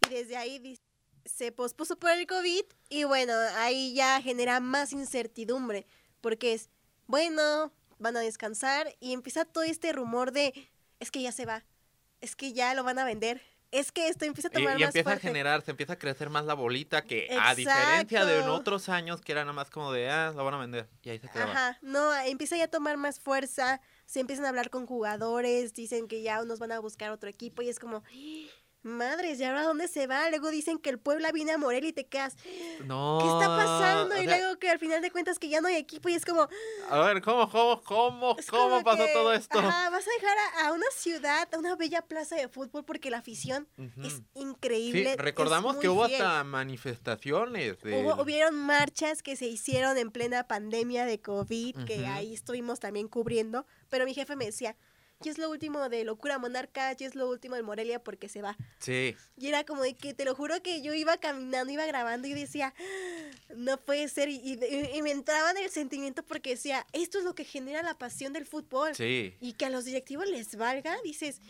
Y 0.08 0.10
desde 0.10 0.38
ahí 0.38 0.80
se 1.26 1.52
pospuso 1.52 1.98
por 1.98 2.12
el 2.12 2.26
COVID. 2.26 2.64
Y 2.90 3.04
bueno, 3.04 3.34
ahí 3.58 3.94
ya 3.94 4.22
genera 4.22 4.60
más 4.60 4.92
incertidumbre. 4.92 5.86
Porque 6.20 6.54
es, 6.54 6.70
bueno, 7.06 7.72
van 8.00 8.18
a 8.18 8.22
descansar 8.22 8.96
y 9.00 9.14
empieza 9.14 9.46
todo 9.46 9.64
este 9.64 9.94
rumor 9.94 10.32
de, 10.32 10.54
es 11.00 11.12
que 11.12 11.22
ya 11.22 11.32
se 11.32 11.46
va, 11.46 11.64
es 12.22 12.36
que 12.36 12.54
ya 12.54 12.74
lo 12.74 12.84
van 12.84 13.00
a 13.00 13.06
vender, 13.06 13.42
es 13.72 13.92
que 13.92 14.08
esto 14.08 14.26
empieza 14.26 14.48
a 14.48 14.52
tomar 14.52 14.74
y, 14.80 14.82
y 14.82 14.86
más 14.86 14.90
empieza 14.90 15.10
fuerte. 15.12 15.28
a 15.28 15.30
generar, 15.30 15.62
se 15.62 15.72
empieza 15.72 15.94
a 15.94 16.00
crecer 16.00 16.30
más 16.30 16.46
la 16.46 16.56
bolita 16.56 17.04
que 17.04 17.28
a 17.40 17.54
diferencia 17.54 18.26
de 18.26 18.34
en 18.34 18.40
Exacto. 18.40 18.56
otros 18.56 18.90
años 18.90 19.22
que 19.22 19.32
era 19.32 19.42
nada 19.42 19.54
más 19.54 19.70
como 19.70 19.92
de, 19.92 20.10
ah, 20.10 20.34
lo 20.36 20.44
van 20.44 20.56
a 20.56 20.58
vender. 20.58 20.90
Y 21.04 21.10
ahí 21.12 21.20
se 21.20 21.30
quedaba. 21.30 21.52
Ajá, 21.52 21.78
no, 21.82 22.16
empieza 22.16 22.58
ya 22.58 22.64
a 22.64 22.68
tomar 22.70 22.98
más 22.98 23.20
fuerza, 23.20 23.80
se 24.06 24.22
empiezan 24.22 24.46
a 24.46 24.50
hablar 24.50 24.72
con 24.72 24.88
jugadores, 24.88 25.74
dicen 25.76 26.08
que 26.08 26.24
ya 26.24 26.42
unos 26.42 26.58
van 26.58 26.72
a 26.72 26.80
buscar 26.80 27.12
otro 27.12 27.30
equipo 27.30 27.62
y 27.62 27.70
es 27.70 27.80
como, 27.80 28.04
madres, 28.82 29.40
¿y 29.40 29.44
ahora 29.44 29.64
dónde 29.64 29.88
se 29.88 30.08
va? 30.08 30.30
Luego 30.30 30.50
dicen 30.50 30.78
que 30.80 30.90
el 30.90 31.00
Puebla 31.00 31.32
viene 31.32 31.52
a 31.52 31.58
Morelia 31.58 31.90
y 31.90 31.94
te 31.94 32.08
quedas, 32.08 32.36
No. 32.86 33.20
¿qué 33.22 33.28
está 33.28 33.48
pasando? 33.56 34.16
y 34.18 34.26
sea, 34.26 34.38
luego 34.38 34.58
que 34.60 34.70
al 34.70 34.80
final 34.80 35.02
de 35.02 35.12
cuentas 35.12 35.38
que 35.40 35.50
ya 35.50 35.62
no 35.62 35.68
hay 35.68 35.76
equipo 35.76 36.10
y 36.10 36.14
es 36.14 36.26
como, 36.26 36.48
A 36.90 37.00
ver, 37.00 37.22
¿cómo, 37.22 37.50
cómo, 37.50 37.82
cómo, 37.84 38.38
cómo 38.50 38.84
pasó 38.84 39.06
que, 39.06 39.14
todo 39.14 39.34
esto? 39.34 39.60
Ajá, 39.60 39.90
vas 39.90 40.06
a 40.08 40.12
dejar 40.22 40.38
a, 40.38 40.68
a 40.68 40.74
una 40.74 40.86
ciudad, 40.96 41.48
a 41.54 41.58
una 41.58 41.76
bella 41.76 42.02
plaza 42.02 42.36
de 42.36 42.48
fútbol 42.48 42.84
porque 42.86 43.10
la 43.10 43.18
afición 43.20 43.68
es 44.04 44.14
Sí, 44.14 44.24
increíble. 44.36 45.12
es 45.12 45.18
recordamos 45.18 45.78
que 45.78 45.90
hubo 45.90 46.06
fiel. 46.08 46.22
hasta 46.22 46.44
manifestaciones. 46.44 47.80
del- 47.82 48.06
Hubo, 48.06 48.22
hubieron 48.22 48.56
marchas 48.56 49.22
que 49.24 49.36
se 49.36 49.46
hicieron 49.46 49.98
en 49.98 50.12
plena 50.12 50.48
pandemia 50.48 51.06
de 51.06 51.20
COVID, 51.22 51.86
que 51.86 52.06
ahí 52.08 52.34
estuvimos 52.34 52.80
también 52.80 53.08
cubriendo, 53.08 53.66
pero 53.90 54.06
mi 54.06 54.14
jefe 54.14 54.36
me 54.36 54.46
decía, 54.46 54.76
ya 55.22 55.32
es 55.32 55.38
lo 55.38 55.50
último 55.50 55.90
de 55.90 56.06
Locura 56.06 56.38
Monarca, 56.40 56.94
ya 56.94 57.06
es 57.06 57.14
lo 57.14 57.30
último 57.30 57.56
de 57.56 57.62
Morelia 57.64 58.02
porque 58.02 58.30
se 58.30 58.42
va. 58.42 58.56
Sí, 58.80 59.16
Y 59.38 59.48
era 59.48 59.66
como 59.66 59.84
de 59.84 59.94
que, 59.94 60.14
te 60.14 60.24
lo 60.24 60.34
juro 60.34 60.62
que 60.64 60.82
yo 60.82 60.94
iba 60.94 61.18
caminando, 61.18 61.74
iba 61.74 61.86
grabando 61.86 62.28
y 62.30 62.34
decía, 62.34 62.74
no 63.54 63.78
puede 63.82 64.08
ser, 64.08 64.30
y, 64.30 64.36
y- 64.38 64.98
y 64.98 65.02
me 65.02 65.12
entraba 65.12 65.52
en 65.52 65.58
el 65.58 65.70
sentimiento 65.70 66.24
porque 66.24 66.52
decía, 66.52 66.88
esto 66.94 67.18
es 67.18 67.26
lo 67.26 67.36
que 67.36 67.44
genera 67.44 67.84
la 67.84 67.98
pasión 67.98 68.32
del 68.32 68.46
fútbol. 68.46 68.96
sí. 68.96 69.36
Y 69.42 69.54
que 69.54 69.66
a 69.66 69.70
los 69.70 69.84
directivos 69.84 70.26
les 70.30 70.56
valga, 70.56 70.96
dices, 71.04 71.42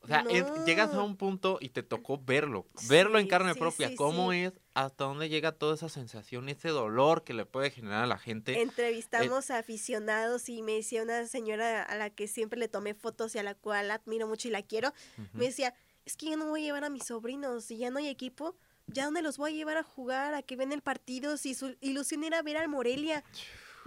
O 0.00 0.06
sea, 0.06 0.24
es- 0.30 0.44
llegas 0.64 0.94
a 0.94 1.02
un 1.02 1.16
punto 1.16 1.58
y 1.60 1.70
te 1.70 1.82
tocó 1.82 2.18
verlo, 2.18 2.66
verlo 2.88 3.18
en 3.18 3.26
carne 3.26 3.54
sí, 3.54 3.58
propia, 3.58 3.88
sí, 3.88 3.96
cómo 3.96 4.32
es, 4.32 4.52
hasta 4.74 5.04
dónde 5.04 5.28
llega 5.28 5.52
toda 5.52 5.74
esa 5.74 5.88
sensación, 5.88 6.48
ese 6.48 6.68
dolor 6.68 7.24
que 7.24 7.34
le 7.34 7.44
puede 7.46 7.70
generar 7.70 8.04
a 8.04 8.06
la 8.06 8.18
gente. 8.18 8.60
Entrevistamos 8.60 9.50
a 9.50 9.58
aficionados 9.58 10.48
y 10.48 10.62
me 10.62 10.72
decía 10.74 11.02
una 11.02 11.26
señora 11.26 11.82
a 11.82 11.96
la 11.96 12.10
que 12.10 12.28
siempre 12.28 12.58
le 12.58 12.68
tomé 12.68 12.94
fotos 12.94 13.34
y 13.34 13.38
a 13.38 13.42
la 13.42 13.54
cual 13.54 13.90
admiro 13.90 14.28
mucho 14.28 14.48
y 14.48 14.50
la 14.52 14.62
quiero, 14.62 14.92
me 15.32 15.46
decía, 15.46 15.74
es 16.04 16.16
que 16.16 16.26
ya 16.26 16.36
no 16.36 16.46
voy 16.46 16.62
a 16.62 16.64
llevar 16.66 16.84
a 16.84 16.90
mis 16.90 17.04
sobrinos, 17.04 17.64
si 17.64 17.76
ya 17.76 17.90
no 17.90 17.98
hay 17.98 18.08
equipo, 18.08 18.56
¿ya 18.86 19.04
dónde 19.04 19.20
los 19.20 19.36
voy 19.36 19.52
a 19.52 19.54
llevar 19.56 19.76
a 19.78 19.82
jugar? 19.82 20.32
¿A 20.34 20.42
que 20.42 20.56
ven 20.56 20.72
el 20.72 20.80
partido? 20.80 21.36
Si 21.36 21.54
su 21.54 21.76
ilusión 21.80 22.24
era 22.24 22.40
ver 22.42 22.56
al 22.56 22.68
Morelia. 22.68 23.24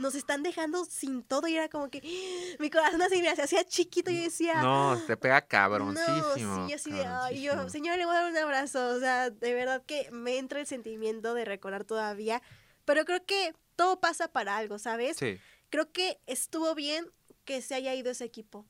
Nos 0.01 0.15
están 0.15 0.43
dejando 0.43 0.83
sin 0.85 1.23
todo 1.23 1.47
y 1.47 1.55
era 1.55 1.69
como 1.69 1.89
que 1.89 2.01
mi 2.59 2.69
corazón 2.69 3.01
así 3.01 3.21
me 3.21 3.29
hacía 3.29 3.63
chiquito 3.63 4.11
y 4.11 4.17
yo 4.17 4.23
decía, 4.23 4.61
No, 4.61 5.01
te 5.07 5.15
pega 5.15 5.41
no, 5.41 5.47
cabroncísimo. 5.47 6.67
sí, 6.67 6.73
así 6.73 6.91
de, 6.91 7.05
ay, 7.05 7.43
yo, 7.43 7.69
señor, 7.69 7.97
le 7.97 8.05
voy 8.05 8.15
a 8.15 8.21
dar 8.21 8.31
un 8.31 8.37
abrazo. 8.37 8.89
O 8.89 8.99
sea, 8.99 9.29
de 9.29 9.53
verdad 9.53 9.83
que 9.85 10.09
me 10.11 10.37
entra 10.37 10.59
el 10.59 10.67
sentimiento 10.67 11.33
de 11.33 11.45
recordar 11.45 11.85
todavía. 11.85 12.41
Pero 12.85 13.05
creo 13.05 13.25
que 13.25 13.53
todo 13.75 13.99
pasa 13.99 14.27
para 14.27 14.57
algo, 14.57 14.77
¿sabes? 14.79 15.17
Sí, 15.17 15.39
Creo 15.69 15.91
que 15.91 16.19
estuvo 16.27 16.75
bien 16.75 17.05
que 17.45 17.61
se 17.61 17.75
haya 17.75 17.95
ido 17.95 18.11
ese 18.11 18.25
equipo. 18.25 18.65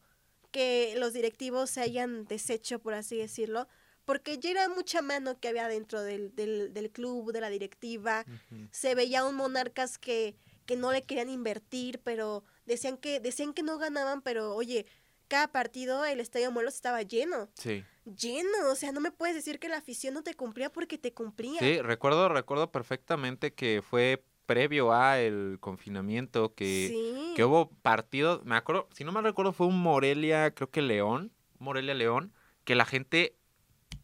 Que 0.52 0.94
los 0.98 1.14
directivos 1.14 1.70
se 1.70 1.82
hayan 1.82 2.26
deshecho, 2.26 2.80
por 2.80 2.94
así 2.94 3.18
decirlo. 3.18 3.68
Porque 4.06 4.38
ya 4.38 4.52
era 4.52 4.70
mucha 4.70 5.02
mano 5.02 5.40
que 5.40 5.48
había 5.48 5.68
dentro 5.68 6.02
del, 6.02 6.36
del, 6.36 6.74
del 6.74 6.92
club, 6.92 7.32
de 7.32 7.42
la 7.42 7.50
directiva. 7.50 8.26
Se 8.72 8.94
veía 8.94 9.26
un 9.26 9.36
Monarcas 9.36 9.98
que, 9.98 10.36
que 10.72 10.78
no 10.78 10.94
le 10.94 11.02
querían 11.02 11.28
invertir, 11.28 12.00
pero 12.02 12.46
decían 12.66 12.96
que, 12.96 13.20
decían 13.20 13.54
que 13.54 13.62
no 13.62 13.78
ganaban, 13.78 14.22
pero 14.22 14.56
oye, 14.56 14.86
cada 15.28 15.52
partido 15.52 16.06
el 16.06 16.22
Estadio 16.22 16.50
Morelos 16.50 16.76
estaba 16.76 17.02
lleno 17.02 17.50
sí. 17.56 17.84
lleno. 18.06 18.72
O 18.72 18.76
sea, 18.76 18.94
no 18.94 19.02
me 19.02 19.12
puedes 19.12 19.36
decir 19.36 19.60
que 19.60 19.68
la 19.68 19.76
afición 19.76 20.14
no 20.14 20.24
te 20.24 20.34
cumplía 20.34 20.72
porque 20.72 20.98
te 20.98 21.14
cumplía. 21.14 21.60
Sí, 21.60 21.82
recuerdo, 21.82 22.30
recuerdo 22.30 22.72
perfectamente 22.72 23.54
que 23.54 23.82
fue 23.82 24.24
previo 24.46 24.94
a 24.94 25.20
el 25.20 25.58
confinamiento 25.60 26.54
que, 26.56 26.88
sí. 26.88 27.34
que 27.36 27.44
hubo 27.44 27.70
partidos, 27.82 28.46
me 28.46 28.56
acuerdo, 28.56 28.88
si 28.94 29.04
no 29.04 29.12
me 29.12 29.22
recuerdo 29.22 29.52
fue 29.52 29.68
un 29.68 29.82
Morelia, 29.82 30.54
creo 30.54 30.70
que 30.70 30.82
León, 30.82 31.34
Morelia 31.60 31.96
León, 31.96 32.32
que 32.64 32.76
la 32.76 32.86
gente 32.86 33.36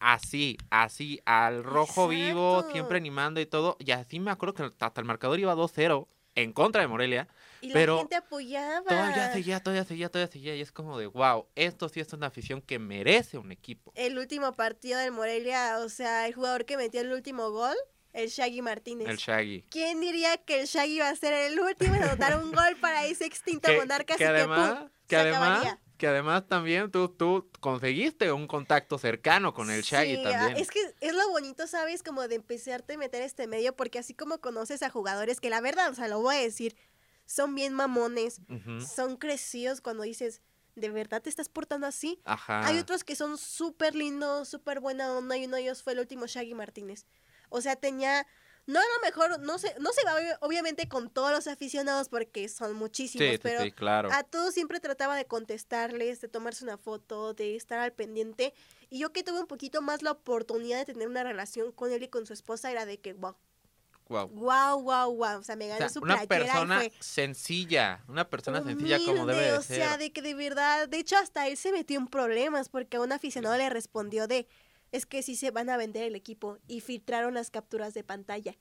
así, 0.00 0.58
así, 0.68 1.18
al 1.24 1.64
rojo 1.64 2.08
vivo, 2.08 2.62
siempre 2.72 2.98
animando 2.98 3.40
y 3.40 3.46
todo, 3.46 3.78
y 3.78 3.92
así 3.92 4.20
me 4.20 4.30
acuerdo 4.30 4.52
que 4.52 4.84
hasta 4.84 5.00
el 5.00 5.06
marcador 5.06 5.40
iba 5.40 5.54
2-0 5.54 6.08
en 6.42 6.52
contra 6.52 6.82
de 6.82 6.88
Morelia, 6.88 7.28
y 7.60 7.72
pero 7.72 7.94
la 7.94 8.00
gente 8.00 8.16
apoyaba. 8.16 8.86
todavía 8.86 9.32
seguía, 9.32 9.60
todavía 9.60 9.84
seguía, 9.84 10.08
todavía 10.08 10.32
seguía, 10.32 10.56
y 10.56 10.60
es 10.60 10.72
como 10.72 10.98
de, 10.98 11.06
wow, 11.06 11.46
esto 11.54 11.88
sí 11.88 12.00
es 12.00 12.12
una 12.12 12.28
afición 12.28 12.62
que 12.62 12.78
merece 12.78 13.38
un 13.38 13.50
equipo. 13.50 13.92
El 13.94 14.18
último 14.18 14.52
partido 14.52 14.98
del 14.98 15.12
Morelia, 15.12 15.78
o 15.78 15.88
sea, 15.88 16.26
el 16.26 16.34
jugador 16.34 16.64
que 16.64 16.76
metió 16.76 17.00
el 17.00 17.12
último 17.12 17.50
gol, 17.50 17.76
el 18.12 18.28
Shaggy 18.28 18.62
Martínez. 18.62 19.08
El 19.08 19.16
Shaggy. 19.16 19.64
¿Quién 19.70 20.00
diría 20.00 20.36
que 20.38 20.60
el 20.60 20.66
Shaggy 20.66 20.96
iba 20.96 21.08
a 21.08 21.16
ser 21.16 21.32
el 21.32 21.58
último 21.58 21.94
en 21.94 22.04
anotar 22.04 22.36
un 22.38 22.52
gol 22.52 22.76
para 22.80 23.04
ese 23.06 23.24
extinto 23.26 23.68
que, 23.68 23.76
Monarcas 23.76 24.16
que 24.16 24.24
y 24.24 24.26
que 24.26 24.32
además, 24.32 24.78
¡pum! 24.78 24.88
que 25.06 25.16
se 25.16 25.20
además, 25.20 25.40
acabaría? 25.40 25.80
Que 25.98 26.06
además 26.06 26.46
también 26.48 26.90
tú, 26.90 27.08
tú 27.08 27.50
conseguiste 27.60 28.32
un 28.32 28.46
contacto 28.46 28.96
cercano 28.98 29.52
con 29.52 29.70
el 29.70 29.82
Shaggy 29.82 30.14
Sí, 30.16 30.22
ah, 30.24 30.30
también. 30.30 30.56
Es 30.56 30.70
que 30.70 30.80
es 31.00 31.14
lo 31.14 31.28
bonito, 31.30 31.66
¿sabes? 31.66 32.02
Como 32.02 32.26
de 32.26 32.36
empezarte 32.36 32.94
a 32.94 32.98
meter 32.98 33.22
este 33.22 33.46
medio, 33.46 33.74
porque 33.76 33.98
así 33.98 34.14
como 34.14 34.38
conoces 34.38 34.82
a 34.82 34.90
jugadores 34.90 35.40
que 35.40 35.50
la 35.50 35.60
verdad, 35.60 35.90
o 35.90 35.94
sea, 35.94 36.08
lo 36.08 36.20
voy 36.22 36.36
a 36.36 36.40
decir, 36.40 36.76
son 37.26 37.54
bien 37.54 37.74
mamones, 37.74 38.40
son 38.94 39.16
crecidos 39.16 39.80
cuando 39.80 40.04
dices, 40.04 40.40
¿de 40.76 40.88
verdad 40.88 41.20
te 41.20 41.28
estás 41.28 41.48
portando 41.48 41.86
así? 41.86 42.20
Ajá. 42.24 42.66
Hay 42.66 42.78
otros 42.78 43.04
que 43.04 43.16
son 43.16 43.36
súper 43.36 43.94
lindos, 43.94 44.48
súper 44.48 44.80
buena 44.80 45.12
onda, 45.12 45.36
y 45.36 45.44
uno 45.44 45.56
de 45.56 45.62
ellos 45.62 45.82
fue 45.82 45.92
el 45.92 45.98
último 45.98 46.26
Shaggy 46.26 46.54
Martínez. 46.54 47.06
O 47.50 47.60
sea, 47.60 47.76
tenía, 47.76 48.26
no 48.68 48.78
a 48.78 48.82
lo 48.82 49.00
mejor, 49.04 49.40
no 49.40 49.58
se, 49.58 49.74
no 49.80 49.90
se 49.92 50.04
va 50.04 50.20
obvi- 50.20 50.36
obviamente 50.42 50.88
con 50.88 51.10
todos 51.10 51.30
los 51.32 51.46
aficionados 51.48 52.08
porque 52.08 52.48
son 52.48 52.74
muchísimos, 52.74 53.32
Sí, 53.32 53.38
pero 53.42 53.62
sí, 53.64 53.72
claro. 53.72 54.10
a 54.12 54.22
todos 54.22 54.52
siempre 54.54 54.78
trataba 54.78 55.16
de 55.16 55.24
contestarles, 55.26 56.20
de 56.20 56.28
tomarse 56.28 56.64
una 56.64 56.76
foto, 56.76 57.32
de 57.34 57.56
estar 57.56 57.78
al 57.78 57.92
pendiente. 57.92 58.52
Y 58.90 58.98
yo 59.00 59.12
que 59.12 59.22
tuve 59.24 59.40
un 59.40 59.46
poquito 59.46 59.82
más 59.82 60.02
la 60.02 60.12
oportunidad 60.12 60.78
de 60.78 60.84
tener 60.92 61.08
una 61.08 61.24
relación 61.24 61.72
con 61.72 61.90
él 61.92 62.02
y 62.02 62.08
con 62.08 62.26
su 62.26 62.32
esposa, 62.32 62.70
era 62.70 62.86
de 62.86 62.98
que, 63.00 63.14
wow, 63.14 63.34
Wow. 64.10 64.28
wow, 64.28 64.80
wow, 64.80 65.14
wow. 65.14 65.38
O 65.38 65.42
sea, 65.42 65.54
me 65.54 65.66
O 65.66 65.68
gané 65.68 65.78
sea, 65.80 65.88
su 65.90 66.00
una 66.00 66.22
persona 66.24 66.84
y 66.84 66.88
fue 66.90 67.02
sencilla, 67.02 68.02
una 68.08 68.28
persona 68.30 68.62
sencilla 68.62 68.98
como 69.04 69.26
debe 69.26 69.50
de 69.50 69.58
o 69.58 69.62
ser. 69.62 69.76
sea, 69.76 69.98
de 69.98 70.12
que 70.12 70.22
de 70.22 70.32
verdad, 70.32 70.88
de 70.88 70.98
hecho 70.98 71.16
hasta 71.18 71.46
él 71.46 71.58
se 71.58 71.72
metió 71.72 71.98
en 71.98 72.06
problemas 72.06 72.70
porque 72.70 72.96
a 72.96 73.00
un 73.02 73.12
aficionado 73.12 73.56
le 73.58 73.68
respondió 73.68 74.26
de, 74.26 74.46
es 74.92 75.06
que 75.06 75.22
sí 75.22 75.36
se 75.36 75.50
van 75.50 75.68
a 75.70 75.76
vender 75.76 76.04
el 76.04 76.14
equipo 76.14 76.58
y 76.66 76.80
filtraron 76.80 77.34
las 77.34 77.50
capturas 77.50 77.94
de 77.94 78.04
pantalla. 78.04 78.56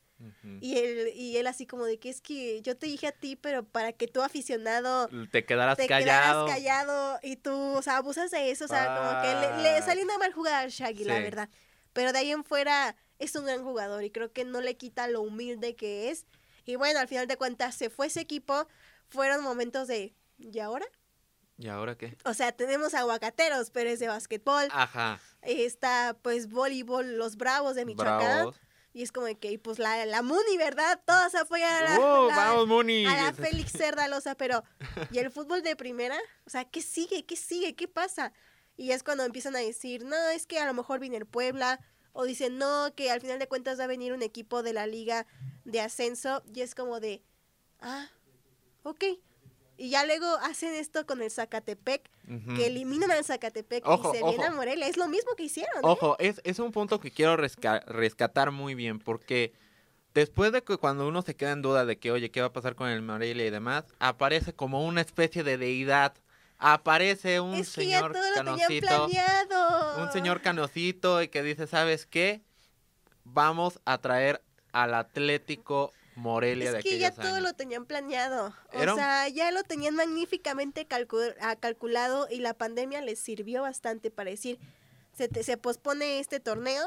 Y 0.62 0.78
él, 0.80 1.12
y 1.16 1.38
él 1.38 1.46
así 1.46 1.68
como 1.68 1.86
de 1.86 2.00
que 2.00 2.10
es 2.10 2.22
que 2.22 2.60
yo 2.64 2.76
te 2.76 2.88
dije 2.88 3.06
a 3.06 3.12
ti, 3.12 3.36
pero 3.36 3.64
para 3.64 3.94
que 3.94 4.08
tu 4.08 4.22
aficionado 4.24 5.10
Te 5.32 5.46
quedarás 5.46 5.78
te 5.78 5.86
callado. 5.88 6.46
quedaras 6.48 6.56
callado 6.56 7.20
y 7.22 7.36
tú, 7.36 7.54
o 7.54 7.82
sea, 7.84 7.98
abusas 7.98 8.32
de 8.32 8.50
eso, 8.50 8.66
o 8.66 8.68
sea, 8.68 8.88
como 8.98 9.22
que 9.22 9.28
le, 9.58 9.62
le 9.62 9.78
Ah. 9.78 9.82
salió 9.84 10.04
una 10.04 10.18
mal 10.18 10.34
jugada 10.34 10.60
al 10.62 10.72
Shaggy, 10.72 11.04
la 11.04 11.20
verdad. 11.20 11.50
Pero 11.94 12.12
de 12.14 12.18
ahí 12.20 12.32
en 12.32 12.44
fuera 12.44 12.96
es 13.20 13.36
un 13.36 13.46
gran 13.46 13.64
jugador 13.64 14.04
y 14.04 14.10
creo 14.10 14.32
que 14.34 14.44
no 14.44 14.60
le 14.62 14.76
quita 14.76 15.08
lo 15.08 15.22
humilde 15.22 15.76
que 15.76 16.10
es. 16.10 16.26
Y 16.66 16.76
bueno, 16.78 17.00
al 17.00 17.08
final 17.08 17.28
de 17.28 17.38
cuentas 17.38 17.76
se 17.76 17.90
fue 17.92 18.08
ese 18.08 18.20
equipo, 18.22 18.68
fueron 19.10 19.44
momentos 19.44 19.88
de, 19.88 20.16
¿y 20.40 20.58
ahora? 20.60 20.86
¿Y 21.58 21.68
ahora 21.70 21.98
qué? 21.98 22.16
O 22.26 22.34
sea, 22.34 22.52
tenemos 22.52 22.94
aguacateros, 22.94 23.72
pero 23.72 23.90
es 23.90 24.00
de 24.00 24.08
básquetbol. 24.08 24.68
Ajá. 24.72 25.20
Está 25.42 26.16
pues 26.22 26.50
voleibol, 26.50 27.18
los 27.18 27.36
Bravos 27.36 27.76
de 27.76 27.86
Michoacán. 27.86 28.20
Bravos. 28.20 28.56
Y 28.94 29.04
es 29.04 29.12
como 29.12 29.28
que, 29.40 29.60
pues 29.60 29.78
la, 29.80 30.06
la 30.06 30.22
Muni, 30.24 30.58
¿verdad? 30.58 31.00
Todos 31.06 31.36
apoyan 31.36 31.72
a 31.72 31.82
la, 31.84 32.00
¡Oh, 32.00 32.28
la- 32.30 32.36
vamos, 32.36 32.68
Muni! 32.68 33.06
a 33.06 33.16
la 33.16 33.34
Félix 33.34 33.72
Cerdalosa, 33.74 34.36
pero 34.36 34.64
¿y 35.12 35.20
el 35.20 35.30
fútbol 35.32 35.62
de 35.62 35.76
primera? 35.76 36.18
O 36.46 36.50
sea, 36.50 36.66
¿qué 36.66 36.82
sigue? 36.82 37.26
¿Qué 37.26 37.36
sigue? 37.36 37.76
¿Qué 37.76 37.88
pasa? 37.88 38.34
Y 38.76 38.92
es 38.92 39.04
cuando 39.04 39.24
empiezan 39.24 39.56
a 39.56 39.60
decir, 39.60 40.04
no, 40.06 40.16
es 40.30 40.46
que 40.48 40.60
a 40.60 40.66
lo 40.66 40.74
mejor 40.74 41.00
viene 41.00 41.18
el 41.18 41.26
Puebla, 41.28 41.80
o 42.14 42.26
dicen, 42.26 42.58
no, 42.58 42.94
que 42.96 43.12
al 43.12 43.22
final 43.22 43.38
de 43.40 43.48
cuentas 43.48 43.80
va 43.80 43.84
a 43.84 43.88
venir 43.88 44.14
un 44.14 44.24
equipo 44.24 44.64
de 44.64 44.74
la 44.74 44.88
liga 44.88 45.28
de 45.64 45.82
ascenso, 45.82 46.44
y 46.52 46.62
es 46.62 46.74
como 46.74 47.00
de, 47.00 47.24
ah, 47.82 48.10
ok. 48.84 49.04
Y 49.78 49.90
ya 49.92 50.06
luego 50.06 50.26
hacen 50.42 50.74
esto 50.74 51.06
con 51.06 51.22
el 51.22 51.30
Zacatepec, 51.30 52.10
que 52.56 52.66
eliminan 52.68 53.12
al 53.12 53.24
Zacatepec 53.24 53.88
Ojo, 53.88 54.12
y 54.14 54.18
se 54.18 54.24
viene 54.26 54.46
a 54.46 54.52
Morelia. 54.52 54.88
Es 54.88 54.98
lo 54.98 55.08
mismo 55.08 55.36
que 55.36 55.44
hicieron. 55.44 55.76
¿eh? 55.78 55.82
Ojo, 55.84 56.16
es, 56.20 56.42
es 56.44 56.58
un 56.60 56.72
punto 56.72 57.00
que 57.00 57.12
quiero 57.12 57.38
resca- 57.38 57.86
rescatar 57.86 58.52
muy 58.52 58.74
bien, 58.74 58.98
porque 59.00 59.54
después 60.16 60.52
de 60.52 60.64
que 60.64 60.78
cuando 60.78 61.08
uno 61.08 61.22
se 61.22 61.36
queda 61.36 61.52
en 61.52 61.62
duda 61.62 61.86
de 61.86 62.00
que, 62.00 62.12
oye, 62.12 62.32
¿qué 62.32 62.42
va 62.42 62.48
a 62.48 62.54
pasar 62.54 62.74
con 62.76 62.90
el 62.90 63.04
Morelia 63.04 63.46
y 63.46 63.50
demás? 63.52 63.86
Aparece 64.00 64.52
como 64.54 64.84
una 64.86 65.02
especie 65.02 65.44
de 65.44 65.58
deidad. 65.58 66.14
Aparece 66.58 67.40
un 67.40 67.54
es 67.54 67.76
que 67.76 67.86
ya 67.86 68.00
señor 68.00 68.14
todo 68.14 68.30
lo 68.30 68.36
tenían 68.36 68.58
canocito. 68.58 68.88
planeado. 68.88 70.04
Un 70.04 70.12
señor 70.12 70.42
canocito 70.42 71.22
y 71.22 71.28
que 71.28 71.44
dice, 71.44 71.68
¿sabes 71.68 72.08
qué? 72.08 72.42
Vamos 73.26 73.80
a 73.86 74.00
traer 74.00 74.42
al 74.72 74.96
Atlético 74.96 75.94
Morelia 76.18 76.72
de 76.72 76.80
Es 76.80 76.84
que 76.84 76.98
ya 77.00 77.12
todo 77.12 77.28
años". 77.36 77.42
lo 77.42 77.54
tenían 77.54 77.86
planeado. 77.86 78.54
O 78.74 78.82
Era 78.82 78.96
sea, 78.96 79.28
ya 79.30 79.52
lo 79.52 79.64
tenían 79.64 79.96
magníficamente 79.96 80.88
calcu- 80.88 81.36
ah, 81.42 81.56
calculado 81.56 82.28
y 82.30 82.40
la 82.40 82.54
pandemia 82.54 83.02
les 83.02 83.20
sirvió 83.20 83.62
bastante 83.62 84.12
para 84.12 84.30
decir, 84.32 84.60
se, 85.14 85.30
se 85.44 85.58
pospone 85.58 86.20
este 86.20 86.40
torneo, 86.40 86.86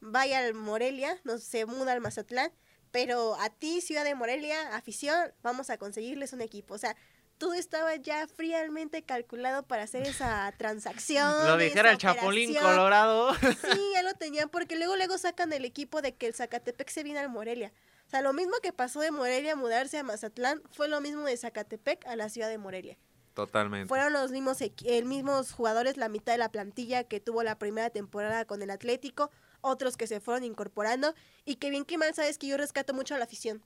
vaya 0.00 0.38
al 0.38 0.54
Morelia, 0.54 1.18
no 1.24 1.38
se 1.38 1.66
muda 1.66 1.92
al 1.92 2.00
Mazatlán, 2.00 2.50
pero 2.90 3.36
a 3.40 3.50
ti, 3.50 3.80
Ciudad 3.80 4.04
de 4.04 4.14
Morelia, 4.14 4.74
afición, 4.74 5.32
vamos 5.42 5.70
a 5.70 5.78
conseguirles 5.78 6.32
un 6.32 6.40
equipo. 6.40 6.74
O 6.74 6.78
sea, 6.78 6.96
todo 7.38 7.54
estaba 7.54 7.94
ya 7.96 8.26
fríamente 8.28 9.02
calculado 9.02 9.62
para 9.62 9.84
hacer 9.84 10.06
esa 10.06 10.52
transacción. 10.58 11.46
Lo 11.46 11.56
dijera 11.56 11.90
el 11.92 11.98
Chapulín 11.98 12.54
Colorado. 12.54 13.34
Sí, 13.34 13.80
ya 13.94 14.02
lo 14.02 14.14
tenían, 14.18 14.48
porque 14.48 14.76
luego 14.76 14.96
luego 14.96 15.18
sacan 15.18 15.52
el 15.52 15.64
equipo 15.64 16.02
de 16.02 16.14
que 16.14 16.26
el 16.26 16.34
Zacatepec 16.34 16.88
se 16.88 17.02
viene 17.02 17.18
al 17.20 17.28
Morelia. 17.28 17.72
O 18.10 18.12
sea, 18.12 18.22
lo 18.22 18.32
mismo 18.32 18.54
que 18.60 18.72
pasó 18.72 18.98
de 18.98 19.12
Morelia 19.12 19.52
a 19.52 19.54
mudarse 19.54 19.96
a 19.96 20.02
Mazatlán, 20.02 20.60
fue 20.72 20.88
lo 20.88 21.00
mismo 21.00 21.22
de 21.26 21.36
Zacatepec 21.36 22.04
a 22.08 22.16
la 22.16 22.28
ciudad 22.28 22.48
de 22.48 22.58
Morelia. 22.58 22.98
Totalmente. 23.34 23.86
Fueron 23.86 24.12
los 24.12 24.32
mismos, 24.32 24.58
el 24.60 25.04
mismos 25.04 25.52
jugadores, 25.52 25.96
la 25.96 26.08
mitad 26.08 26.32
de 26.32 26.38
la 26.38 26.50
plantilla 26.50 27.04
que 27.04 27.20
tuvo 27.20 27.44
la 27.44 27.56
primera 27.56 27.88
temporada 27.90 28.44
con 28.46 28.62
el 28.62 28.70
Atlético, 28.70 29.30
otros 29.60 29.96
que 29.96 30.08
se 30.08 30.18
fueron 30.18 30.42
incorporando, 30.42 31.14
y 31.44 31.54
que 31.54 31.70
bien 31.70 31.84
que 31.84 31.98
mal 31.98 32.12
sabes 32.12 32.36
que 32.36 32.48
yo 32.48 32.56
rescato 32.56 32.94
mucho 32.94 33.14
a 33.14 33.18
la 33.18 33.26
afición. 33.26 33.62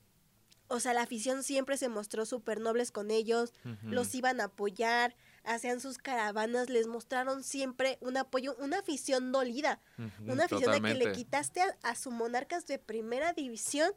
O 0.69 0.79
sea, 0.79 0.93
la 0.93 1.01
afición 1.01 1.43
siempre 1.43 1.79
se 1.79 1.89
mostró 1.89 2.27
súper 2.27 2.61
nobles 2.61 2.93
con 2.93 3.11
ellos, 3.11 3.55
los 3.83 4.15
iban 4.15 4.43
a 4.43 4.45
apoyar, 4.45 5.17
hacían 5.45 5.81
sus 5.81 5.97
caravanas, 5.97 6.69
les 6.69 6.87
mostraron 6.87 7.43
siempre 7.43 7.97
un 8.03 8.19
apoyo, 8.19 8.57
una 8.59 8.81
afición 8.81 9.33
dolida, 9.33 9.81
una 10.27 10.45
afición 10.45 10.71
de 10.71 10.83
que 10.83 10.95
le 11.03 11.13
quitaste 11.13 11.63
a, 11.63 11.75
a 11.83 11.95
su 11.95 12.11
Monarcas 12.11 12.67
de 12.67 12.79
primera 12.79 13.33
división 13.33 13.91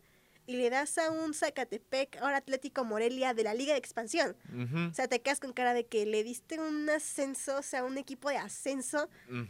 y 0.47 0.55
le 0.55 0.69
das 0.69 0.97
a 0.97 1.12
un 1.12 1.33
Zacatepec, 1.33 2.17
ahora 2.21 2.38
Atlético 2.38 2.86
Morelia 2.86 3.33
de 3.33 3.43
la 3.43 3.53
Liga 3.53 3.73
de 3.73 3.79
Expansión. 3.79 4.36
O 4.89 4.93
sea, 4.93 5.07
te 5.07 5.21
quedas 5.21 5.39
con 5.39 5.53
cara 5.53 5.73
de 5.73 5.86
que 5.86 6.05
le 6.05 6.23
diste 6.23 6.60
un 6.60 6.89
ascenso, 6.89 7.57
o 7.57 7.62
sea, 7.62 7.83
un 7.83 7.97
equipo 7.97 8.29
de 8.29 8.38
ascenso, 8.38 9.10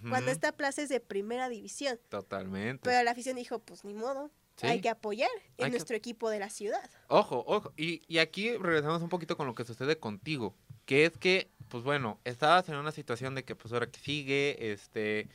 cuando 0.10 0.32
esta 0.32 0.52
plaza 0.52 0.82
es 0.82 0.90
de 0.90 1.00
primera 1.00 1.48
división. 1.50 2.00
Totalmente. 2.10 2.82
Pero 2.84 3.02
la 3.04 3.12
afición 3.12 3.36
dijo, 3.38 3.60
pues 3.60 3.86
ni 3.86 3.94
modo. 3.94 4.32
Hay 4.64 4.82
que 4.82 4.90
apoyar 4.90 5.30
en 5.58 5.70
nuestro 5.70 5.96
equipo 5.96 6.32
de 6.32 6.40
la 6.40 6.50
ciudad. 6.50 6.90
Ojo, 7.10 7.44
ojo. 7.46 7.74
Y, 7.78 8.02
y 8.08 8.18
aquí 8.18 8.58
regresamos 8.58 9.04
un 9.04 9.10
poquito 9.10 9.38
con 9.38 9.46
lo 9.46 9.54
que 9.54 9.64
sucede 9.64 10.00
contigo. 10.00 10.56
Que 10.86 11.06
es 11.06 11.16
que, 11.16 11.52
pues 11.70 11.84
bueno, 11.84 12.20
estabas 12.24 12.68
en 12.70 12.76
una 12.76 12.92
situación 12.92 13.36
de 13.36 13.44
que, 13.44 13.56
pues 13.56 13.72
ahora 13.72 13.92
que 13.92 14.00
sigue, 14.00 14.72
este, 14.72 15.30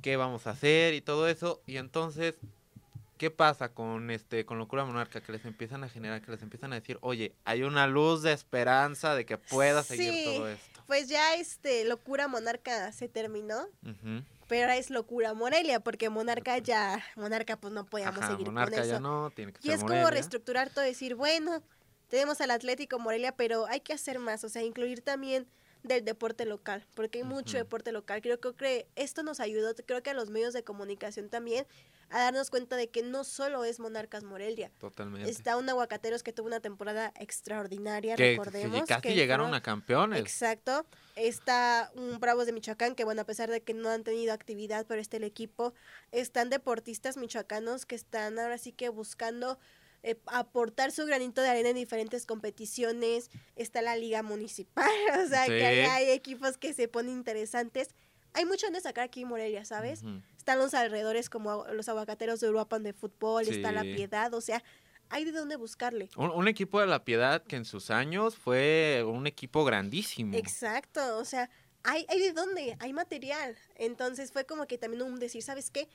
qué 0.00 0.16
vamos 0.16 0.46
a 0.46 0.50
hacer 0.50 0.94
y 0.94 1.02
todo 1.02 1.28
eso. 1.28 1.62
Y 1.66 1.76
entonces 1.76 2.34
¿Qué 3.22 3.30
pasa 3.30 3.68
con 3.68 4.10
este 4.10 4.44
con 4.44 4.58
locura 4.58 4.84
monarca? 4.84 5.20
Que 5.20 5.30
les 5.30 5.44
empiezan 5.44 5.84
a 5.84 5.88
generar, 5.88 6.22
que 6.22 6.32
les 6.32 6.42
empiezan 6.42 6.72
a 6.72 6.80
decir, 6.80 6.98
oye, 7.02 7.36
hay 7.44 7.62
una 7.62 7.86
luz 7.86 8.22
de 8.22 8.32
esperanza 8.32 9.14
de 9.14 9.24
que 9.24 9.38
pueda 9.38 9.84
seguir 9.84 10.24
todo 10.24 10.48
esto. 10.48 10.82
Pues 10.88 11.08
ya 11.08 11.36
este 11.36 11.84
locura 11.84 12.26
monarca 12.26 12.90
se 12.90 13.08
terminó. 13.08 13.68
Pero 14.48 14.62
ahora 14.62 14.76
es 14.76 14.90
locura 14.90 15.34
Morelia, 15.34 15.78
porque 15.78 16.10
Monarca 16.10 16.58
ya, 16.58 17.00
Monarca 17.14 17.56
pues 17.56 17.72
no 17.72 17.86
podíamos 17.86 18.26
seguir 18.26 18.46
monarca 18.46 18.74
con 18.74 18.84
eso. 18.84 18.92
Ya 18.92 18.98
no, 18.98 19.30
tiene 19.30 19.52
que 19.52 19.68
y 19.68 19.70
es 19.70 19.84
como 19.84 20.10
reestructurar 20.10 20.70
todo, 20.70 20.84
decir, 20.84 21.14
bueno, 21.14 21.62
tenemos 22.08 22.40
al 22.40 22.50
Atlético 22.50 22.98
Morelia, 22.98 23.36
pero 23.36 23.66
hay 23.66 23.82
que 23.82 23.92
hacer 23.92 24.18
más, 24.18 24.42
o 24.42 24.48
sea, 24.48 24.64
incluir 24.64 25.00
también 25.00 25.46
del 25.82 26.04
deporte 26.04 26.46
local, 26.46 26.86
porque 26.94 27.18
hay 27.18 27.24
mucho 27.24 27.56
deporte 27.56 27.92
local. 27.92 28.22
Creo, 28.22 28.40
creo 28.40 28.56
que 28.56 28.86
esto 28.96 29.22
nos 29.22 29.40
ayudó, 29.40 29.74
creo 29.86 30.02
que 30.02 30.10
a 30.10 30.14
los 30.14 30.30
medios 30.30 30.52
de 30.52 30.62
comunicación 30.62 31.28
también, 31.28 31.66
a 32.10 32.20
darnos 32.20 32.50
cuenta 32.50 32.76
de 32.76 32.88
que 32.88 33.02
no 33.02 33.24
solo 33.24 33.64
es 33.64 33.80
Monarcas 33.80 34.22
Morelia. 34.22 34.70
Totalmente. 34.78 35.30
Está 35.30 35.56
un 35.56 35.68
Aguacateros 35.68 36.22
que 36.22 36.32
tuvo 36.32 36.46
una 36.46 36.60
temporada 36.60 37.12
extraordinaria, 37.18 38.16
recordemos. 38.16 38.80
Que 38.82 38.86
casi 38.86 39.14
llegaron 39.14 39.54
a 39.54 39.62
campeones. 39.62 40.20
Exacto. 40.20 40.86
Está 41.16 41.90
un 41.94 42.20
Bravos 42.20 42.46
de 42.46 42.52
Michoacán, 42.52 42.94
que 42.94 43.04
bueno, 43.04 43.22
a 43.22 43.24
pesar 43.24 43.50
de 43.50 43.62
que 43.62 43.74
no 43.74 43.88
han 43.88 44.04
tenido 44.04 44.32
actividad, 44.32 44.86
pero 44.86 45.00
este 45.00 45.16
el 45.16 45.24
equipo, 45.24 45.74
están 46.10 46.50
deportistas 46.50 47.16
michoacanos 47.16 47.86
que 47.86 47.94
están 47.94 48.38
ahora 48.38 48.58
sí 48.58 48.72
que 48.72 48.88
buscando 48.88 49.58
eh, 50.02 50.18
aportar 50.26 50.90
su 50.90 51.06
granito 51.06 51.42
de 51.42 51.48
arena 51.48 51.70
en 51.70 51.76
diferentes 51.76 52.26
competiciones. 52.26 53.30
Está 53.56 53.82
la 53.82 53.96
liga 53.96 54.22
municipal, 54.22 54.90
o 55.24 55.28
sea, 55.28 55.46
que 55.46 55.84
hay, 55.84 56.10
equipos 56.10 56.58
que 56.58 56.74
se 56.74 56.88
ponen 56.88 57.12
interesantes. 57.12 57.90
Hay 58.34 58.46
mucho 58.46 58.66
donde 58.66 58.80
sacar 58.80 59.04
aquí 59.04 59.22
en 59.22 59.28
Morelia, 59.28 59.64
¿sabes? 59.64 60.02
están 60.42 60.58
los 60.58 60.74
alrededores 60.74 61.30
como 61.30 61.66
los 61.66 61.88
aguacateros 61.88 62.40
de 62.40 62.48
Uruapan 62.48 62.82
de 62.82 62.92
fútbol, 62.92 63.46
está 63.46 63.70
La 63.70 63.82
Piedad, 63.82 64.34
o 64.34 64.40
sea, 64.40 64.64
hay 65.08 65.24
de 65.24 65.30
dónde 65.30 65.54
buscarle. 65.54 66.08
Un, 66.16 66.48
equipo 66.48 66.80
de 66.80 66.86
La 66.86 67.04
Piedad 67.04 67.44
que 67.44 67.54
en 67.54 67.64
sus 67.64 67.90
años 67.90 68.34
fue 68.36 69.04
un 69.06 69.28
equipo 69.28 69.64
grandísimo. 69.64 70.36
Exacto, 70.36 71.18
o 71.18 71.24
sea, 71.24 71.48
hay, 71.84 72.06
hay 72.08 72.18
de 72.18 72.32
dónde, 72.32 72.76
hay 72.80 72.92
material. 72.92 73.56
Entonces 73.76 74.32
fue 74.32 74.46
como 74.46 74.66
que 74.66 74.78
también 74.78 75.02
un 75.02 75.20
decir, 75.20 75.42
¿sabes 75.42 75.70
qué? 75.70 75.88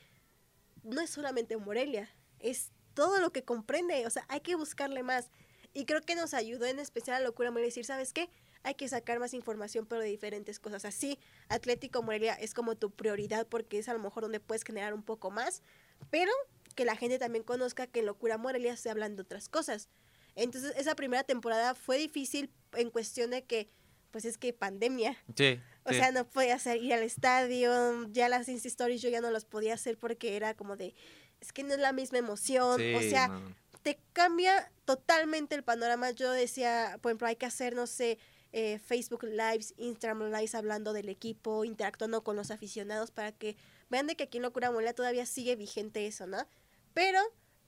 No 0.83 1.01
es 1.01 1.09
solamente 1.09 1.57
Morelia, 1.57 2.07
es 2.39 2.71
todo 2.97 3.19
lo 3.19 3.31
que 3.31 3.43
comprende, 3.43 4.07
o 4.07 4.09
sea, 4.09 4.25
hay 4.27 4.39
que 4.39 4.55
buscarle 4.55 5.03
más. 5.03 5.29
Y 5.71 5.85
creo 5.85 6.01
que 6.01 6.15
nos 6.15 6.33
ayudó 6.33 6.65
en 6.65 6.79
especial 6.79 7.17
a 7.17 7.19
Locura 7.19 7.51
Morelia 7.51 7.67
decir, 7.67 7.85
¿sabes 7.85 8.11
qué? 8.11 8.27
hay 8.63 8.73
que 8.73 8.87
sacar 8.87 9.19
más 9.19 9.35
información, 9.35 9.85
pero 9.85 10.01
de 10.01 10.07
diferentes 10.07 10.59
cosas. 10.59 10.83
Así, 10.83 11.19
Atlético 11.47 12.01
Morelia 12.01 12.33
es 12.33 12.55
como 12.55 12.75
tu 12.75 12.89
prioridad 12.89 13.45
porque 13.47 13.77
es 13.77 13.87
a 13.87 13.93
lo 13.93 13.99
mejor 13.99 14.23
donde 14.23 14.39
puedes 14.39 14.63
generar 14.63 14.95
un 14.95 15.03
poco 15.03 15.29
más, 15.29 15.61
pero 16.09 16.31
que 16.75 16.83
la 16.83 16.95
gente 16.95 17.19
también 17.19 17.43
conozca 17.43 17.85
que 17.85 17.99
en 17.99 18.07
Locura 18.07 18.39
Morelia 18.39 18.75
se 18.75 18.89
hablan 18.89 19.15
de 19.15 19.21
otras 19.21 19.47
cosas. 19.47 19.89
Entonces, 20.35 20.73
esa 20.75 20.95
primera 20.95 21.23
temporada 21.23 21.75
fue 21.75 21.99
difícil 21.99 22.51
en 22.73 22.89
cuestión 22.89 23.29
de 23.29 23.43
que, 23.45 23.69
pues 24.11 24.25
es 24.25 24.37
que 24.37 24.53
pandemia. 24.53 25.15
Sí. 25.35 25.61
O 25.85 25.93
sea, 25.93 26.11
no 26.11 26.27
podía 26.27 26.57
ir 26.75 26.93
al 26.93 27.03
estadio, 27.03 28.09
ya 28.11 28.27
las 28.27 28.49
Insta 28.49 28.67
Stories 28.67 29.01
yo 29.01 29.09
ya 29.09 29.21
no 29.21 29.31
las 29.31 29.45
podía 29.45 29.75
hacer 29.75 29.97
porque 29.97 30.35
era 30.35 30.55
como 30.55 30.75
de, 30.75 30.93
es 31.41 31.51
que 31.51 31.63
no 31.63 31.73
es 31.73 31.79
la 31.79 31.91
misma 31.91 32.17
emoción. 32.17 32.81
o 32.95 33.01
sea, 33.01 33.41
te 33.81 33.99
cambia 34.13 34.71
totalmente 34.85 35.55
el 35.55 35.63
panorama. 35.63 36.11
Yo 36.11 36.31
decía, 36.31 36.97
por 37.01 37.11
ejemplo, 37.11 37.27
hay 37.27 37.35
que 37.35 37.45
hacer, 37.45 37.75
no 37.75 37.87
sé, 37.87 38.17
eh, 38.51 38.79
Facebook 38.79 39.23
Lives, 39.23 39.73
Instagram 39.77 40.31
Lives 40.31 40.55
hablando 40.55 40.93
del 40.93 41.09
equipo, 41.09 41.63
interactuando 41.65 42.23
con 42.23 42.35
los 42.35 42.51
aficionados 42.51 43.11
para 43.11 43.31
que 43.31 43.55
vean 43.89 44.07
de 44.07 44.15
que 44.15 44.23
aquí 44.23 44.37
en 44.37 44.43
Locura 44.43 44.71
Mola 44.71 44.93
todavía 44.93 45.25
sigue 45.25 45.55
vigente 45.55 46.07
eso, 46.07 46.27
¿no? 46.27 46.45
Pero 46.93 47.19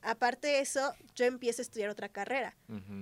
aparte 0.02 0.48
de 0.48 0.60
eso, 0.60 0.94
yo 1.16 1.26
empiezo 1.26 1.62
a 1.62 1.64
estudiar 1.64 1.90
otra 1.90 2.10
carrera. 2.10 2.58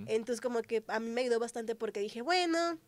Entonces 0.06 0.40
como 0.40 0.62
que 0.62 0.84
a 0.88 1.00
mí 1.00 1.08
me 1.10 1.22
ayudó 1.22 1.38
bastante 1.38 1.74
porque 1.74 2.00
dije, 2.00 2.20
bueno, 2.22 2.78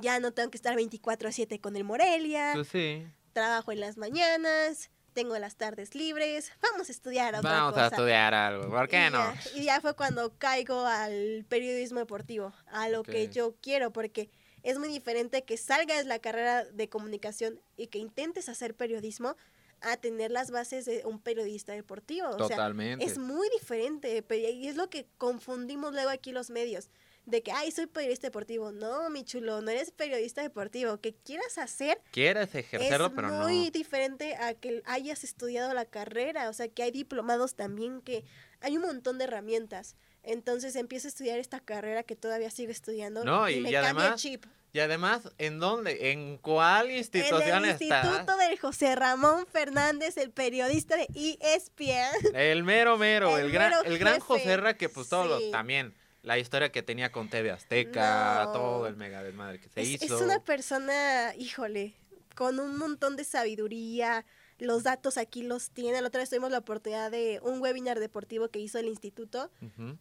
ya 0.00 0.20
no 0.20 0.32
tengo 0.32 0.50
que 0.50 0.56
estar 0.56 0.76
24 0.76 1.28
a 1.28 1.32
7 1.32 1.60
con 1.60 1.76
el 1.76 1.84
Morelia. 1.84 2.52
Pues 2.54 2.68
sí. 2.68 3.06
Trabajo 3.32 3.72
en 3.72 3.80
las 3.80 3.96
mañanas 3.96 4.90
tengo 5.18 5.36
las 5.36 5.56
tardes 5.56 5.96
libres, 5.96 6.52
vamos 6.62 6.88
a 6.88 6.92
estudiar 6.92 7.34
otra 7.34 7.50
vamos 7.50 7.76
a 7.76 7.88
estudiar 7.88 8.34
algo, 8.34 8.70
¿por 8.70 8.88
qué 8.88 9.10
no? 9.10 9.34
y 9.56 9.64
ya 9.64 9.80
fue 9.80 9.96
cuando 9.96 10.32
caigo 10.38 10.86
al 10.86 11.44
periodismo 11.48 11.98
deportivo, 11.98 12.52
a 12.68 12.88
lo 12.88 13.02
que 13.02 13.28
yo 13.28 13.56
quiero, 13.60 13.92
porque 13.92 14.30
es 14.62 14.78
muy 14.78 14.88
diferente 14.88 15.42
que 15.42 15.56
salgas 15.56 16.06
la 16.06 16.20
carrera 16.20 16.64
de 16.64 16.88
comunicación 16.88 17.60
y 17.76 17.88
que 17.88 17.98
intentes 17.98 18.48
hacer 18.48 18.76
periodismo 18.76 19.36
a 19.80 19.96
tener 19.96 20.30
las 20.30 20.52
bases 20.52 20.84
de 20.84 21.02
un 21.04 21.18
periodista 21.18 21.72
deportivo. 21.72 22.36
Totalmente. 22.36 23.04
es 23.04 23.18
muy 23.18 23.48
diferente, 23.50 24.24
y 24.30 24.68
es 24.68 24.76
lo 24.76 24.88
que 24.88 25.08
confundimos 25.18 25.94
luego 25.94 26.10
aquí 26.10 26.30
los 26.30 26.48
medios 26.48 26.90
de 27.28 27.42
que, 27.42 27.52
ay, 27.52 27.70
soy 27.70 27.86
periodista 27.86 28.26
deportivo. 28.26 28.72
No, 28.72 29.10
mi 29.10 29.22
chulo, 29.22 29.60
no 29.60 29.70
eres 29.70 29.90
periodista 29.90 30.40
deportivo. 30.40 30.98
Que 30.98 31.14
quieras 31.14 31.58
hacer. 31.58 32.00
Quieres 32.10 32.54
ejercerlo, 32.54 33.14
pero 33.14 33.28
no. 33.28 33.34
Es 33.34 33.54
muy 33.54 33.70
diferente 33.70 34.34
a 34.36 34.54
que 34.54 34.82
hayas 34.86 35.24
estudiado 35.24 35.74
la 35.74 35.84
carrera. 35.84 36.48
O 36.48 36.54
sea, 36.54 36.68
que 36.68 36.82
hay 36.82 36.90
diplomados 36.90 37.54
también, 37.54 38.00
que 38.00 38.24
hay 38.60 38.76
un 38.76 38.82
montón 38.82 39.18
de 39.18 39.24
herramientas. 39.24 39.94
Entonces 40.22 40.74
empiezo 40.74 41.08
a 41.08 41.10
estudiar 41.10 41.38
esta 41.38 41.60
carrera 41.60 42.02
que 42.02 42.16
todavía 42.16 42.50
sigo 42.50 42.72
estudiando. 42.72 43.24
No, 43.24 43.48
y, 43.48 43.60
me 43.60 43.76
además, 43.76 44.12
el 44.12 44.14
chip. 44.16 44.46
Y 44.72 44.80
además, 44.80 45.30
¿en 45.36 45.58
dónde? 45.58 46.12
¿En 46.12 46.38
cuál 46.38 46.90
institución 46.90 47.42
en 47.42 47.64
el 47.64 47.70
Instituto 47.70 48.36
del 48.38 48.58
José 48.58 48.94
Ramón 48.94 49.46
Fernández, 49.46 50.16
el 50.16 50.30
periodista 50.30 50.96
de 50.96 51.08
ESPN. 51.14 52.34
El 52.34 52.64
mero 52.64 52.96
mero, 52.96 53.36
el, 53.38 53.50
gran, 53.50 53.72
el 53.84 53.98
gran 53.98 54.18
José 54.18 54.56
Ra 54.56 54.76
que 54.76 54.88
pues 54.88 55.08
todos 55.08 55.50
también 55.50 55.94
la 56.22 56.38
historia 56.38 56.70
que 56.70 56.82
tenía 56.82 57.12
con 57.12 57.28
TV 57.28 57.50
Azteca, 57.50 58.50
todo 58.52 58.86
el 58.86 58.96
mega 58.96 59.22
desmadre 59.22 59.60
que 59.60 59.68
se 59.68 59.82
hizo. 59.82 60.04
Es 60.04 60.22
una 60.22 60.40
persona, 60.42 61.34
híjole, 61.36 61.94
con 62.34 62.60
un 62.60 62.76
montón 62.76 63.16
de 63.16 63.24
sabiduría. 63.24 64.24
Los 64.58 64.82
datos 64.82 65.18
aquí 65.18 65.42
los 65.42 65.70
tiene. 65.70 66.00
La 66.00 66.08
otra 66.08 66.20
vez 66.20 66.30
tuvimos 66.30 66.50
la 66.50 66.58
oportunidad 66.58 67.12
de 67.12 67.38
un 67.44 67.60
webinar 67.60 68.00
deportivo 68.00 68.48
que 68.48 68.58
hizo 68.58 68.78
el 68.78 68.86
instituto. 68.86 69.52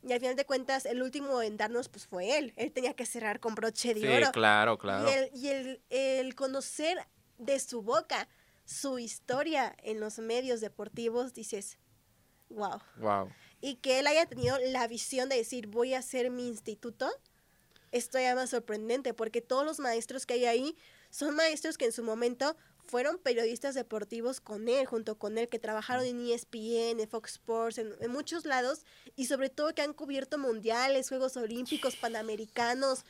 Y 0.03 0.11
al 0.11 0.19
final 0.19 0.35
de 0.35 0.45
cuentas, 0.45 0.85
el 0.87 1.03
último 1.03 1.43
en 1.43 1.57
darnos 1.57 1.89
pues 1.89 2.07
fue 2.07 2.39
él. 2.39 2.53
Él 2.55 2.71
tenía 2.71 2.95
que 2.95 3.05
cerrar 3.05 3.39
con 3.39 3.53
broche 3.53 3.93
de 3.93 4.17
oro. 4.17 4.25
Sí, 4.25 4.31
claro, 4.31 4.79
claro. 4.79 5.07
Y, 5.07 5.13
el, 5.13 5.29
y 5.33 5.47
el, 5.49 5.81
el 5.89 6.35
conocer 6.35 6.97
de 7.37 7.59
su 7.59 7.83
boca 7.83 8.27
su 8.65 8.97
historia 8.99 9.75
en 9.83 9.99
los 9.99 10.17
medios 10.17 10.59
deportivos, 10.59 11.33
dices, 11.33 11.77
wow. 12.49 12.81
Wow 12.97 13.31
y 13.61 13.75
que 13.75 13.99
él 13.99 14.07
haya 14.07 14.25
tenido 14.25 14.57
la 14.59 14.87
visión 14.87 15.29
de 15.29 15.37
decir 15.37 15.67
voy 15.67 15.93
a 15.93 15.99
hacer 15.99 16.29
mi 16.29 16.47
instituto, 16.47 17.09
es 17.91 18.09
todavía 18.09 18.35
más 18.35 18.49
sorprendente 18.49 19.13
porque 19.13 19.41
todos 19.41 19.65
los 19.65 19.79
maestros 19.79 20.25
que 20.25 20.35
hay 20.35 20.45
ahí 20.45 20.77
son 21.09 21.35
maestros 21.35 21.77
que 21.77 21.85
en 21.85 21.91
su 21.91 22.03
momento 22.03 22.55
fueron 22.85 23.17
periodistas 23.17 23.75
deportivos 23.75 24.39
con 24.39 24.69
él, 24.69 24.85
junto 24.85 25.17
con 25.17 25.37
él, 25.37 25.49
que 25.49 25.59
trabajaron 25.59 26.05
en 26.05 26.25
ESPN, 26.25 26.99
en 26.99 27.07
Fox 27.09 27.33
Sports, 27.33 27.77
en, 27.77 27.93
en 27.99 28.11
muchos 28.11 28.45
lados, 28.45 28.85
y 29.15 29.25
sobre 29.25 29.49
todo 29.49 29.73
que 29.75 29.81
han 29.81 29.93
cubierto 29.93 30.37
mundiales, 30.37 31.09
Juegos 31.09 31.35
Olímpicos, 31.35 31.97
Panamericanos, 31.97 33.03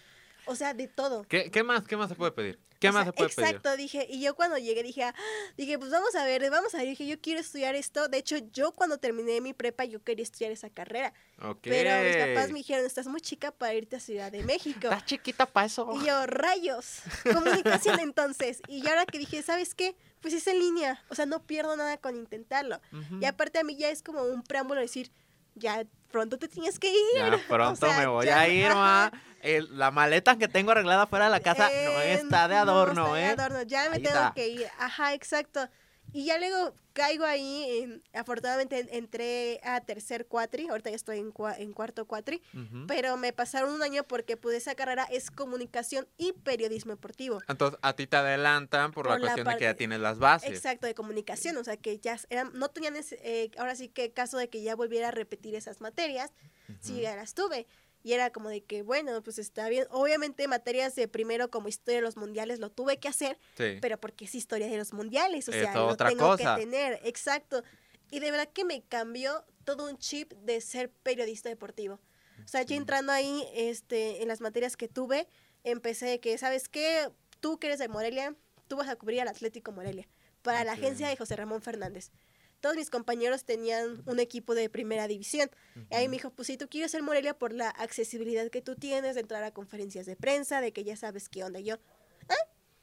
o 0.47 0.55
sea, 0.55 0.73
de 0.73 0.87
todo. 0.87 1.23
¿Qué, 1.27 1.51
qué 1.51 1.63
más? 1.63 1.83
¿Qué 1.83 1.97
más 1.97 2.09
se 2.09 2.15
puede 2.15 2.31
pedir? 2.31 2.59
¿Qué 2.79 2.89
O 2.89 2.93
más 2.93 3.03
sea, 3.03 3.11
se 3.11 3.17
puede 3.17 3.29
pedir? 3.29 3.49
Exacto, 3.49 3.75
dije, 3.77 4.05
y 4.09 4.21
yo 4.21 4.35
cuando 4.35 4.57
llegué 4.57 4.83
dije, 4.83 5.03
ah, 5.03 5.15
dije, 5.57 5.79
pues 5.79 5.91
vamos 5.91 6.15
a 6.15 6.23
ver, 6.25 6.49
vamos 6.51 6.73
a 6.75 6.77
ver, 6.77 6.87
dije, 6.87 7.07
yo 7.07 7.19
quiero 7.19 7.39
estudiar 7.39 7.75
esto. 7.75 8.07
De 8.07 8.17
hecho, 8.17 8.37
yo 8.53 8.71
cuando 8.71 8.97
terminé 8.97 9.41
mi 9.41 9.53
prepa, 9.53 9.85
yo 9.85 10.03
quería 10.03 10.23
estudiar 10.23 10.51
esa 10.51 10.69
carrera. 10.69 11.13
Ok. 11.41 11.59
Pero 11.61 12.03
mis 12.03 12.17
papás 12.17 12.51
me 12.51 12.59
dijeron, 12.59 12.85
estás 12.85 13.07
muy 13.07 13.21
chica 13.21 13.51
para 13.51 13.73
irte 13.73 13.95
a 13.95 13.99
Ciudad 13.99 14.31
de 14.31 14.43
México. 14.43 14.79
Estás 14.83 15.05
chiquita 15.05 15.45
para 15.45 15.67
eso. 15.67 15.89
Y 15.95 16.05
yo, 16.05 16.25
rayos, 16.27 17.01
comunicación 17.33 17.99
entonces. 17.99 18.61
Y 18.67 18.81
yo 18.81 18.89
ahora 18.89 19.05
que 19.05 19.17
dije, 19.17 19.41
¿sabes 19.41 19.73
qué? 19.73 19.95
Pues 20.21 20.33
es 20.33 20.47
en 20.47 20.59
línea, 20.59 21.03
o 21.09 21.15
sea, 21.15 21.25
no 21.25 21.45
pierdo 21.45 21.75
nada 21.77 21.97
con 21.97 22.15
intentarlo. 22.15 22.79
Y 23.21 23.25
aparte 23.25 23.59
a 23.59 23.63
mí 23.63 23.75
ya 23.75 23.89
es 23.89 24.03
como 24.03 24.23
un 24.23 24.43
preámbulo 24.43 24.81
decir, 24.81 25.11
ya 25.55 25.85
pronto 26.11 26.37
te 26.37 26.47
tienes 26.47 26.79
que 26.79 26.89
ir. 26.89 26.95
Ya 27.15 27.31
pronto 27.47 27.85
O 27.85 27.89
sea, 27.89 27.99
me 27.99 28.07
voy 28.07 28.25
ya, 28.25 28.41
a 28.41 28.47
ir, 28.49 28.69
ma. 28.69 29.11
El- 29.55 29.77
la 29.77 29.91
maleta 29.91 30.37
que 30.37 30.47
tengo 30.47 30.71
arreglada 30.71 31.07
fuera 31.07 31.25
de 31.25 31.31
la 31.31 31.39
casa 31.39 31.65
no 31.69 32.01
Eh, 32.01 32.13
está 32.13 32.47
de 32.47 32.55
no, 32.55 32.61
adorno, 32.61 33.15
está 33.15 33.19
¿eh? 33.31 33.35
de 33.35 33.41
adorno, 33.43 33.61
ya 33.63 33.89
me 33.89 33.95
Ahí 33.97 34.03
tengo 34.03 34.15
está. 34.15 34.33
que 34.35 34.47
ir. 34.49 34.67
Ajá, 34.79 35.13
exacto. 35.13 35.67
Y 36.13 36.23
ya 36.25 36.37
luego 36.39 36.73
caigo 36.93 37.25
ahí, 37.25 37.81
en- 37.83 38.03
afortunadamente 38.13 38.79
en- 38.79 38.87
entré 38.93 39.59
a 39.63 39.81
tercer 39.81 40.25
cuatri, 40.25 40.69
ahorita 40.69 40.89
ya 40.89 40.95
estoy 40.95 41.19
en, 41.19 41.33
cua- 41.33 41.55
en 41.59 41.73
cuarto 41.73 42.05
cuatri, 42.07 42.41
pero 42.87 43.17
me 43.17 43.33
pasaron 43.33 43.71
un 43.73 43.83
año 43.83 44.03
porque 44.03 44.37
pues 44.37 44.55
esa 44.55 44.73
carrera 44.73 45.03
es 45.11 45.29
comunicación 45.29 46.07
y 46.17 46.31
periodismo 46.31 46.93
deportivo. 46.93 47.41
Entonces, 47.49 47.77
a 47.83 47.93
ti 47.93 48.07
te 48.07 48.15
adelantan 48.15 48.91
por, 48.93 49.05
la 49.05 49.11
Por 49.13 49.19
la 49.19 49.25
cuestión 49.27 49.47
de 49.47 49.57
que 49.57 49.63
ya 49.65 49.73
tienes 49.75 49.99
las 49.99 50.17
bases. 50.17 50.49
Exacto, 50.49 50.87
de 50.87 50.95
comunicación, 50.95 51.57
o 51.57 51.63
sea 51.65 51.75
que 51.77 51.99
ya 51.99 52.17
eran, 52.29 52.51
no 52.53 52.69
tenían 52.69 52.95
ese, 52.95 53.19
eh, 53.21 53.51
ahora 53.57 53.75
sí 53.75 53.89
que 53.89 54.11
caso 54.13 54.37
de 54.37 54.49
que 54.49 54.61
ya 54.63 54.75
volviera 54.75 55.09
a 55.09 55.11
repetir 55.11 55.55
esas 55.55 55.81
materias, 55.81 56.31
Ujú. 56.69 56.99
ya 57.01 57.15
las 57.17 57.33
tuve. 57.33 57.67
Y 58.07 58.13
era 58.13 58.29
como 58.29 58.47
de 58.47 58.63
que, 58.63 58.83
bueno, 58.83 59.21
pues 59.21 59.37
está 59.37 59.67
bien. 59.67 59.85
Obviamente 59.89 60.47
materias 60.47 60.95
de 60.95 61.09
primero 61.09 61.49
como 61.51 61.67
historia 61.67 61.97
de 61.97 62.03
los 62.03 62.15
mundiales 62.15 62.59
lo 62.59 62.69
tuve 62.71 62.99
que 62.99 63.09
hacer, 63.09 63.37
Sí. 63.57 63.79
pero 63.81 63.99
porque 63.99 64.23
es 64.23 64.33
historia 64.33 64.67
de 64.67 64.77
los 64.77 64.93
mundiales, 64.93 65.49
o 65.49 65.51
sea, 65.51 65.73
lo 65.73 65.87
otra 65.87 66.07
tengo 66.07 66.25
cosa. 66.25 66.55
que 66.55 66.61
tener, 66.61 67.01
exacto. 67.03 67.63
Y 68.09 68.21
de 68.21 68.31
verdad 68.31 68.47
que 68.53 68.63
me 68.63 68.81
cambió 68.81 69.43
todo 69.65 69.89
un 69.89 69.97
chip 69.97 70.31
de 70.35 70.61
ser 70.61 70.89
periodista 70.89 71.49
deportivo. 71.49 71.99
O 72.45 72.47
sea, 72.47 72.63
Sí. 72.65 72.75
entrando 72.75 73.11
ahí 73.11 73.43
este, 73.53 74.21
en 74.21 74.29
las 74.29 74.39
materias 74.39 74.77
que 74.77 74.87
tuve, 74.87 75.27
empecé 75.65 76.05
de 76.05 76.19
que, 76.21 76.37
¿sabes 76.37 76.69
qué? 76.69 77.09
Tú 77.41 77.59
que 77.59 77.67
eres 77.67 77.79
de 77.79 77.89
Morelia, 77.89 78.33
tú 78.69 78.77
vas 78.77 78.87
a 78.87 78.95
cubrir 78.95 79.19
al 79.19 79.27
Atlético 79.27 79.73
Morelia, 79.73 80.07
para 80.43 80.63
la 80.63 80.71
agencia 80.71 81.09
de 81.09 81.17
José 81.17 81.35
Ramón 81.35 81.61
Fernández. 81.61 82.11
Todos 82.59 82.75
mis 82.75 82.89
compañeros 82.89 83.43
tenían 83.43 84.03
un 84.05 84.19
equipo 84.19 84.55
de 84.55 84.69
primera 84.69 85.07
división. 85.07 85.49
Y 85.91 85.95
ahí 85.95 86.07
me 86.07 86.17
dijo, 86.17 86.31
pues 86.31 86.47
si 86.47 86.57
tú 86.57 86.67
quieres 86.67 86.91
ser 86.91 87.03
Morelia 87.03 87.37
por 87.37 87.53
la 87.53 87.69
accesibilidad 87.69 88.49
que 88.49 88.61
tú 88.61 88.75
tienes 88.75 89.15
de 89.15 89.21
entrar 89.21 89.43
a 89.43 89.51
conferencias 89.51 90.05
de 90.05 90.15
prensa, 90.15 90.59
de 90.61 90.71
que 90.73 90.83
ya 90.83 90.95
sabes 90.95 91.29
qué 91.29 91.43
onda. 91.43 91.59
Y 91.59 91.65
yo, 91.65 91.77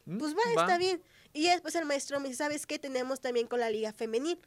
Mm, 0.07 0.19
pues 0.19 0.35
va, 0.35 0.43
está 0.61 0.79
bien. 0.79 1.03
Y 1.33 1.49
después 1.49 1.75
el 1.75 1.85
maestro 1.85 2.21
me 2.21 2.29
dice, 2.29 2.39
¿sabes 2.39 2.67
qué? 2.67 2.79
Tenemos 2.79 3.21
también 3.21 3.47
con 3.47 3.61
la 3.61 3.71
Liga 3.71 3.93
Femenil. 3.93 4.39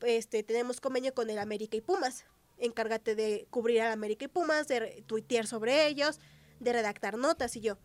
Este, 0.00 0.42
tenemos 0.42 0.80
convenio 0.80 1.14
con 1.14 1.30
el 1.30 1.38
América 1.38 1.76
y 1.76 1.80
Pumas. 1.80 2.24
Encárgate 2.58 3.14
de 3.14 3.46
cubrir 3.50 3.82
al 3.82 3.92
América 3.92 4.24
y 4.24 4.28
Pumas, 4.28 4.68
de 4.68 5.04
tuitear 5.06 5.46
sobre 5.46 5.86
ellos, 5.86 6.20
de 6.60 6.72
redactar 6.72 7.18
notas. 7.18 7.56
Y 7.56 7.60
yo. 7.60 7.78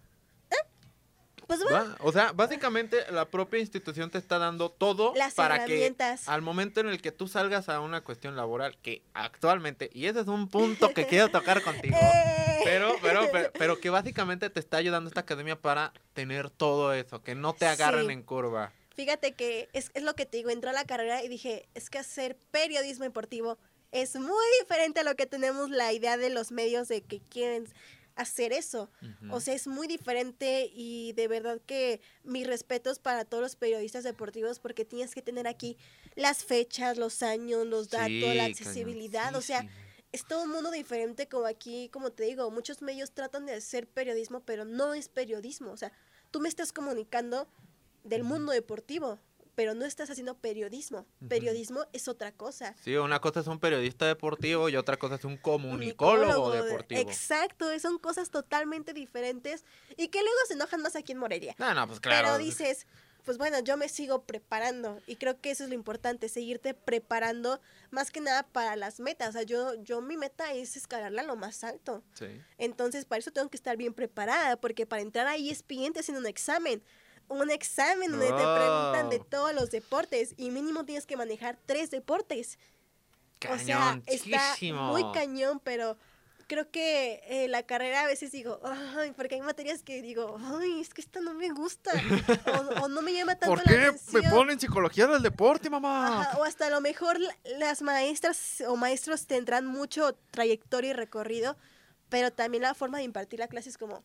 Pues 1.50 1.66
va. 1.66 1.84
Va, 1.84 1.98
O 2.02 2.12
sea, 2.12 2.32
básicamente 2.32 2.98
la 3.12 3.26
propia 3.26 3.60
institución 3.60 4.12
te 4.12 4.20
está 4.20 4.38
dando 4.38 4.70
todo 4.70 5.14
Las 5.16 5.34
para 5.34 5.66
que 5.66 5.96
al 6.28 6.44
momento 6.44 6.80
en 6.80 6.90
el 6.90 7.02
que 7.02 7.12
tú 7.12 7.28
salgas 7.28 7.70
a 7.70 7.80
una 7.80 8.02
cuestión 8.02 8.36
laboral 8.36 8.78
que 8.84 9.02
actualmente, 9.16 9.90
y 9.92 10.06
ese 10.06 10.20
es 10.20 10.28
un 10.28 10.48
punto 10.48 10.94
que 10.94 11.08
quiero 11.08 11.30
tocar 11.30 11.64
contigo, 11.64 11.98
¡Eh! 12.02 12.60
pero, 12.64 12.94
pero, 13.02 13.22
pero, 13.32 13.52
pero 13.58 13.80
que 13.80 13.90
básicamente 13.90 14.52
te 14.52 14.60
está 14.60 14.78
ayudando 14.78 15.08
esta 15.08 15.22
academia 15.22 15.60
para 15.60 15.92
tener 16.14 16.52
todo 16.52 16.94
eso, 16.94 17.24
que 17.24 17.34
no 17.34 17.54
te 17.54 17.66
agarren 17.66 18.06
Sí. 18.06 18.12
en 18.14 18.22
curva. 18.22 18.72
Fíjate 18.96 19.32
que 19.34 19.70
es, 19.74 19.90
es 19.96 20.04
lo 20.04 20.14
que 20.14 20.28
te 20.28 20.38
digo, 20.38 20.52
entró 20.52 20.70
a 20.70 20.74
la 20.74 20.86
carrera 20.86 21.24
y 21.24 21.30
dije, 21.30 21.68
es 21.74 21.90
que 21.90 21.98
hacer 21.98 22.38
periodismo 22.52 23.06
deportivo 23.06 23.58
es 23.92 24.16
muy 24.18 24.46
diferente 24.60 25.00
a 25.00 25.04
lo 25.04 25.16
que 25.16 25.26
tenemos 25.26 25.72
la 25.72 25.92
idea 25.94 26.16
de 26.16 26.30
los 26.30 26.52
medios 26.52 26.88
de 26.90 27.02
que 27.02 27.22
quieren 27.22 27.66
hacer 28.20 28.52
eso. 28.52 28.90
O 29.32 29.40
sea, 29.40 29.54
es 29.54 29.66
muy 29.66 29.88
diferente 29.88 30.70
y 30.74 31.14
de 31.14 31.28
verdad 31.28 31.62
que 31.66 32.02
mis 32.24 32.46
respetos 32.46 33.00
para 33.00 33.24
todos 33.24 33.42
los 33.42 33.56
periodistas 33.56 34.04
deportivos 34.04 34.60
porque 34.60 34.84
tienes 34.84 35.16
que 35.16 35.22
tener 35.22 35.48
aquí 35.48 35.78
las 36.16 36.44
fechas, 36.44 36.98
los 36.98 37.24
años, 37.24 37.66
los 37.66 37.90
datos, 37.90 38.10
Sí, 38.10 38.34
la 38.34 38.46
accesibilidad. 38.46 39.36
O 39.36 39.42
sea, 39.42 39.66
es 40.12 40.26
todo 40.28 40.44
un 40.44 40.50
mundo 40.50 40.70
diferente 40.70 41.30
como 41.30 41.46
aquí, 41.46 41.88
como 41.90 42.12
te 42.12 42.24
digo, 42.24 42.52
muchos 42.52 42.82
medios 42.82 43.12
tratan 43.12 43.46
de 43.46 43.54
hacer 43.54 43.88
periodismo, 43.88 44.42
pero 44.42 44.66
no 44.66 44.94
es 44.94 45.08
periodismo. 45.08 45.72
O 45.72 45.78
sea, 45.78 45.94
tú 46.30 46.42
me 46.42 46.50
estás 46.50 46.74
comunicando 46.74 47.48
del 48.04 48.24
mundo 48.24 48.52
deportivo, 48.52 49.20
pero 49.56 49.74
no 49.74 49.86
estás 49.86 50.10
haciendo 50.10 50.36
periodismo. 50.38 51.06
Periodismo 51.28 51.86
es 51.94 52.08
otra 52.08 52.32
cosa. 52.32 52.76
Sí, 52.82 52.96
una 52.96 53.20
cosa 53.20 53.42
es 53.42 53.48
un 53.48 53.60
periodista 53.60 54.06
deportivo 54.08 54.70
y 54.70 54.76
otra 54.76 54.98
cosa 54.98 55.16
es 55.16 55.26
un 55.26 55.38
Comunicólogo, 55.38 56.28
comunicólogo 56.34 56.52
de- 56.52 56.64
deportivo. 56.64 57.02
Exacto, 57.02 57.80
son 57.80 57.98
cosas 58.00 58.30
totalmente 58.30 58.94
diferentes 58.94 59.66
y 59.98 60.08
que 60.10 60.20
luego 60.22 60.38
se 60.48 60.54
enojan 60.54 60.82
más 60.82 60.96
aquí 60.96 61.12
en 61.12 61.18
Morelia. 61.18 61.56
No, 61.60 61.74
no, 61.74 61.88
pues 61.88 62.00
claro. 62.00 62.28
Pero 62.28 62.38
dices, 62.38 62.88
pues 63.26 63.38
bueno, 63.38 63.60
yo 63.60 63.76
me 63.78 63.90
sigo 63.90 64.24
preparando 64.24 65.00
y 65.06 65.18
creo 65.18 65.40
que 65.42 65.52
eso 65.52 65.64
es 65.64 65.70
lo 65.70 65.76
importante, 65.76 66.30
seguirte 66.30 66.74
preparando 66.74 67.60
más 67.92 68.12
que 68.12 68.22
nada 68.22 68.44
para 68.44 68.76
las 68.76 69.00
metas. 69.00 69.30
O 69.30 69.32
sea, 69.34 69.44
yo, 69.44 69.76
yo 69.84 70.02
mi 70.02 70.16
meta 70.18 70.54
es 70.54 70.78
escalarla 70.78 71.22
a 71.22 71.26
lo 71.26 71.36
más 71.36 71.64
alto. 71.64 72.02
Sí. 72.14 72.28
Entonces, 72.58 73.06
para 73.06 73.20
eso 73.20 73.32
tengo 73.32 73.50
que 73.50 73.58
estar 73.58 73.76
bien 73.78 73.94
preparada, 73.94 74.56
porque 74.60 74.86
para 74.86 75.02
entrar 75.02 75.28
a 75.28 75.36
E 75.36 75.50
ESPN 75.52 75.94
te 75.94 76.00
hacen 76.00 76.16
un 76.16 76.26
examen. 76.28 76.82
Un 77.30 77.50
examen 77.52 78.12
donde 78.12 78.28
te 78.28 78.34
preguntan 78.34 79.10
de 79.10 79.20
todos 79.20 79.54
los 79.54 79.72
deportes 79.72 80.34
y 80.38 80.50
mínimo 80.52 80.84
tienes 80.86 81.06
que 81.06 81.16
manejar 81.16 81.58
tres 81.66 81.92
deportes. 81.92 82.58
O 83.50 83.58
sea, 83.58 84.02
está 84.08 84.56
muy 84.74 85.04
cañón, 85.14 85.62
pero 85.64 85.98
creo 86.48 86.70
que 86.72 87.22
eh, 87.28 87.48
la 87.48 87.62
carrera 87.64 88.02
a 88.02 88.08
veces 88.08 88.32
digo, 88.32 88.60
ay, 88.98 89.12
porque 89.16 89.36
hay 89.36 89.42
materias 89.42 89.84
que 89.84 90.02
digo, 90.02 90.38
ay, 90.60 90.82
es 90.82 90.94
que 90.94 91.00
esta 91.02 91.22
no 91.22 91.34
me 91.36 91.50
gusta, 91.52 91.92
o, 92.80 92.86
o 92.86 92.88
no 92.90 93.02
me 93.04 93.14
llama 93.14 93.36
tanto 93.40 93.56
¿Por 93.56 93.60
la 93.60 93.72
qué 93.72 93.78
me 93.78 93.86
atención. 93.88 94.32
ponen 94.32 94.60
psicología 94.60 95.06
del 95.08 95.22
deporte, 95.22 95.70
mamá? 95.70 96.22
Ajá, 96.22 96.38
o 96.40 96.44
hasta 96.44 96.66
a 96.66 96.70
lo 96.72 96.82
mejor 96.82 97.20
la- 97.20 97.36
las 97.60 97.82
maestras 97.84 98.62
o 98.68 98.76
maestros 98.76 99.28
tendrán 99.28 99.68
mucho 99.68 100.16
trayectoria 100.32 100.90
y 100.90 100.94
recorrido, 100.94 101.56
pero 102.10 102.34
también 102.34 102.64
la 102.64 102.74
forma 102.74 102.98
de 102.98 103.04
impartir 103.06 103.40
la 103.40 103.48
clase 103.48 103.70
es 103.70 103.78
como, 103.78 104.04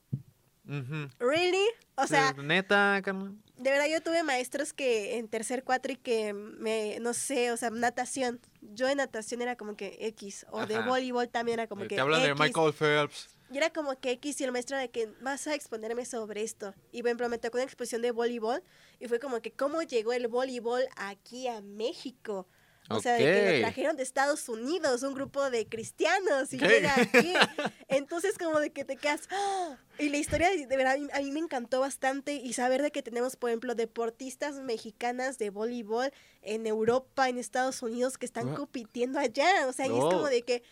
¿really? 1.18 1.66
O 1.96 2.06
sea, 2.06 2.32
neta, 2.32 3.00
de 3.56 3.70
verdad 3.70 3.86
yo 3.88 4.02
tuve 4.02 4.22
maestros 4.22 4.72
que 4.72 5.18
en 5.18 5.28
tercer 5.28 5.62
cuatro 5.62 5.92
y 5.92 5.96
que 5.96 6.32
me, 6.32 6.98
no 7.00 7.14
sé, 7.14 7.52
o 7.52 7.56
sea, 7.56 7.70
natación. 7.70 8.40
Yo 8.60 8.88
en 8.88 8.98
natación 8.98 9.42
era 9.42 9.56
como 9.56 9.76
que 9.76 9.98
X, 10.00 10.46
o 10.50 10.66
de 10.66 10.78
voleibol 10.80 11.28
también 11.28 11.60
era 11.60 11.68
como 11.68 11.84
Eh, 11.84 11.88
que 11.88 11.94
Te 11.96 12.00
hablan 12.00 12.22
de. 12.22 12.34
Michael 12.34 12.72
Phelps. 12.72 13.28
Y 13.50 13.58
era 13.58 13.70
como 13.70 13.98
que 14.00 14.10
X 14.12 14.40
y 14.40 14.44
el 14.44 14.52
maestro 14.52 14.76
de 14.76 14.90
que 14.90 15.08
vas 15.20 15.46
a 15.46 15.54
exponerme 15.54 16.04
sobre 16.04 16.42
esto. 16.42 16.74
Y 16.90 17.00
ejemplo, 17.00 17.28
me 17.28 17.38
tocó 17.38 17.58
una 17.58 17.64
exposición 17.64 18.02
de 18.02 18.10
voleibol 18.10 18.62
y 18.98 19.06
fue 19.06 19.20
como 19.20 19.40
que 19.40 19.52
cómo 19.52 19.82
llegó 19.82 20.12
el 20.12 20.26
voleibol 20.26 20.82
aquí 20.96 21.46
a 21.46 21.60
México. 21.60 22.48
O 22.90 23.00
sea, 23.00 23.14
de 23.14 23.18
que 23.18 23.52
lo 23.54 23.60
trajeron 23.60 23.96
de 23.96 24.02
Estados 24.02 24.48
Unidos, 24.48 25.02
un 25.02 25.14
grupo 25.14 25.48
de 25.50 25.66
cristianos 25.66 26.52
y 26.52 26.58
¿Qué? 26.58 26.68
llega 26.68 26.94
aquí. 26.94 27.32
Entonces 27.88 28.36
como 28.36 28.60
de 28.60 28.72
que 28.72 28.84
te 28.84 28.96
quedas... 28.96 29.22
¡ah! 29.30 29.78
Y 29.98 30.10
la 30.10 30.18
historia 30.18 30.50
de 30.50 30.76
verdad 30.76 30.96
a 31.12 31.20
mí, 31.20 31.30
me 31.30 31.40
encantó 31.40 31.80
bastante 31.80 32.34
y 32.34 32.52
saber 32.52 32.82
de 32.82 32.90
que 32.90 33.02
tenemos, 33.02 33.36
por 33.36 33.50
ejemplo, 33.50 33.74
deportistas 33.74 34.56
mexicanas 34.56 35.38
de 35.38 35.50
voleibol 35.50 36.12
en 36.42 36.66
Europa, 36.66 37.28
en 37.28 37.38
Estados 37.38 37.80
Unidos 37.82 38.18
que 38.18 38.26
están 38.26 38.54
compitiendo 38.54 39.18
allá. 39.18 39.66
O 39.66 39.72
sea, 39.72 39.86
y 39.86 39.96
es 39.96 40.04
como 40.04 40.26
de 40.26 40.42
que... 40.42 40.62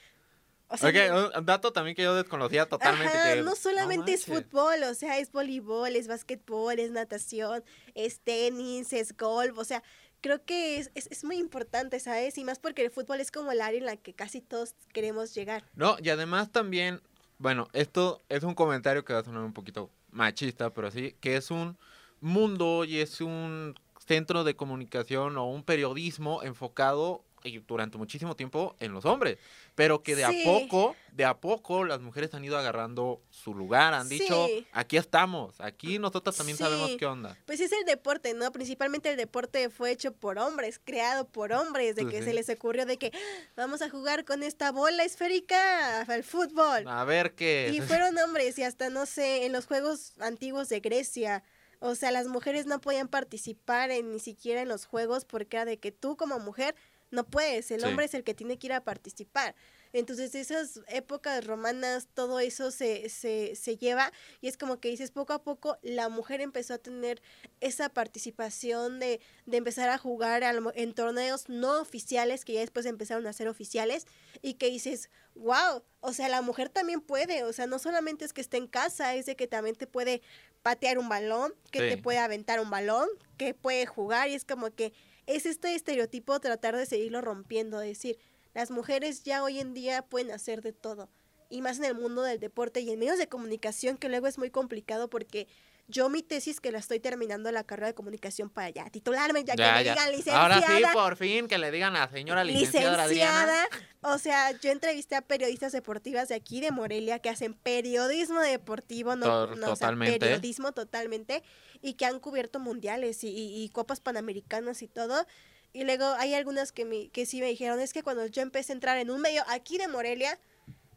O 0.68 0.76
sea, 0.78 0.90
un 1.36 1.44
dato 1.44 1.72
también 1.72 1.94
que 1.94 2.02
yo 2.02 2.14
desconocía 2.14 2.66
totalmente. 2.66 3.14
Ajá, 3.14 3.34
que- 3.34 3.42
no 3.42 3.54
solamente 3.54 4.14
es 4.14 4.24
fútbol, 4.24 4.82
o 4.84 4.94
sea, 4.94 5.18
es 5.18 5.30
voleibol, 5.30 5.94
es 5.94 6.08
básquetbol, 6.08 6.78
es 6.78 6.90
natación, 6.90 7.62
es 7.94 8.20
tenis, 8.20 8.94
es 8.94 9.14
golf, 9.14 9.58
o 9.58 9.64
sea, 9.64 9.82
creo 10.22 10.44
que 10.44 10.78
es, 10.78 10.90
es, 10.94 11.08
es 11.10 11.24
muy 11.24 11.36
importante, 11.36 12.00
¿sabes? 12.00 12.38
Y 12.38 12.44
más 12.44 12.58
porque 12.58 12.82
el 12.82 12.90
fútbol 12.90 13.20
es 13.20 13.30
como 13.30 13.52
el 13.52 13.60
área 13.60 13.78
en 13.78 13.86
la 13.86 13.96
que 13.96 14.14
casi 14.14 14.40
todos 14.40 14.74
queremos 14.94 15.34
llegar. 15.34 15.64
No, 15.74 15.96
y 16.02 16.08
además 16.08 16.50
también, 16.50 17.02
bueno, 17.38 17.68
esto 17.74 18.22
es 18.30 18.42
un 18.42 18.54
comentario 18.54 19.04
que 19.04 19.12
va 19.12 19.18
a 19.18 19.24
sonar 19.24 19.42
un 19.42 19.52
poquito 19.52 19.90
machista, 20.10 20.72
pero 20.72 20.90
sí, 20.90 21.16
que 21.20 21.36
es 21.36 21.50
un 21.50 21.76
mundo 22.20 22.84
y 22.84 23.00
es 23.00 23.20
un 23.20 23.74
centro 23.98 24.44
de 24.44 24.56
comunicación 24.56 25.36
o 25.36 25.50
un 25.50 25.62
periodismo 25.62 26.42
enfocado 26.42 27.24
y 27.48 27.58
durante 27.58 27.98
muchísimo 27.98 28.36
tiempo 28.36 28.76
en 28.80 28.92
los 28.92 29.04
hombres, 29.04 29.38
pero 29.74 30.02
que 30.02 30.16
de 30.16 30.24
Sí. 30.26 30.42
a 30.42 30.44
poco, 30.44 30.96
de 31.12 31.24
a 31.24 31.38
poco 31.40 31.84
las 31.84 32.00
mujeres 32.00 32.32
han 32.34 32.44
ido 32.44 32.56
agarrando 32.58 33.20
su 33.30 33.54
lugar, 33.54 33.94
han 33.94 34.08
dicho, 34.08 34.48
aquí 34.72 34.96
estamos, 34.96 35.60
aquí 35.60 35.98
nosotras 35.98 36.36
también 36.36 36.56
sabemos 36.58 36.92
qué 36.98 37.06
onda. 37.06 37.36
Pues 37.46 37.60
es 37.60 37.72
el 37.72 37.84
deporte, 37.84 38.34
¿no? 38.34 38.50
Principalmente 38.52 39.10
el 39.10 39.16
deporte 39.16 39.68
fue 39.70 39.90
hecho 39.90 40.12
por 40.12 40.38
hombres, 40.38 40.80
creado 40.82 41.26
por 41.26 41.52
hombres, 41.52 41.96
de 41.96 42.02
Pues 42.02 42.14
que 42.14 42.22
se 42.22 42.32
les 42.32 42.48
ocurrió 42.48 42.86
de 42.86 42.98
que 42.98 43.10
"Ah, 43.14 43.18
vamos 43.56 43.82
a 43.82 43.90
jugar 43.90 44.24
con 44.24 44.42
esta 44.42 44.70
bola 44.72 45.04
esférica 45.04 46.02
al 46.02 46.24
fútbol. 46.24 46.86
A 46.86 47.04
ver 47.04 47.34
qué 47.34 47.70
Y 47.74 47.80
fueron 47.80 48.16
hombres 48.18 48.58
y 48.58 48.62
hasta, 48.62 48.90
no 48.90 49.06
sé, 49.06 49.44
en 49.46 49.52
los 49.52 49.66
juegos 49.66 50.12
antiguos 50.20 50.68
de 50.68 50.80
Grecia. 50.80 51.42
O 51.84 51.96
sea, 51.96 52.12
las 52.12 52.28
mujeres 52.28 52.66
no 52.66 52.80
podían 52.80 53.08
participar 53.08 53.90
en, 53.90 54.12
ni 54.12 54.20
siquiera 54.20 54.62
en 54.62 54.68
los 54.68 54.84
juegos 54.86 55.24
porque 55.24 55.56
era 55.56 55.64
de 55.64 55.78
que 55.80 55.90
tú 55.90 56.16
como 56.16 56.38
mujer 56.38 56.76
no 57.12 57.24
puedes, 57.24 57.70
el 57.70 57.80
Sí. 57.80 57.86
hombre 57.86 58.06
es 58.06 58.14
el 58.14 58.24
que 58.24 58.34
tiene 58.34 58.58
que 58.58 58.66
ir 58.66 58.72
a 58.72 58.82
participar. 58.82 59.54
Entonces, 59.92 60.34
esas 60.34 60.80
épocas 60.88 61.46
romanas, 61.46 62.08
todo 62.14 62.40
eso 62.40 62.70
se, 62.70 63.10
se, 63.10 63.54
se 63.54 63.76
lleva 63.76 64.10
y 64.40 64.48
es 64.48 64.56
como 64.56 64.80
que 64.80 64.88
dices, 64.88 65.10
poco 65.10 65.34
a 65.34 65.42
poco 65.42 65.76
la 65.82 66.08
mujer 66.08 66.40
empezó 66.40 66.72
a 66.74 66.78
tener 66.78 67.20
esa 67.60 67.90
participación 67.90 68.98
de, 69.00 69.20
de 69.44 69.56
empezar 69.58 69.90
a 69.90 69.98
jugar 69.98 70.44
a 70.44 70.52
en 70.74 70.94
torneos 70.94 71.48
no 71.50 71.80
oficiales, 71.80 72.44
que 72.46 72.54
ya 72.54 72.60
después 72.60 72.86
empezaron 72.86 73.26
a 73.26 73.32
ser 73.34 73.48
oficiales, 73.48 74.06
y 74.40 74.54
que 74.54 74.70
dices, 74.70 75.10
wow, 75.34 75.82
o 76.00 76.12
sea, 76.14 76.28
la 76.30 76.40
mujer 76.40 76.70
también 76.70 77.02
puede, 77.02 77.44
o 77.44 77.52
sea, 77.52 77.66
no 77.66 77.78
solamente 77.78 78.24
es 78.24 78.32
que 78.32 78.40
esté 78.40 78.56
en 78.56 78.66
casa, 78.68 79.14
es 79.14 79.26
de 79.26 79.36
que 79.36 79.46
también 79.46 79.76
te 79.76 79.86
puede 79.86 80.22
patear 80.62 80.98
un 80.98 81.08
balón, 81.10 81.52
que 81.70 81.80
Sí. 81.80 81.88
te 81.88 81.98
puede 81.98 82.18
aventar 82.18 82.60
un 82.60 82.70
balón, 82.70 83.08
que 83.36 83.52
puede 83.52 83.84
jugar, 83.84 84.28
y 84.30 84.34
es 84.34 84.44
como 84.46 84.70
que 84.70 84.92
es 85.26 85.46
este 85.46 85.74
estereotipo 85.74 86.38
tratar 86.40 86.76
de 86.76 86.86
seguirlo 86.86 87.20
rompiendo, 87.20 87.78
decir, 87.78 88.18
las 88.54 88.70
mujeres 88.70 89.22
ya 89.22 89.42
hoy 89.42 89.60
en 89.60 89.74
día 89.74 90.02
pueden 90.02 90.30
hacer 90.30 90.62
de 90.62 90.72
todo, 90.72 91.08
y 91.48 91.62
más 91.62 91.78
en 91.78 91.84
el 91.84 91.94
mundo 91.94 92.22
del 92.22 92.40
deporte 92.40 92.80
y 92.80 92.90
en 92.90 92.98
medios 92.98 93.18
de 93.18 93.28
comunicación, 93.28 93.96
que 93.96 94.08
luego 94.08 94.26
es 94.26 94.38
muy 94.38 94.50
complicado 94.50 95.08
porque 95.08 95.48
yo 95.88 96.08
mi 96.08 96.22
tesis 96.22 96.60
que 96.60 96.72
la 96.72 96.78
estoy 96.78 97.00
terminando 97.00 97.50
la 97.52 97.64
carrera 97.64 97.88
de 97.88 97.94
comunicación 97.94 98.48
para 98.48 98.70
ya 98.70 98.88
titularme, 98.90 99.44
ya, 99.44 99.54
que 99.54 99.62
me 99.62 99.78
digan 99.80 100.10
licenciada. 100.10 100.42
Ahora 100.42 100.60
sí, 100.60 100.84
por 100.92 101.16
fin, 101.16 101.48
que 101.48 101.58
le 101.58 101.70
digan 101.70 101.96
a 101.96 102.06
la 102.06 102.10
señora 102.10 102.44
licenciada, 102.44 103.02
Adriana. 103.02 103.68
O 104.04 104.18
sea, 104.18 104.50
yo 104.60 104.70
entrevisté 104.72 105.14
a 105.14 105.22
periodistas 105.22 105.70
deportivas 105.72 106.28
de 106.28 106.34
aquí 106.34 106.60
de 106.60 106.72
Morelia 106.72 107.20
que 107.20 107.28
hacen 107.30 107.54
periodismo 107.54 108.40
deportivo, 108.40 109.14
no, 109.14 109.46
no, 109.46 109.52
o 109.52 109.56
sea, 109.56 109.66
totalmente. 109.74 110.18
periodismo 110.18 110.72
totalmente, 110.72 111.42
y 111.82 111.94
que 111.94 112.04
han 112.06 112.18
cubierto 112.18 112.58
mundiales 112.58 113.22
y, 113.22 113.28
y- 113.28 113.62
y 113.62 113.68
copas 113.68 114.00
panamericanas 114.00 114.82
y 114.82 114.88
todo. 114.88 115.24
Y 115.72 115.84
luego 115.84 116.04
hay 116.18 116.34
algunas 116.34 116.72
que, 116.72 116.84
me, 116.84 117.08
que 117.10 117.26
sí 117.26 117.40
me 117.40 117.46
dijeron, 117.46 117.80
es 117.80 117.92
que 117.92 118.02
cuando 118.02 118.26
yo 118.26 118.42
empecé 118.42 118.72
a 118.72 118.74
entrar 118.74 118.98
en 118.98 119.08
un 119.10 119.20
medio 119.20 119.42
aquí 119.48 119.78
de 119.78 119.88
Morelia, 119.88 120.38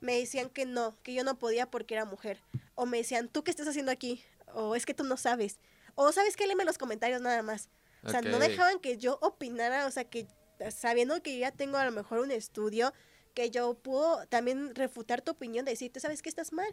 me 0.01 0.17
decían 0.19 0.49
que 0.49 0.65
no, 0.65 0.97
que 1.03 1.13
yo 1.13 1.23
no 1.23 1.37
podía 1.39 1.69
porque 1.69 1.93
era 1.93 2.05
mujer. 2.05 2.41
O 2.75 2.85
me 2.85 2.97
decían, 2.97 3.29
¿tú 3.29 3.43
qué 3.43 3.51
estás 3.51 3.67
haciendo 3.67 3.91
aquí? 3.91 4.23
O 4.53 4.75
es 4.75 4.85
que 4.85 4.93
tú 4.93 5.03
no 5.03 5.15
sabes. 5.17 5.59
O 5.95 6.11
sabes 6.11 6.35
que 6.35 6.45
léeme 6.47 6.65
los 6.65 6.77
comentarios 6.77 7.21
nada 7.21 7.41
más. 7.43 7.69
O 8.03 8.09
sea, 8.09 8.21
no 8.21 8.37
dejaban 8.49 8.79
que 8.79 8.97
yo 8.97 9.17
opinara, 9.21 9.85
o 9.87 9.91
sea, 9.91 10.03
que 10.03 10.27
sabiendo 10.71 11.21
que 11.21 11.33
yo 11.33 11.39
ya 11.41 11.51
tengo 11.51 11.77
a 11.77 11.85
lo 11.85 11.91
mejor 11.91 12.19
un 12.19 12.31
estudio, 12.31 12.93
que 13.33 13.49
yo 13.51 13.73
puedo 13.75 14.25
también 14.27 14.73
refutar 14.75 15.21
tu 15.21 15.31
opinión, 15.31 15.65
decirte, 15.65 15.99
¿sabes 15.99 16.21
que 16.21 16.29
estás 16.29 16.53
mal? 16.53 16.67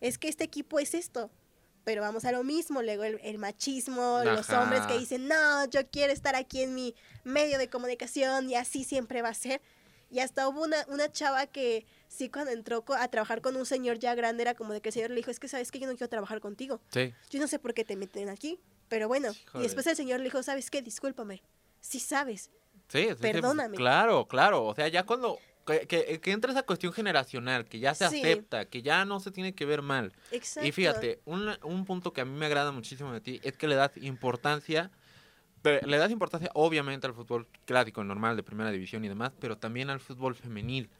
Es 0.00 0.18
que 0.18 0.28
este 0.28 0.44
equipo 0.44 0.78
es 0.78 0.94
esto. 0.94 1.30
Pero 1.84 2.00
vamos 2.00 2.24
a 2.24 2.32
lo 2.32 2.42
mismo, 2.44 2.80
luego 2.82 3.04
el, 3.04 3.20
el 3.22 3.36
machismo, 3.36 4.22
los 4.24 4.48
Ajá. 4.48 4.62
hombres 4.62 4.86
que 4.86 4.98
dicen, 4.98 5.28
no, 5.28 5.66
yo 5.66 5.86
quiero 5.90 6.14
estar 6.14 6.34
aquí 6.34 6.62
en 6.62 6.74
mi 6.74 6.94
medio 7.24 7.58
de 7.58 7.68
comunicación 7.68 8.48
y 8.48 8.54
así 8.54 8.84
siempre 8.84 9.20
va 9.20 9.28
a 9.28 9.34
ser. 9.34 9.60
Y 10.10 10.20
hasta 10.20 10.48
hubo 10.48 10.62
una, 10.62 10.86
una 10.88 11.12
chava 11.12 11.46
que 11.46 11.84
sí 12.08 12.30
cuando 12.30 12.52
entró 12.52 12.84
a 12.96 13.08
trabajar 13.08 13.42
con 13.42 13.56
un 13.56 13.66
señor 13.66 13.98
ya 13.98 14.14
grande 14.14 14.42
era 14.42 14.54
como 14.54 14.72
de 14.72 14.80
que 14.80 14.88
el 14.88 14.92
señor 14.94 15.10
le 15.10 15.16
dijo, 15.16 15.30
es 15.30 15.38
que 15.38 15.48
sabes 15.48 15.70
que 15.70 15.78
yo 15.78 15.86
no 15.86 15.92
quiero 15.92 16.08
trabajar 16.08 16.40
contigo. 16.40 16.80
Sí. 16.90 17.12
Yo 17.28 17.38
no 17.38 17.48
sé 17.48 17.58
por 17.58 17.74
qué 17.74 17.84
te 17.84 17.96
meten 17.96 18.30
aquí, 18.30 18.58
pero 18.88 19.06
bueno. 19.06 19.32
Y 19.54 19.58
después 19.60 19.86
el 19.86 19.96
señor 19.96 20.20
le 20.20 20.24
dijo, 20.24 20.42
¿sabes 20.42 20.70
qué? 20.70 20.80
Discúlpame. 20.80 21.42
Sí 21.80 22.00
sabes. 22.00 22.50
Sí, 22.98 23.08
sí, 23.08 23.14
sí, 23.14 23.16
Perdóname. 23.20 23.76
claro, 23.76 24.26
claro. 24.26 24.64
O 24.64 24.74
sea, 24.74 24.88
ya 24.88 25.04
cuando. 25.04 25.38
Que, 25.66 25.86
que, 25.86 26.20
que 26.20 26.30
entra 26.32 26.52
esa 26.52 26.62
cuestión 26.62 26.92
generacional, 26.92 27.64
que 27.64 27.78
ya 27.78 27.94
se 27.94 28.06
Sí. 28.10 28.20
acepta, 28.20 28.66
que 28.66 28.82
ya 28.82 29.06
no 29.06 29.18
se 29.18 29.30
tiene 29.30 29.54
que 29.54 29.64
ver 29.64 29.80
mal. 29.80 30.12
Exacto. 30.30 30.68
Y 30.68 30.72
fíjate, 30.72 31.20
un, 31.24 31.50
un 31.62 31.86
punto 31.86 32.12
que 32.12 32.20
a 32.20 32.26
mí 32.26 32.36
me 32.38 32.44
agrada 32.44 32.70
muchísimo 32.70 33.10
de 33.14 33.22
ti 33.22 33.40
es 33.42 33.56
que 33.56 33.66
le 33.66 33.74
das 33.74 33.92
importancia. 33.96 34.90
pero 35.62 35.86
le 35.86 35.96
das 35.96 36.10
importancia, 36.10 36.50
obviamente, 36.52 37.06
al 37.06 37.14
fútbol 37.14 37.48
clásico, 37.64 38.04
normal, 38.04 38.36
de 38.36 38.42
primera 38.42 38.70
división 38.70 39.02
y 39.06 39.08
demás, 39.08 39.32
pero 39.40 39.56
también 39.56 39.88
al 39.88 40.00
fútbol 40.00 40.34
femenil. 40.34 40.90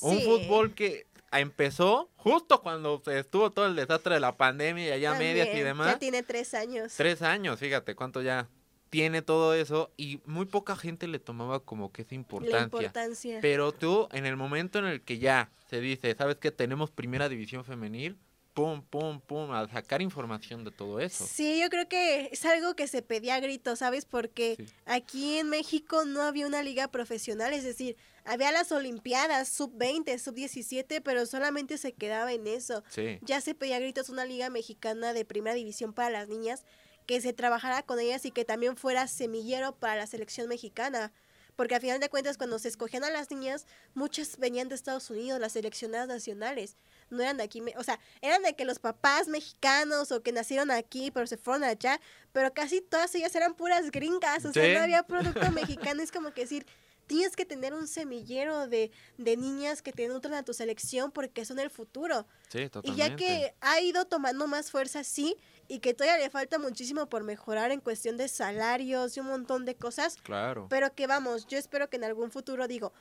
Un 0.00 0.20
fútbol 0.20 0.74
que 0.74 1.06
empezó 1.30 2.10
justo 2.16 2.60
cuando 2.60 3.00
se 3.04 3.20
estuvo 3.20 3.50
todo 3.52 3.66
el 3.66 3.76
desastre 3.76 4.14
de 4.14 4.20
la 4.20 4.36
pandemia 4.36 4.88
y 4.88 4.90
allá 4.90 5.12
medias 5.14 5.46
y 5.46 5.50
También, 5.50 5.66
demás. 5.66 5.86
Ya 5.92 5.98
tiene 6.00 6.22
tres 6.24 6.54
años. 6.54 6.92
Tres 6.96 7.22
años, 7.22 7.60
fíjate 7.60 7.94
cuánto 7.94 8.20
ya 8.20 8.48
tiene 8.90 9.22
todo 9.22 9.54
eso 9.54 9.92
y 9.96 10.20
muy 10.24 10.46
poca 10.46 10.76
gente 10.76 11.06
le 11.08 11.18
tomaba 11.18 11.60
como 11.60 11.92
que 11.92 12.02
esa 12.02 12.10
La 12.14 12.16
importancia. 12.16 12.64
importancia. 12.64 13.38
Pero 13.40 13.72
tú, 13.72 14.08
en 14.12 14.26
el 14.26 14.36
momento 14.36 14.78
en 14.78 14.86
el 14.86 15.00
que 15.02 15.18
ya 15.18 15.50
se 15.68 15.80
dice, 15.80 16.14
¿sabes 16.16 16.36
que 16.36 16.50
Tenemos 16.50 16.90
primera 16.90 17.28
división 17.28 17.64
femenil, 17.64 18.16
pum, 18.54 18.82
pum, 18.82 19.20
pum, 19.20 19.52
a 19.52 19.68
sacar 19.68 20.02
información 20.02 20.64
de 20.64 20.72
todo 20.72 20.98
eso. 20.98 21.24
Sí, 21.24 21.60
yo 21.60 21.68
creo 21.70 21.88
que 21.88 22.28
es 22.32 22.44
algo 22.44 22.74
que 22.74 22.88
se 22.88 23.02
pedía 23.02 23.36
a 23.36 23.40
gritos, 23.40 23.78
¿sabes? 23.78 24.04
Porque 24.04 24.56
Sí. 24.58 24.66
aquí 24.84 25.38
en 25.38 25.48
México 25.48 26.04
no 26.04 26.22
había 26.22 26.44
una 26.46 26.64
liga 26.64 26.88
profesional, 26.88 27.52
es 27.52 27.62
decir, 27.62 27.96
había 28.24 28.50
las 28.50 28.72
Olimpiadas 28.72 29.48
sub-20, 29.48 30.18
sub-17, 30.18 31.00
pero 31.00 31.24
solamente 31.26 31.78
se 31.78 31.92
quedaba 31.92 32.32
en 32.32 32.48
eso. 32.48 32.82
Sí, 32.90 33.18
Ya 33.22 33.40
se 33.40 33.54
pedía 33.54 33.76
a 33.76 33.80
gritos 33.80 34.08
una 34.08 34.24
liga 34.24 34.50
mexicana 34.50 35.12
de 35.12 35.24
primera 35.24 35.54
división 35.54 35.92
para 35.92 36.10
las 36.10 36.28
niñas, 36.28 36.64
que 37.08 37.20
se 37.22 37.32
trabajara 37.32 37.82
con 37.82 37.98
ellas 37.98 38.26
y 38.26 38.30
que 38.30 38.44
también 38.44 38.76
fuera 38.76 39.08
semillero 39.08 39.74
para 39.74 39.96
la 39.96 40.06
selección 40.06 40.46
mexicana. 40.46 41.10
Porque 41.56 41.74
al 41.74 41.80
final 41.80 41.98
de 42.00 42.08
cuentas, 42.10 42.36
cuando 42.36 42.58
se 42.60 42.68
escogían 42.68 43.02
a 43.02 43.10
las 43.10 43.30
niñas, 43.30 43.66
muchas 43.94 44.36
venían 44.36 44.68
de 44.68 44.74
Estados 44.74 45.08
Unidos, 45.10 45.40
las 45.40 45.52
seleccionadas 45.52 46.06
nacionales. 46.06 46.76
No 47.10 47.22
eran 47.22 47.38
de 47.38 47.42
aquí, 47.44 47.62
o 47.76 47.82
sea, 47.82 47.98
eran 48.20 48.42
de 48.42 48.54
que 48.54 48.66
los 48.66 48.78
papás 48.78 49.26
mexicanos 49.26 50.12
o 50.12 50.22
que 50.22 50.32
nacieron 50.32 50.70
aquí, 50.70 51.10
pero 51.10 51.26
se 51.26 51.38
fueron 51.38 51.64
allá, 51.64 51.98
pero 52.32 52.52
casi 52.52 52.82
todas 52.82 53.12
ellas 53.14 53.34
eran 53.34 53.54
puras 53.54 53.90
gringas, 53.90 54.44
o 54.44 54.52
Sí. 54.52 54.60
sea, 54.60 54.74
no 54.74 54.84
había 54.84 55.02
producto 55.06 55.50
mexicano. 55.50 56.02
Es 56.02 56.12
como 56.12 56.30
que 56.32 56.42
decir, 56.42 56.64
tienes 57.08 57.34
que 57.34 57.46
tener 57.46 57.72
un 57.72 57.88
semillero 57.88 58.68
de, 58.68 58.90
de 59.16 59.36
niñas 59.38 59.80
que 59.80 59.92
te 59.92 60.06
nutran 60.08 60.34
a 60.34 60.42
tu 60.44 60.52
selección 60.52 61.10
porque 61.10 61.44
son 61.46 61.58
el 61.58 61.70
futuro. 61.70 62.26
sí, 62.52 62.58
Y 62.60 62.68
totalmente. 62.68 62.98
ya 63.08 63.16
que 63.16 63.54
ha 63.62 63.80
ido 63.80 64.04
tomando 64.04 64.46
más 64.46 64.70
fuerza, 64.70 65.02
sí, 65.02 65.34
y 65.68 65.80
que 65.80 65.94
todavía 65.94 66.18
le 66.24 66.30
falta 66.30 66.58
muchísimo 66.58 67.08
por 67.08 67.22
mejorar 67.24 67.70
en 67.70 67.80
cuestión 67.80 68.16
de 68.16 68.26
salarios 68.28 69.16
y 69.16 69.20
un 69.20 69.26
montón 69.26 69.64
de 69.66 69.76
cosas, 69.76 70.16
Claro. 70.22 70.66
pero 70.70 70.94
que 70.94 71.06
vamos, 71.06 71.46
yo 71.46 71.58
espero 71.58 71.88
que 71.90 71.96
en 71.96 72.04
algún 72.04 72.30
futuro, 72.30 72.66
digo, 72.66 72.92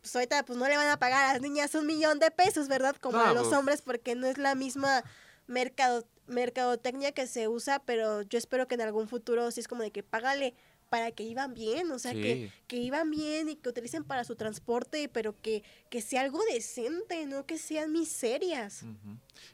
pues 0.00 0.14
ahorita 0.14 0.44
pues 0.44 0.58
no 0.58 0.68
le 0.68 0.76
van 0.76 0.88
a 0.88 0.98
pagar 0.98 1.24
a 1.24 1.32
las 1.32 1.42
niñas 1.42 1.74
un 1.74 1.86
millón 1.86 2.18
de 2.18 2.30
pesos, 2.30 2.68
¿verdad? 2.68 2.96
Como 3.00 3.18
a 3.18 3.32
los 3.32 3.52
hombres, 3.52 3.80
porque 3.82 4.14
no 4.14 4.26
es 4.26 4.38
la 4.38 4.54
misma 4.54 5.02
mercado, 5.46 6.04
mercadotecnia 6.26 7.12
que 7.12 7.26
se 7.26 7.48
usa, 7.48 7.78
pero 7.80 8.22
yo 8.22 8.38
espero 8.38 8.66
que 8.68 8.74
en 8.74 8.82
algún 8.82 9.08
futuro 9.08 9.50
sí 9.50 9.60
es 9.60 9.68
como 9.68 9.82
de 9.82 9.90
que 9.90 10.02
págale 10.02 10.54
para 10.90 11.10
que 11.10 11.24
iban 11.24 11.54
bien, 11.54 11.90
o 11.90 11.98
sea, 11.98 12.12
que, 12.12 12.34
Sí. 12.48 12.52
que 12.68 12.76
iban 12.76 13.10
bien 13.10 13.48
y 13.48 13.56
que 13.56 13.68
utilicen 13.68 14.04
para 14.04 14.22
su 14.22 14.36
transporte, 14.36 15.08
pero 15.08 15.34
que, 15.40 15.64
que 15.90 16.00
sea 16.00 16.20
algo 16.20 16.40
decente, 16.52 17.26
no 17.26 17.44
que 17.44 17.58
sean 17.58 17.90
miserias. 17.92 18.82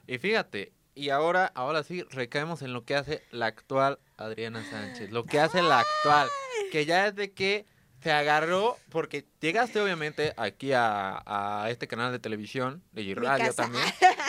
Y 0.06 0.18
fíjate, 0.18 0.72
y 0.94 1.10
ahora, 1.10 1.50
ahora 1.54 1.82
sí 1.82 2.02
recaemos 2.10 2.62
en 2.62 2.72
lo 2.72 2.84
que 2.84 2.94
hace 2.94 3.22
la 3.30 3.46
actual 3.46 3.98
Adriana 4.16 4.64
Sánchez. 4.68 5.10
Lo 5.10 5.24
que 5.24 5.40
hace 5.40 5.62
la 5.62 5.80
actual, 5.80 6.28
que 6.70 6.84
ya 6.84 7.06
es 7.06 7.14
de 7.14 7.32
que 7.32 7.66
se 8.02 8.10
agarró, 8.10 8.76
porque 8.90 9.26
llegaste 9.40 9.80
obviamente 9.80 10.34
aquí 10.36 10.72
a, 10.72 11.22
a 11.24 11.70
este 11.70 11.86
canal 11.86 12.10
de 12.12 12.18
televisión, 12.18 12.82
de 12.92 13.14
radio 13.14 13.52
también, 13.54 13.84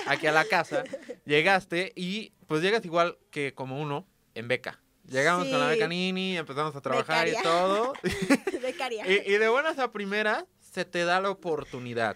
aquí 0.06 0.28
a 0.28 0.32
la 0.32 0.46
casa, 0.46 0.84
llegaste 1.26 1.92
y 1.96 2.34
pues 2.48 2.62
llegas 2.62 2.86
igual 2.86 3.18
que 3.32 3.54
como 3.54 3.82
uno 3.82 4.08
en 4.36 4.48
beca. 4.48 4.80
Llegamos 5.06 5.48
con 5.50 5.60
la 5.60 5.68
beca 5.68 5.88
Nini, 5.88 6.38
empezamos 6.38 6.76
a 6.76 6.82
trabajar 6.82 7.28
y 7.28 7.34
todo. 7.42 7.94
Becaria. 8.62 9.06
Y, 9.06 9.34
y 9.34 9.38
de 9.38 9.50
buenas 9.50 9.78
a 9.80 9.92
primeras, 9.92 10.46
se 10.60 10.86
te 10.86 11.04
da 11.04 11.20
la 11.20 11.30
oportunidad. 11.30 12.16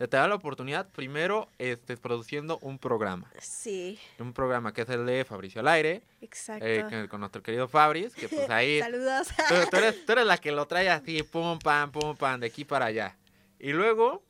Se 0.00 0.08
te 0.08 0.16
da 0.16 0.26
la 0.28 0.34
oportunidad, 0.36 0.88
primero, 0.88 1.46
este, 1.58 1.98
produciendo 1.98 2.56
un 2.62 2.78
programa. 2.78 3.30
Sí, 3.38 3.98
Un 4.18 4.32
programa 4.32 4.72
que 4.72 4.80
es 4.80 4.88
el 4.88 5.04
de 5.04 5.26
Fabricio 5.26 5.60
al 5.60 5.68
Aire, 5.68 6.00
exacto. 6.22 6.64
eh, 6.64 6.86
que- 6.88 7.06
con 7.06 7.20
nuestro 7.20 7.42
querido 7.42 7.68
Fabris, 7.68 8.14
que 8.14 8.26
pues 8.26 8.48
ahí... 8.48 8.80
Saludos. 8.80 9.28
tú, 9.46 9.54
tú 9.70 9.76
eres, 9.76 10.06
tú 10.06 10.12
eres 10.12 10.24
la 10.24 10.38
que 10.38 10.52
lo 10.52 10.64
trae 10.66 10.88
así, 10.88 11.22
pum, 11.22 11.58
pam, 11.58 11.92
pum, 11.92 12.16
pam, 12.16 12.40
de 12.40 12.46
aquí 12.46 12.64
para 12.64 12.86
allá. 12.86 13.18
Y 13.58 13.72
luego, 13.74 14.22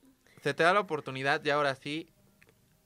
se 0.43 0.55
te 0.55 0.65
da 0.65 0.75
la 0.75 0.81
oportunidad, 0.81 1.41
ya 1.45 1.55
ahora 1.55 1.77
sí, 1.77 2.09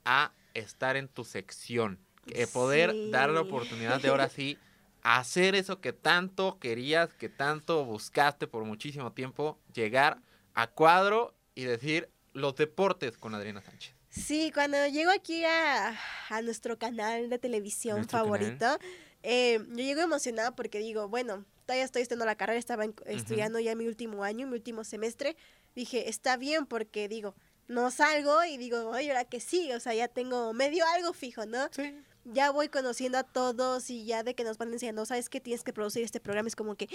a 0.05 0.31
estar 0.53 0.95
en 0.95 1.07
tu 1.07 1.23
sección. 1.23 1.97
eh, 2.27 2.45
poder 2.45 2.93
dar 3.09 3.31
la 3.31 3.41
oportunidad 3.41 3.99
de 3.99 4.09
ahora 4.09 4.29
sí 4.29 4.59
hacer 5.01 5.55
eso 5.55 5.81
que 5.81 5.91
tanto 5.91 6.59
querías, 6.59 7.13
que 7.15 7.29
tanto 7.29 7.83
buscaste 7.83 8.45
por 8.45 8.63
muchísimo 8.63 9.11
tiempo, 9.11 9.57
llegar 9.73 10.19
a 10.53 10.67
cuadro 10.67 11.33
y 11.55 11.63
decir 11.63 12.09
los 12.35 12.55
deportes 12.55 13.17
con 13.17 13.33
Adriana 13.33 13.61
Sánchez. 13.61 13.93
Sí, 14.09 14.51
cuando 14.53 14.77
llego 14.87 15.09
aquí 15.11 15.43
a, 15.43 15.97
a 16.29 16.41
nuestro 16.41 16.77
canal 16.77 17.29
de 17.29 17.37
televisión 17.39 18.07
favorito, 18.07 18.77
eh, 19.23 19.59
yo 19.69 19.75
llego 19.75 20.01
emocionada 20.01 20.55
porque 20.55 20.79
digo, 20.79 21.09
bueno, 21.09 21.43
todavía 21.65 21.83
estoy 21.83 22.03
estudiando 22.03 22.25
la 22.25 22.35
carrera, 22.35 22.59
estaba 22.59 22.85
en- 22.85 22.93
estudiando 23.07 23.59
ya 23.59 23.73
mi 23.75 23.87
último 23.87 24.23
año, 24.23 24.47
mi 24.47 24.53
último 24.53 24.83
semestre. 24.83 25.35
Dije, 25.75 26.09
está 26.09 26.37
bien 26.37 26.65
porque 26.67 27.07
digo, 27.09 27.35
no 27.67 27.89
salgo 27.91 28.43
y 28.45 28.57
digo, 28.57 28.87
oye, 28.89 29.09
ahora 29.09 29.25
que 29.25 29.39
sí, 29.39 29.71
o 29.73 29.79
sea, 29.79 29.93
ya 29.93 30.07
tengo 30.07 30.53
medio 30.53 30.85
algo 30.95 31.11
fijo, 31.13 31.45
¿no? 31.45 31.67
Sí. 31.71 31.95
Ya 32.25 32.51
voy 32.51 32.69
conociendo 32.69 33.17
a 33.17 33.23
todos 33.23 33.89
y 33.89 34.05
ya 34.05 34.23
de 34.23 34.33
que 34.35 34.43
nos 34.43 34.57
van 34.57 34.71
enseñando, 34.73 35.05
sabes 35.05 35.29
que 35.29 35.39
tienes 35.41 35.63
que 35.63 35.73
producir 35.73 36.03
este 36.03 36.19
programa, 36.19 36.47
es 36.47 36.55
como 36.55 36.75
que, 36.75 36.87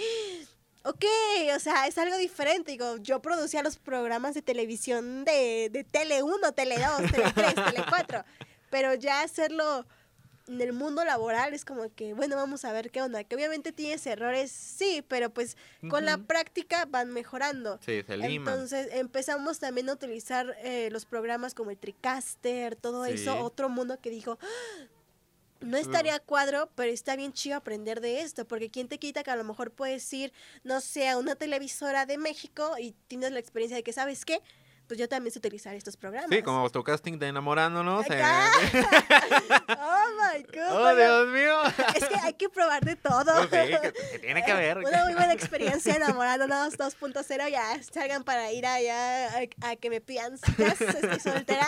ok, 0.83 1.05
o 1.55 1.59
sea, 1.59 1.87
es 1.87 1.97
algo 1.97 2.17
diferente. 2.17 2.71
Digo, 2.71 2.97
yo 2.97 3.21
producía 3.21 3.63
los 3.63 3.77
programas 3.77 4.33
de 4.33 4.41
televisión 4.41 5.23
de, 5.25 5.69
de 5.71 5.83
Tele 5.83 6.23
1, 6.23 6.51
Tele 6.53 6.75
2, 6.77 7.11
Tele 7.11 7.31
3, 7.33 7.55
Tele 7.55 7.83
4, 7.89 8.23
pero 8.69 8.93
ya 8.95 9.21
hacerlo 9.21 9.85
en 10.47 10.59
el 10.59 10.73
mundo 10.73 11.05
laboral 11.05 11.53
es 11.53 11.63
como 11.63 11.93
que, 11.93 12.13
bueno, 12.13 12.35
vamos 12.35 12.65
a 12.65 12.73
ver 12.73 12.89
qué 12.91 13.01
onda, 13.01 13.23
que 13.23 13.35
obviamente 13.35 13.71
tienes 13.71 14.05
errores, 14.07 14.51
sí, 14.51 15.01
pero 15.07 15.29
pues 15.29 15.55
con 15.89 16.03
la 16.03 16.17
práctica 16.17 16.85
van 16.85 17.09
mejorando. 17.13 17.79
Sí, 17.85 18.01
se 18.05 18.17
liman. 18.17 18.53
Entonces 18.53 18.87
empezamos 18.91 19.59
también 19.59 19.87
a 19.89 19.93
utilizar 19.93 20.57
eh, 20.63 20.89
los 20.91 21.05
programas 21.05 21.53
como 21.53 21.71
el 21.71 21.77
Tricaster, 21.77 22.75
todo 22.75 23.05
Sí. 23.05 23.11
eso, 23.13 23.39
otro 23.39 23.69
mundo 23.69 23.99
que 24.01 24.09
dijo, 24.09 24.39
"Ah, 24.41 24.85
no 25.61 25.77
estaría 25.77 26.15
a 26.15 26.19
cuadro, 26.19 26.69
pero 26.75 26.91
está 26.91 27.15
bien 27.15 27.33
chido 27.33 27.55
aprender 27.57 28.01
de 28.01 28.21
esto, 28.21 28.45
porque 28.47 28.69
quién 28.69 28.87
te 28.87 28.99
quita 28.99 29.23
que 29.23 29.31
a 29.31 29.35
lo 29.35 29.43
mejor 29.43 29.71
puedes 29.71 30.11
ir, 30.13 30.33
no 30.63 30.81
sé, 30.81 31.07
a 31.09 31.17
una 31.17 31.35
televisora 31.35 32.05
de 32.05 32.17
México 32.17 32.75
y 32.79 32.93
tienes 33.07 33.31
la 33.31 33.39
experiencia 33.39 33.77
de 33.77 33.83
que, 33.83 33.93
¿sabes 33.93 34.25
qué? 34.25 34.41
Pues 34.87 34.99
yo 34.99 35.07
también 35.07 35.31
sé 35.31 35.39
utilizar 35.39 35.73
estos 35.73 35.95
programas. 35.95 36.29
Sí, 36.29 36.41
como 36.43 36.69
tu 36.69 36.83
casting 36.83 37.17
de 37.17 37.27
enamorándonos. 37.27 38.05
eh. 38.09 38.21
Oh 39.69 40.05
my 40.35 40.43
god. 40.43 40.71
¡Oh, 40.71 40.95
Dios 40.95 41.27
mío! 41.29 41.61
es 41.95 42.05
que 42.09 42.15
hay 42.21 42.33
que 42.33 42.49
probar 42.49 42.83
de 42.83 42.95
todo. 42.97 43.49
Que 43.49 43.93
tiene 44.19 44.43
que 44.43 44.53
ver. 44.53 44.79
Una 44.79 45.05
muy 45.05 45.13
buena 45.13 45.33
experiencia 45.33 45.95
enamorándonos 45.95 46.77
2.0. 46.77 47.49
Ya 47.51 47.81
salgan 47.83 48.23
para 48.23 48.51
ir 48.51 48.65
allá 48.65 49.29
a, 49.61 49.69
a 49.69 49.75
que 49.77 49.89
me 49.89 50.01
pidan 50.01 50.37
citas. 50.37 50.81
Estoy 50.81 51.19
soltera. 51.19 51.67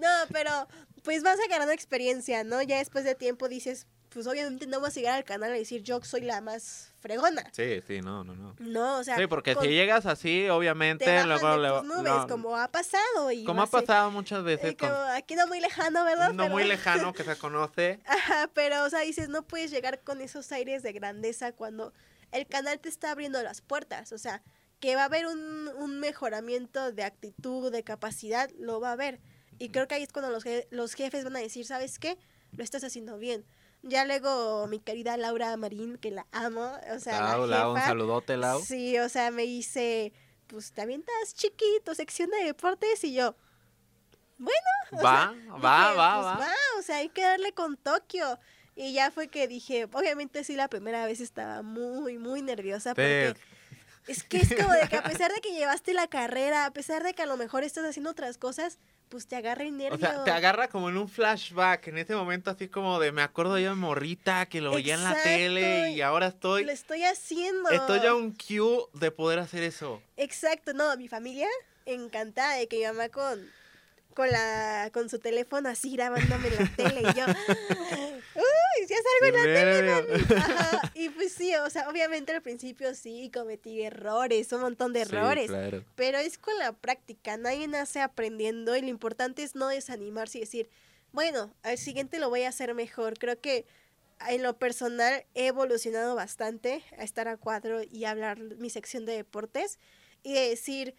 No, 0.00 0.08
pero 0.32 0.66
pues 1.04 1.22
vas 1.22 1.38
agarrando 1.46 1.72
experiencia, 1.72 2.42
¿no? 2.42 2.60
Ya 2.62 2.78
después 2.78 3.04
de 3.04 3.14
tiempo 3.14 3.48
dices, 3.48 3.86
pues 4.08 4.26
obviamente 4.26 4.66
no 4.66 4.80
vas 4.80 4.96
a 4.96 5.00
llegar 5.00 5.14
al 5.16 5.24
canal 5.24 5.50
a 5.52 5.54
decir 5.54 5.82
yo 5.82 6.00
soy 6.02 6.22
la 6.22 6.40
más 6.40 6.92
fregona. 7.00 7.44
Sí, 7.52 7.82
sí, 7.86 8.00
no, 8.00 8.24
no, 8.24 8.34
no. 8.34 8.54
No, 8.58 8.98
o 9.00 9.04
sea. 9.04 9.16
Sí, 9.16 9.26
porque 9.26 9.54
con- 9.54 9.64
si 9.64 9.70
llegas 9.70 10.06
así, 10.06 10.48
obviamente, 10.48 11.04
te 11.04 11.24
luego 11.26 11.56
le- 11.58 11.68
tus 11.68 11.84
nubes, 11.84 12.02
no, 12.04 12.26
como 12.28 12.56
ha 12.56 12.68
pasado. 12.68 13.30
Y 13.30 13.44
como 13.44 13.62
ha 13.62 13.66
pasado 13.66 14.10
muchas 14.10 14.40
eh, 14.40 14.42
veces, 14.42 14.76
como 14.78 14.92
aquí 14.94 15.34
no 15.36 15.46
muy 15.46 15.60
lejano, 15.60 16.04
¿verdad? 16.04 16.32
no 16.32 16.44
Pero- 16.44 16.54
muy 16.54 16.64
lejano 16.64 17.12
que 17.12 17.24
se 17.24 17.36
conoce. 17.36 18.00
Ajá, 18.06 18.48
pero, 18.54 18.84
o 18.84 18.88
sea, 18.90 19.00
dices, 19.00 19.28
no 19.28 19.42
puedes 19.46 19.70
llegar 19.70 20.00
con 20.02 20.20
esos 20.22 20.50
aires 20.52 20.82
de 20.82 20.92
grandeza 20.92 21.52
cuando 21.52 21.92
el 22.32 22.46
canal 22.46 22.78
te 22.80 22.88
está 22.88 23.10
abriendo 23.10 23.42
las 23.42 23.60
puertas. 23.60 24.12
O 24.12 24.18
sea, 24.18 24.42
que 24.80 24.96
va 24.96 25.02
a 25.02 25.06
haber 25.06 25.26
un, 25.26 25.68
un 25.76 26.00
mejoramiento 26.00 26.92
de 26.92 27.02
actitud, 27.04 27.70
de 27.70 27.82
capacidad, 27.84 28.48
lo 28.58 28.80
va 28.80 28.90
a 28.90 28.92
haber. 28.92 29.20
Y 29.64 29.68
creo 29.70 29.88
que 29.88 29.94
ahí 29.94 30.02
es 30.02 30.12
cuando 30.12 30.30
los, 30.30 30.44
je- 30.44 30.66
los 30.70 30.94
jefes 30.94 31.24
van 31.24 31.36
a 31.36 31.40
decir, 31.40 31.64
¿sabes 31.66 31.98
qué? 31.98 32.18
Lo 32.52 32.62
estás 32.64 32.84
haciendo 32.84 33.18
bien. 33.18 33.44
Ya 33.82 34.04
luego 34.04 34.66
mi 34.66 34.78
querida 34.80 35.16
Laura 35.16 35.56
Marín, 35.56 35.98
que 35.98 36.10
la 36.10 36.26
amo, 36.32 36.72
o 36.94 36.98
sea, 37.00 37.20
Lau, 37.20 37.46
la 37.46 37.58
Lau, 37.58 37.70
un 37.70 37.76
jefa, 37.76 37.88
saludote, 37.88 38.36
Lau. 38.36 38.62
Sí, 38.62 38.98
o 38.98 39.08
sea, 39.08 39.30
me 39.30 39.42
dice, 39.42 40.12
pues 40.46 40.72
también 40.72 41.00
estás 41.00 41.34
chiquito, 41.34 41.94
sección 41.94 42.30
de 42.30 42.44
deportes, 42.44 43.04
y 43.04 43.12
yo, 43.14 43.36
o 44.92 44.96
Va, 44.96 45.00
sea, 45.00 45.00
va, 45.02 45.32
dije, 45.34 45.50
va, 45.98 46.36
pues 46.38 46.48
va. 46.48 46.54
o 46.78 46.82
sea, 46.82 46.96
hay 46.98 47.08
que 47.08 47.22
darle 47.22 47.52
con 47.52 47.76
Tokio. 47.76 48.38
Y 48.76 48.92
ya 48.92 49.10
fue 49.10 49.28
que 49.28 49.46
dije, 49.48 49.84
obviamente 49.92 50.44
sí, 50.44 50.56
la 50.56 50.68
primera 50.68 51.06
vez 51.06 51.20
estaba 51.20 51.62
muy, 51.62 52.18
muy 52.18 52.42
nerviosa 52.42 52.94
Pero- 52.94 53.34
porque 53.34 53.44
es 54.12 54.22
que 54.24 54.38
es 54.38 54.54
como 54.54 54.72
de 54.72 54.88
que 54.88 54.96
a 54.96 55.02
pesar 55.02 55.32
de 55.32 55.40
que 55.40 55.52
llevaste 55.52 55.94
la 55.94 56.06
carrera, 56.08 56.66
a 56.66 56.72
pesar 56.72 57.02
de 57.02 57.14
que 57.14 57.22
a 57.22 57.26
lo 57.26 57.36
mejor 57.36 57.62
estás 57.64 57.84
haciendo 57.84 58.10
otras 58.10 58.36
cosas, 58.38 58.78
pues 59.14 59.28
te 59.28 59.36
agarra 59.36 59.62
el 59.62 59.76
nervio. 59.76 59.94
O 59.94 59.98
sea, 60.00 60.24
te 60.24 60.32
agarra 60.32 60.66
como 60.66 60.88
en 60.88 60.96
un 60.96 61.08
flashback, 61.08 61.86
en 61.86 61.98
ese 61.98 62.16
momento 62.16 62.50
así 62.50 62.66
como 62.66 62.98
de 62.98 63.12
me 63.12 63.22
acuerdo 63.22 63.56
yo 63.60 63.68
de 63.68 63.76
morrita 63.76 64.46
que 64.46 64.60
lo 64.60 64.72
veía 64.72 64.94
en 64.94 65.04
la 65.04 65.22
tele 65.22 65.92
y 65.92 66.00
ahora 66.00 66.26
estoy 66.26 66.64
Lo 66.64 66.72
estoy 66.72 67.04
haciendo. 67.04 67.70
estoy 67.70 68.00
a 68.00 68.12
un 68.16 68.32
cue 68.32 68.86
de 68.92 69.12
poder 69.12 69.38
hacer 69.38 69.62
eso. 69.62 70.02
Exacto, 70.16 70.74
no, 70.74 70.96
mi 70.96 71.06
familia 71.06 71.46
encantada 71.86 72.56
de 72.56 72.66
que 72.66 72.78
mi 72.78 72.86
mamá 72.86 73.08
con 73.08 73.48
con 74.14 74.30
la 74.30 74.90
con 74.92 75.08
su 75.08 75.18
teléfono 75.18 75.68
así 75.68 75.92
grabándome 75.96 76.50
la 76.50 76.68
tele 76.76 77.00
y 77.00 77.04
yo 77.18 77.24
uy 78.34 78.86
ya 78.88 78.96
salgo 78.96 79.26
en 79.26 79.34
la 79.34 79.42
tele 79.42 79.82
mami". 79.90 80.24
Ajá, 80.36 80.92
y 80.94 81.08
pues 81.10 81.32
sí 81.32 81.54
o 81.56 81.68
sea 81.70 81.88
obviamente 81.88 82.32
al 82.32 82.42
principio 82.42 82.94
sí 82.94 83.30
cometí 83.32 83.82
errores 83.82 84.52
un 84.52 84.60
montón 84.62 84.92
de 84.92 85.04
Sí, 85.04 85.14
errores 85.14 85.48
claro. 85.48 85.84
pero 85.94 86.18
es 86.18 86.38
con 86.38 86.56
la 86.58 86.72
práctica 86.72 87.36
nadie 87.36 87.68
nace 87.68 88.00
aprendiendo 88.00 88.76
y 88.76 88.82
lo 88.82 88.88
importante 88.88 89.42
es 89.42 89.54
no 89.54 89.68
desanimarse 89.68 90.38
y 90.38 90.42
decir 90.42 90.70
bueno 91.12 91.52
al 91.62 91.78
siguiente 91.78 92.18
lo 92.18 92.28
voy 92.30 92.42
a 92.42 92.48
hacer 92.48 92.74
mejor 92.74 93.18
creo 93.18 93.40
que 93.40 93.66
en 94.28 94.42
lo 94.42 94.56
personal 94.58 95.24
he 95.34 95.48
evolucionado 95.48 96.14
bastante 96.14 96.82
a 96.98 97.02
estar 97.02 97.26
a 97.28 97.36
cuadro 97.36 97.82
y 97.82 98.04
hablar 98.04 98.38
mi 98.38 98.70
sección 98.70 99.04
de 99.06 99.12
deportes 99.16 99.78
y 100.22 100.32
de 100.34 100.48
decir, 100.48 100.94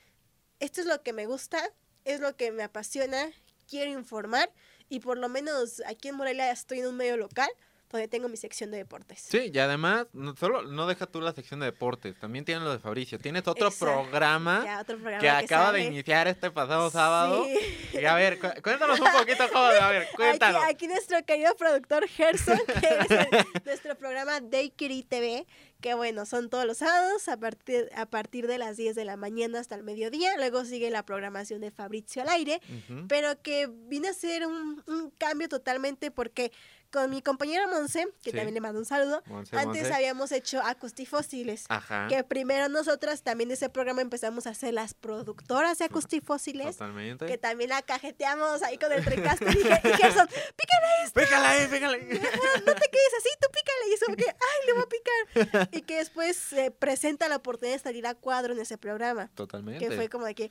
esto 0.59 0.82
es 0.82 0.86
lo 0.86 1.01
que 1.01 1.13
me 1.13 1.26
gusta, 1.26 1.72
es 2.06 2.20
lo 2.22 2.36
que 2.38 2.51
me 2.51 2.64
apasiona, 2.64 3.32
quiero 3.68 3.91
informar 3.91 4.51
y 4.89 4.99
por 4.99 5.18
lo 5.18 5.28
menos 5.28 5.82
aquí 5.86 6.08
en 6.08 6.16
Morelia 6.16 6.51
estoy 6.51 6.80
en 6.80 6.88
un 6.88 6.97
medio 6.97 7.18
local 7.18 7.49
donde 7.92 8.08
tengo 8.08 8.28
mi 8.28 8.36
sección 8.38 8.72
de 8.72 8.78
deportes. 8.78 9.22
Sí, 9.22 9.52
y 9.54 9.60
además, 9.60 10.08
no, 10.14 10.36
solo 10.36 10.64
no 10.64 10.88
deja 10.88 11.06
tú 11.06 11.22
la 11.22 11.32
sección 11.34 11.60
de 11.60 11.68
deportes, 11.68 12.20
también 12.20 12.44
tienes 12.46 12.64
lo 12.64 12.72
de 12.72 12.80
Fabricio. 12.80 13.20
Tienes 13.20 13.48
otro 13.48 13.70
programa 13.72 14.64
Ya, 14.66 14.82
otro 14.82 14.98
programa 14.98 15.20
que 15.22 15.30
acaba 15.30 15.72
de 15.72 15.84
iniciar 15.84 16.28
este 16.28 16.52
pasado 16.52 16.90
sábado. 16.90 17.46
Sí. 17.46 17.98
Y 18.00 18.06
a 18.06 18.16
ver, 18.16 18.40
cu- 18.40 18.62
cuéntanos 18.64 19.00
un 19.00 19.12
poquito 19.12 19.44
cómo, 19.54 19.66
a 19.66 19.90
ver, 19.90 20.08
cuéntanos. 20.16 20.62
Aquí, 20.64 20.74
aquí 20.74 20.88
nuestro 20.88 21.24
querido 21.26 21.56
productor 21.56 22.08
Gerson, 22.08 22.60
que 22.80 22.88
es 22.88 23.12
el- 23.12 23.28
nuestro 23.66 23.96
programa 23.96 24.42
Daycare 24.42 25.04
TV, 25.08 25.46
que 25.80 25.94
bueno, 25.94 26.26
son 26.26 26.50
todos 26.50 26.66
los 26.66 26.78
sábados 26.80 27.28
a 27.28 27.38
partir, 27.38 27.90
a 27.96 28.06
partir 28.08 28.48
de 28.48 28.58
las 28.58 28.76
10 28.78 28.96
de 28.96 29.06
la 29.06 29.18
mañana 29.18 29.60
hasta 29.60 29.76
el 29.76 29.84
mediodía. 29.84 30.36
Luego 30.38 30.66
sigue 30.66 30.90
la 30.90 31.04
programación 31.04 31.62
de 31.62 31.70
Fabrizio 31.72 32.24
al 32.24 32.30
aire, 32.30 32.60
pero 33.08 33.40
que 33.42 33.68
vino 33.72 34.10
a 34.10 34.14
ser 34.14 34.48
un, 34.48 34.84
un 34.88 35.12
cambio 35.12 35.48
totalmente 35.48 36.10
porque 36.12 36.52
con 36.92 37.10
mi 37.10 37.22
compañera 37.22 37.68
Monse, 37.68 38.06
que 38.24 38.32
Sí. 38.32 38.38
también 38.38 38.54
le 38.54 38.62
mando 38.62 38.80
un 38.80 38.86
saludo, 38.86 39.22
Monse, 39.26 39.56
antes 39.58 39.82
Monse. 39.84 39.94
habíamos 39.94 40.32
hecho 40.32 40.62
Acustifósiles. 40.62 41.66
Ajá. 41.70 42.08
Que 42.08 42.24
primero 42.24 42.70
nosotras 42.70 43.22
también 43.22 43.50
de 43.50 43.56
ese 43.56 43.70
programa 43.70 44.02
empezamos 44.02 44.48
a 44.48 44.54
ser 44.54 44.74
las 44.74 44.94
productoras 44.94 45.78
de 45.80 45.86
Acustifósiles. 45.86 46.78
Totalmente. 46.78 47.26
Que 47.26 47.38
también 47.38 47.70
la 47.72 47.82
cajeteamos 47.82 48.62
ahí 48.64 48.78
con 48.78 48.92
el 48.92 49.04
trecaste 49.04 49.46
y, 49.46 49.58
y 49.58 49.94
Gerson, 49.94 50.28
pícale 50.28 51.04
esto, 51.04 51.20
Pégala 51.20 51.50
ahí, 51.52 51.68
pégala 51.68 51.98
ahí. 51.98 52.04
no 52.08 52.74
te 52.76 52.90
quedes 52.90 53.14
así, 53.20 53.30
tú 53.42 53.48
pícale. 53.52 53.90
Y 53.90 53.94
eso 53.94 54.06
que, 54.16 54.26
ay, 54.30 54.66
le 54.68 54.74
voy 54.74 54.84
a 54.84 54.88
picar. 54.88 55.70
Y 55.74 55.82
que 55.82 55.98
después 55.98 56.38
se 56.38 56.72
presenta 56.72 57.28
la 57.28 57.36
oportunidad 57.38 57.76
de 57.78 57.84
salir 57.84 58.08
a 58.08 58.16
cuadro 58.16 58.54
en 58.54 58.60
ese 58.60 58.78
programa. 58.78 59.30
Totalmente. 59.36 59.86
Que 59.86 59.94
fue 59.96 60.08
como 60.10 60.26
de 60.26 60.36
que, 60.36 60.50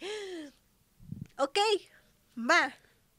ok, 1.38 1.58
va. 2.38 2.74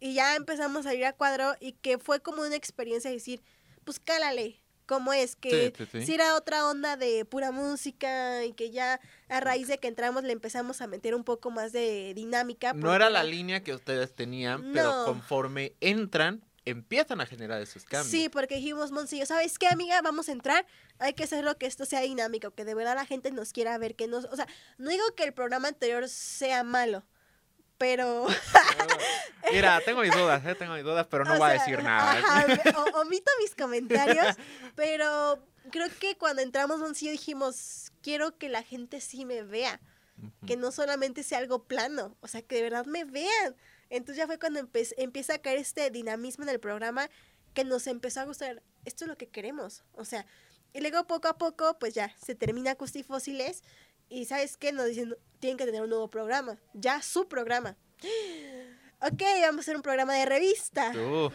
Y 0.06 0.14
ya 0.14 0.36
empezamos 0.36 0.86
a 0.86 0.94
ir 0.94 1.04
a 1.04 1.14
cuadro 1.14 1.56
y 1.60 1.72
que 1.72 1.98
fue 1.98 2.20
como 2.20 2.44
una 2.44 2.56
experiencia 2.56 3.10
de 3.10 3.16
decir, 3.16 3.42
pues 3.86 4.00
cálale, 4.00 4.62
¿cómo 4.86 5.14
es? 5.14 5.36
Que 5.36 5.74
Sí, 5.76 5.84
sí, 5.84 5.90
sí. 5.92 6.06
si 6.06 6.14
era 6.14 6.36
otra 6.36 6.70
onda 6.70 6.96
de 6.96 7.26
pura 7.26 7.52
música 7.52 8.46
y 8.46 8.54
que 8.54 8.70
ya 8.70 9.00
a 9.30 9.40
raíz 9.40 9.68
de 9.68 9.80
que 9.80 9.88
entramos 9.88 10.24
le 10.24 10.32
empezamos 10.32 10.80
a 10.82 10.86
meter 10.86 11.16
un 11.16 11.24
poco 11.24 11.50
más 11.50 11.72
de 11.72 12.14
dinámica. 12.14 12.74
No 12.74 12.94
era 12.94 13.10
la 13.10 13.24
línea 13.24 13.64
que 13.64 13.74
ustedes 13.74 14.14
tenían, 14.14 14.74
pero 14.74 15.06
conforme 15.06 15.74
entran, 15.82 16.44
empiezan 16.66 17.20
a 17.20 17.26
generar 17.26 17.60
esos 17.60 17.84
cambios. 17.86 18.12
Sí, 18.12 18.30
porque 18.30 18.58
dijimos, 18.58 18.92
Monsillo, 18.92 19.26
¿sabes 19.26 19.58
qué, 19.58 19.70
amiga? 19.70 20.04
Vamos 20.04 20.30
a 20.30 20.34
entrar, 20.34 20.68
hay 21.00 21.14
que 21.14 21.24
hacerlo 21.24 21.58
que 21.58 21.66
esto 21.66 21.86
sea 21.86 22.02
dinámico, 22.02 22.52
que 22.52 22.64
de 22.64 22.76
verdad 22.76 22.94
la 22.94 23.08
gente 23.08 23.32
nos 23.32 23.54
quiera 23.54 23.76
ver, 23.80 23.96
que 23.96 24.08
nos... 24.08 24.26
O 24.26 24.36
sea, 24.36 24.48
no 24.78 24.92
digo 24.92 25.04
que 25.16 25.24
el 25.24 25.34
programa 25.34 25.68
anterior 25.68 26.08
sea 26.10 26.64
malo, 26.64 27.04
pero... 27.78 28.26
Mira, 29.52 29.80
tengo 29.82 30.02
mis 30.02 30.12
dudas, 30.14 30.44
¿eh? 30.46 30.56
tengo 30.56 30.74
mis 30.74 30.84
dudas, 30.84 31.08
pero 31.10 31.24
no 31.24 31.36
o 31.36 31.38
voy 31.38 31.50
a 31.52 31.54
decir 31.54 31.82
nada. 31.84 32.12
ajá, 32.14 32.46
o- 32.80 33.02
omito 33.02 33.32
mis 33.40 33.54
comentarios, 33.56 34.36
pero 34.76 35.40
creo 35.72 35.88
que 36.00 36.18
cuando 36.18 36.42
entramos, 36.42 36.80
Monsillo, 36.80 37.12
dijimos, 37.12 37.92
quiero 38.02 38.38
que 38.38 38.50
la 38.50 38.64
gente 38.64 39.02
sí 39.02 39.26
me 39.26 39.44
vea, 39.44 39.80
que 40.48 40.58
no 40.58 40.72
solamente 40.72 41.24
sea 41.24 41.38
algo 41.40 41.64
plano, 41.64 42.18
o 42.22 42.28
sea, 42.28 42.42
que 42.42 42.56
de 42.56 42.64
verdad 42.64 42.86
me 42.86 43.04
vean. 43.04 43.56
Entonces 43.90 44.18
ya 44.18 44.26
fue 44.28 44.40
cuando 44.40 44.68
empieza 44.98 45.36
a 45.36 45.38
caer 45.40 45.60
este 45.60 45.92
dinamismo 45.92 46.44
en 46.44 46.50
el 46.50 46.60
programa 46.60 47.10
que 47.54 47.64
nos 47.64 47.86
empezó 47.88 48.22
a 48.22 48.26
gustar. 48.26 48.64
Esto 48.86 49.06
es 49.06 49.10
lo 49.10 49.18
que 49.18 49.28
queremos, 49.30 49.84
o 49.94 50.06
sea, 50.06 50.26
y 50.74 50.82
luego 50.82 51.06
poco 51.08 51.28
a 51.30 51.38
poco, 51.38 51.78
pues 51.80 51.94
ya 51.94 52.14
se 52.22 52.36
termina 52.36 52.72
Acustifósiles, 52.72 53.64
Y 54.10 54.26
¿sabes 54.26 54.58
qué? 54.58 54.72
Nos 54.72 54.88
dicen, 54.88 55.16
tienen 55.40 55.58
que 55.58 55.66
tener 55.66 55.82
un 55.82 55.90
nuevo 55.90 56.10
programa. 56.10 56.58
Ya, 56.74 57.02
su 57.02 57.28
programa. 57.28 57.76
Ok, 59.02 59.22
vamos 59.42 59.58
a 59.58 59.60
hacer 59.60 59.76
un 59.76 59.82
programa 59.82 60.14
de 60.16 60.26
revista. 60.26 60.92
Uf. 60.92 61.34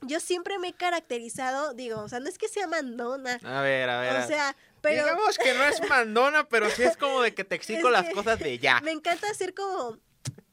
Yo 0.00 0.20
siempre 0.20 0.58
me 0.58 0.68
he 0.68 0.72
caracterizado, 0.72 1.74
digo, 1.74 2.00
o 2.00 2.08
sea, 2.08 2.18
no 2.18 2.28
es 2.28 2.38
que 2.38 2.48
sea 2.48 2.66
mandona. 2.66 3.38
A 3.44 3.60
ver, 3.60 3.88
a 3.90 4.00
ver. 4.00 4.16
O 4.16 4.26
sea, 4.26 4.56
pero 4.80 5.04
Digamos 5.04 5.38
que 5.38 5.54
no 5.54 5.64
es 5.64 5.88
mandona, 5.88 6.48
pero 6.48 6.70
sí 6.70 6.82
es 6.82 6.96
como 6.96 7.20
de 7.20 7.34
que 7.34 7.44
te 7.44 7.56
exijo 7.56 7.86
Es 7.88 7.92
las 7.92 8.10
cosas 8.10 8.38
de 8.38 8.58
ya. 8.58 8.80
me 8.80 8.92
encanta 8.92 9.30
hacer 9.30 9.54
como... 9.54 9.98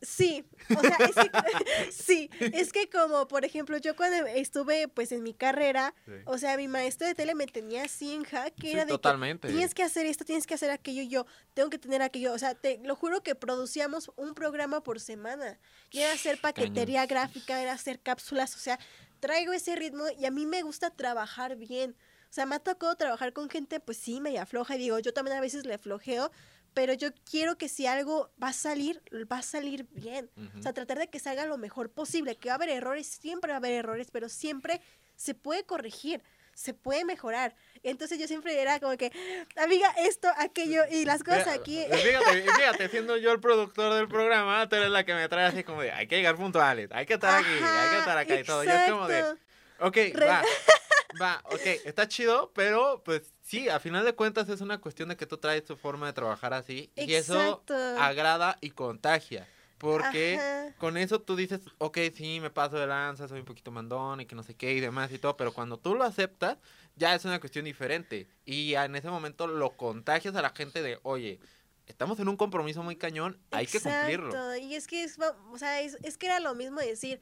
Sí, 0.05 0.45
o 0.77 0.79
sea, 0.81 0.97
es 0.99 1.15
que, 1.15 1.91
sí, 1.91 2.29
es 2.39 2.71
que 2.71 2.89
como, 2.89 3.27
por 3.27 3.43
ejemplo, 3.45 3.77
yo 3.77 3.95
cuando 3.95 4.25
estuve, 4.27 4.87
pues, 4.87 5.11
en 5.11 5.23
mi 5.23 5.33
carrera, 5.33 5.93
Sí. 6.05 6.11
o 6.25 6.37
sea, 6.37 6.55
mi 6.57 6.67
maestro 6.67 7.07
de 7.07 7.15
tele 7.15 7.33
me 7.35 7.47
tenía 7.47 7.83
así 7.83 8.13
en 8.13 8.23
jaque, 8.23 8.61
Sí, 8.61 8.71
era 8.71 8.81
de 8.81 8.87
que 8.87 8.91
totalmente. 8.93 9.47
tienes 9.47 9.73
que 9.73 9.83
hacer 9.83 10.05
esto, 10.05 10.23
tienes 10.25 10.45
que 10.45 10.53
hacer 10.53 10.69
aquello, 10.71 11.01
y 11.01 11.07
yo 11.07 11.25
tengo 11.53 11.69
que 11.69 11.79
tener 11.79 12.01
aquello, 12.01 12.33
o 12.33 12.37
sea, 12.37 12.53
te 12.55 12.79
lo 12.83 12.95
juro 12.95 13.23
que 13.23 13.35
producíamos 13.35 14.11
un 14.15 14.33
programa 14.35 14.81
por 14.83 14.99
semana, 14.99 15.59
y 15.91 15.99
era 15.99 16.13
hacer 16.13 16.39
paquetería 16.39 17.05
gráfica, 17.05 17.61
era 17.61 17.73
hacer 17.73 17.99
cápsulas, 17.99 18.55
o 18.55 18.59
sea, 18.59 18.79
traigo 19.19 19.53
ese 19.53 19.75
ritmo 19.75 20.03
y 20.19 20.25
a 20.25 20.31
mí 20.31 20.45
me 20.45 20.61
gusta 20.61 20.89
trabajar 20.91 21.55
bien. 21.55 21.95
O 22.29 22.33
sea, 22.35 22.45
me 22.45 22.55
ha 22.55 22.59
tocado 22.59 22.95
trabajar 22.95 23.31
con 23.31 23.49
gente, 23.49 23.79
pues 23.79 23.97
sí, 23.97 24.19
media 24.19 24.41
afloja. 24.41 24.75
Y 24.75 24.79
digo, 24.79 24.99
yo 24.99 25.13
también 25.13 25.37
a 25.37 25.41
veces 25.41 25.65
le 25.65 25.77
flojeo, 25.77 26.31
pero 26.75 26.93
yo 26.93 27.09
quiero 27.29 27.57
que 27.57 27.69
si 27.69 27.87
algo 27.87 28.29
va 28.41 28.49
a 28.49 28.53
salir, 28.53 29.01
va 29.31 29.39
a 29.39 29.41
salir 29.41 29.87
bien. 29.91 30.29
Ujú. 30.35 30.59
O 30.59 30.61
sea, 30.61 30.73
tratar 30.73 30.99
de 30.99 31.07
que 31.09 31.19
salga 31.19 31.45
lo 31.45 31.57
mejor 31.57 31.89
posible. 31.89 32.35
Que 32.35 32.49
va 32.49 32.55
a 32.55 32.57
haber 32.57 32.69
errores, 32.69 33.07
siempre 33.07 33.49
va 33.49 33.55
a 33.55 33.57
haber 33.57 33.71
errores, 33.71 34.09
pero 34.11 34.29
siempre 34.29 34.81
se 35.15 35.33
puede 35.33 35.63
corregir, 35.63 36.21
se 36.53 36.73
puede 36.73 37.05
mejorar. 37.05 37.55
Entonces 37.81 38.19
yo 38.19 38.27
siempre 38.27 38.59
era 38.61 38.79
como 38.81 38.97
que, 38.97 39.11
amiga, 39.55 39.89
esto, 39.99 40.27
aquello, 40.37 40.83
y 40.91 41.05
las 41.05 41.23
cosas 41.23 41.47
Mira, 41.47 41.53
aquí. 41.53 41.85
Fíjate, 41.89 42.41
fíjate, 42.41 42.89
siendo 42.89 43.15
yo 43.17 43.31
el 43.31 43.39
productor 43.39 43.93
del 43.93 44.09
programa, 44.09 44.67
tú 44.67 44.75
eres 44.75 44.89
la 44.89 45.05
que 45.05 45.13
me 45.13 45.29
trae 45.29 45.45
así 45.45 45.63
como 45.63 45.81
de, 45.81 45.91
hay 45.93 46.07
que 46.07 46.17
llegar 46.17 46.35
puntuales, 46.35 46.89
hay 46.91 47.05
que 47.05 47.13
estar 47.13 47.39
aquí, 47.39 47.49
hay 47.49 47.59
que 47.59 47.63
Ajá, 47.63 47.99
estar 47.99 48.17
acá 48.17 48.39
y 48.39 48.43
todo. 48.43 48.63
Yo 48.65 48.71
es 48.71 48.91
como 48.91 49.07
de, 49.07 49.19
exacto. 49.19 49.41
Ok, 49.79 49.95
Re- 50.13 50.25
va, 50.27 50.41
va, 51.21 51.41
ok, 51.45 51.65
está 51.85 52.07
chido, 52.07 52.51
pero 52.53 53.01
pues 53.03 53.33
sí, 53.41 53.69
a 53.69 53.79
final 53.79 54.05
de 54.05 54.13
cuentas 54.13 54.49
es 54.49 54.61
una 54.61 54.79
cuestión 54.79 55.09
de 55.09 55.17
que 55.17 55.25
tú 55.25 55.37
traes 55.37 55.63
tu 55.65 55.75
forma 55.75 56.07
de 56.07 56.13
trabajar 56.13 56.53
así 56.53 56.91
y 56.95 57.13
eso 57.13 57.39
Exacto. 57.41 57.75
agrada 57.99 58.57
y 58.61 58.71
contagia. 58.71 59.47
Porque 59.77 60.35
Ajá. 60.35 60.73
con 60.77 60.95
eso 60.95 61.21
tú 61.21 61.35
dices, 61.35 61.59
ok, 61.79 61.97
sí, 62.15 62.39
me 62.39 62.49
paso 62.49 62.77
de 62.77 62.87
lanza, 62.87 63.27
soy 63.27 63.39
un 63.39 63.45
poquito 63.45 63.71
mandón 63.71 64.21
y 64.21 64.25
que 64.25 64.33
no 64.33 64.41
sé 64.41 64.55
qué 64.55 64.73
y 64.73 64.79
demás 64.79 65.11
y 65.11 65.19
todo, 65.19 65.35
pero 65.35 65.53
cuando 65.53 65.77
tú 65.77 65.95
lo 65.95 66.05
aceptas, 66.05 66.57
ya 66.95 67.13
es 67.13 67.25
una 67.25 67.41
cuestión 67.41 67.65
diferente. 67.65 68.25
Y 68.45 68.73
en 68.75 68.95
ese 68.95 69.09
momento 69.09 69.47
lo 69.47 69.75
contagias 69.75 70.33
a 70.37 70.41
la 70.41 70.51
gente 70.51 70.81
de, 70.81 70.97
oye, 71.03 71.39
estamos 71.87 72.19
en 72.21 72.29
un 72.29 72.37
compromiso 72.37 72.83
muy 72.83 72.95
cañón, 72.95 73.37
hay 73.51 73.67
que 73.67 73.81
cumplirlo. 73.81 74.29
Exacto, 74.29 74.55
Y 74.55 74.75
es 74.75 74.87
que 74.87 75.03
es, 75.03 75.17
o 75.51 75.57
sea, 75.57 75.81
es, 75.81 75.97
es 76.03 76.17
que 76.17 76.27
era 76.27 76.39
lo 76.39 76.55
mismo 76.55 76.79
decir, 76.79 77.19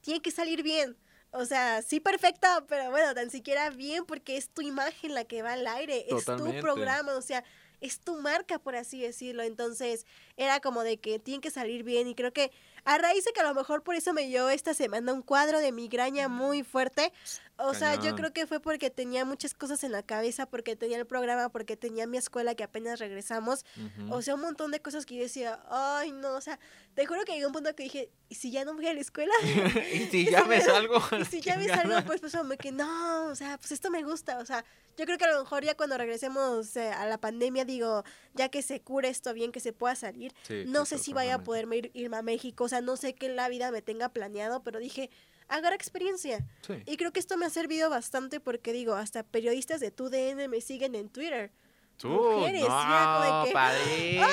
tiene 0.00 0.20
que 0.20 0.32
salir 0.32 0.64
bien. 0.64 0.96
O 1.36 1.46
sea, 1.46 1.82
sí 1.82 1.98
perfecta, 1.98 2.64
pero 2.68 2.90
bueno, 2.90 3.12
tan 3.12 3.28
siquiera 3.28 3.68
bien 3.70 4.04
porque 4.06 4.36
es 4.36 4.48
tu 4.48 4.62
imagen 4.62 5.14
la 5.14 5.24
que 5.24 5.42
va 5.42 5.54
al 5.54 5.66
aire, 5.66 6.06
es 6.08 6.24
tu 6.24 6.60
programa, 6.60 7.16
o 7.16 7.22
sea, 7.22 7.42
es 7.80 7.98
tu 7.98 8.20
marca, 8.20 8.60
por 8.60 8.76
así 8.76 9.00
decirlo. 9.00 9.42
Entonces, 9.42 10.06
era 10.36 10.60
como 10.60 10.82
de 10.82 10.98
que 10.98 11.18
tiene 11.18 11.40
que 11.40 11.50
salir 11.50 11.82
bien 11.82 12.08
y 12.08 12.14
creo 12.14 12.32
que 12.32 12.50
a 12.84 12.98
raíz 12.98 13.24
de 13.24 13.32
que 13.32 13.40
a 13.40 13.44
lo 13.44 13.54
mejor 13.54 13.82
por 13.82 13.94
eso 13.94 14.12
me 14.12 14.26
dio 14.26 14.50
esta 14.50 14.74
semana 14.74 15.12
un 15.12 15.22
cuadro 15.22 15.58
de 15.58 15.72
migraña 15.72 16.28
muy 16.28 16.62
fuerte, 16.62 17.12
o 17.56 17.72
sea, 17.72 17.94
yo 17.94 18.00
Cañón. 18.00 18.16
creo 18.16 18.32
que 18.32 18.46
fue 18.46 18.58
porque 18.58 18.90
tenía 18.90 19.24
muchas 19.24 19.54
cosas 19.54 19.84
en 19.84 19.92
la 19.92 20.02
cabeza, 20.02 20.46
porque 20.46 20.74
tenía 20.74 20.98
el 20.98 21.06
programa, 21.06 21.48
porque 21.50 21.76
tenía 21.76 22.04
mi 22.06 22.18
escuela 22.18 22.56
que 22.56 22.64
apenas 22.64 22.98
regresamos. 22.98 23.64
Ujú. 23.76 24.12
O 24.12 24.22
sea, 24.22 24.34
un 24.34 24.40
montón 24.40 24.72
de 24.72 24.80
cosas 24.80 25.06
que 25.06 25.14
yo 25.14 25.22
decía, 25.22 25.60
ay, 25.70 26.10
no, 26.10 26.34
o 26.34 26.40
sea, 26.40 26.58
te 26.94 27.06
juro 27.06 27.24
que 27.24 27.32
llegó 27.32 27.46
un 27.46 27.52
punto 27.52 27.74
que 27.76 27.84
dije, 27.84 28.10
¿y 28.28 28.34
si 28.34 28.50
ya 28.50 28.64
no 28.64 28.74
voy 28.74 28.88
a 28.88 28.92
la 28.92 29.00
escuela? 29.00 29.32
y 29.94 30.06
si 30.10 30.24
ya 30.30 30.44
me 30.44 30.60
salgo. 30.60 31.00
y 31.20 31.24
si 31.26 31.40
ya 31.40 31.56
me 31.56 31.68
salgo, 31.68 31.94
pues, 32.04 32.20
pues, 32.20 32.34
como 32.34 32.56
que 32.56 32.72
no, 32.72 33.26
o 33.28 33.36
sea, 33.36 33.56
pues 33.58 33.70
esto 33.70 33.88
me 33.88 34.02
gusta, 34.02 34.38
o 34.38 34.44
sea, 34.44 34.64
yo 34.96 35.04
creo 35.06 35.18
que 35.18 35.24
a 35.24 35.32
lo 35.32 35.40
mejor 35.40 35.64
ya 35.64 35.76
cuando 35.76 35.96
regresemos 35.96 36.76
eh, 36.76 36.90
a 36.90 37.06
la 37.06 37.18
pandemia, 37.18 37.64
digo, 37.64 38.04
ya 38.34 38.48
que 38.48 38.62
se 38.62 38.80
cure 38.80 39.08
esto 39.08 39.32
bien, 39.32 39.52
que 39.52 39.60
se 39.60 39.72
pueda 39.72 39.94
salir, 39.94 40.23
Sí, 40.42 40.64
no 40.66 40.84
sé 40.84 40.98
si 40.98 41.12
vaya 41.12 41.36
a 41.36 41.44
poderme 41.44 41.76
ir, 41.76 41.90
irme 41.94 42.16
a 42.16 42.22
México, 42.22 42.64
o 42.64 42.68
sea, 42.68 42.80
no 42.80 42.96
sé 42.96 43.14
qué 43.14 43.28
la 43.28 43.48
vida 43.48 43.70
me 43.70 43.82
tenga 43.82 44.08
planeado, 44.08 44.62
pero 44.62 44.78
dije, 44.78 45.10
agarra 45.48 45.74
experiencia. 45.74 46.44
Sí. 46.66 46.74
Y 46.86 46.96
creo 46.96 47.12
que 47.12 47.20
esto 47.20 47.36
me 47.36 47.46
ha 47.46 47.50
servido 47.50 47.90
bastante 47.90 48.40
porque 48.40 48.72
digo, 48.72 48.94
hasta 48.94 49.22
periodistas 49.22 49.80
de 49.80 49.90
TUDN 49.90 50.48
me 50.48 50.60
siguen 50.60 50.94
en 50.94 51.08
Twitter. 51.08 51.52
Tú, 51.96 52.08
mujeres, 52.08 52.62
no, 52.62 52.68
ya 52.68 53.42
que, 53.46 53.52
padrísimo. 53.52 54.24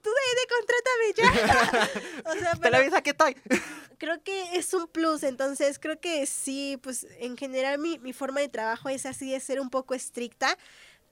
TUDN, 0.00 0.38
contrátame 0.48 1.12
ya. 1.16 1.90
o 2.30 2.34
sea, 2.34 2.50
pero 2.60 2.76
Televisa, 2.76 3.02
¿qué 3.02 3.10
estoy? 3.10 3.36
creo 4.02 4.20
que 4.20 4.56
es 4.56 4.74
un 4.74 4.88
plus, 4.88 5.22
entonces 5.22 5.78
creo 5.78 6.00
que 6.00 6.26
sí, 6.26 6.76
pues 6.82 7.06
en 7.20 7.36
general 7.36 7.78
mi, 7.78 8.00
mi 8.00 8.12
forma 8.12 8.40
de 8.40 8.48
trabajo 8.48 8.88
es 8.88 9.06
así 9.06 9.30
de 9.30 9.38
ser 9.38 9.60
un 9.60 9.70
poco 9.70 9.94
estricta, 9.94 10.58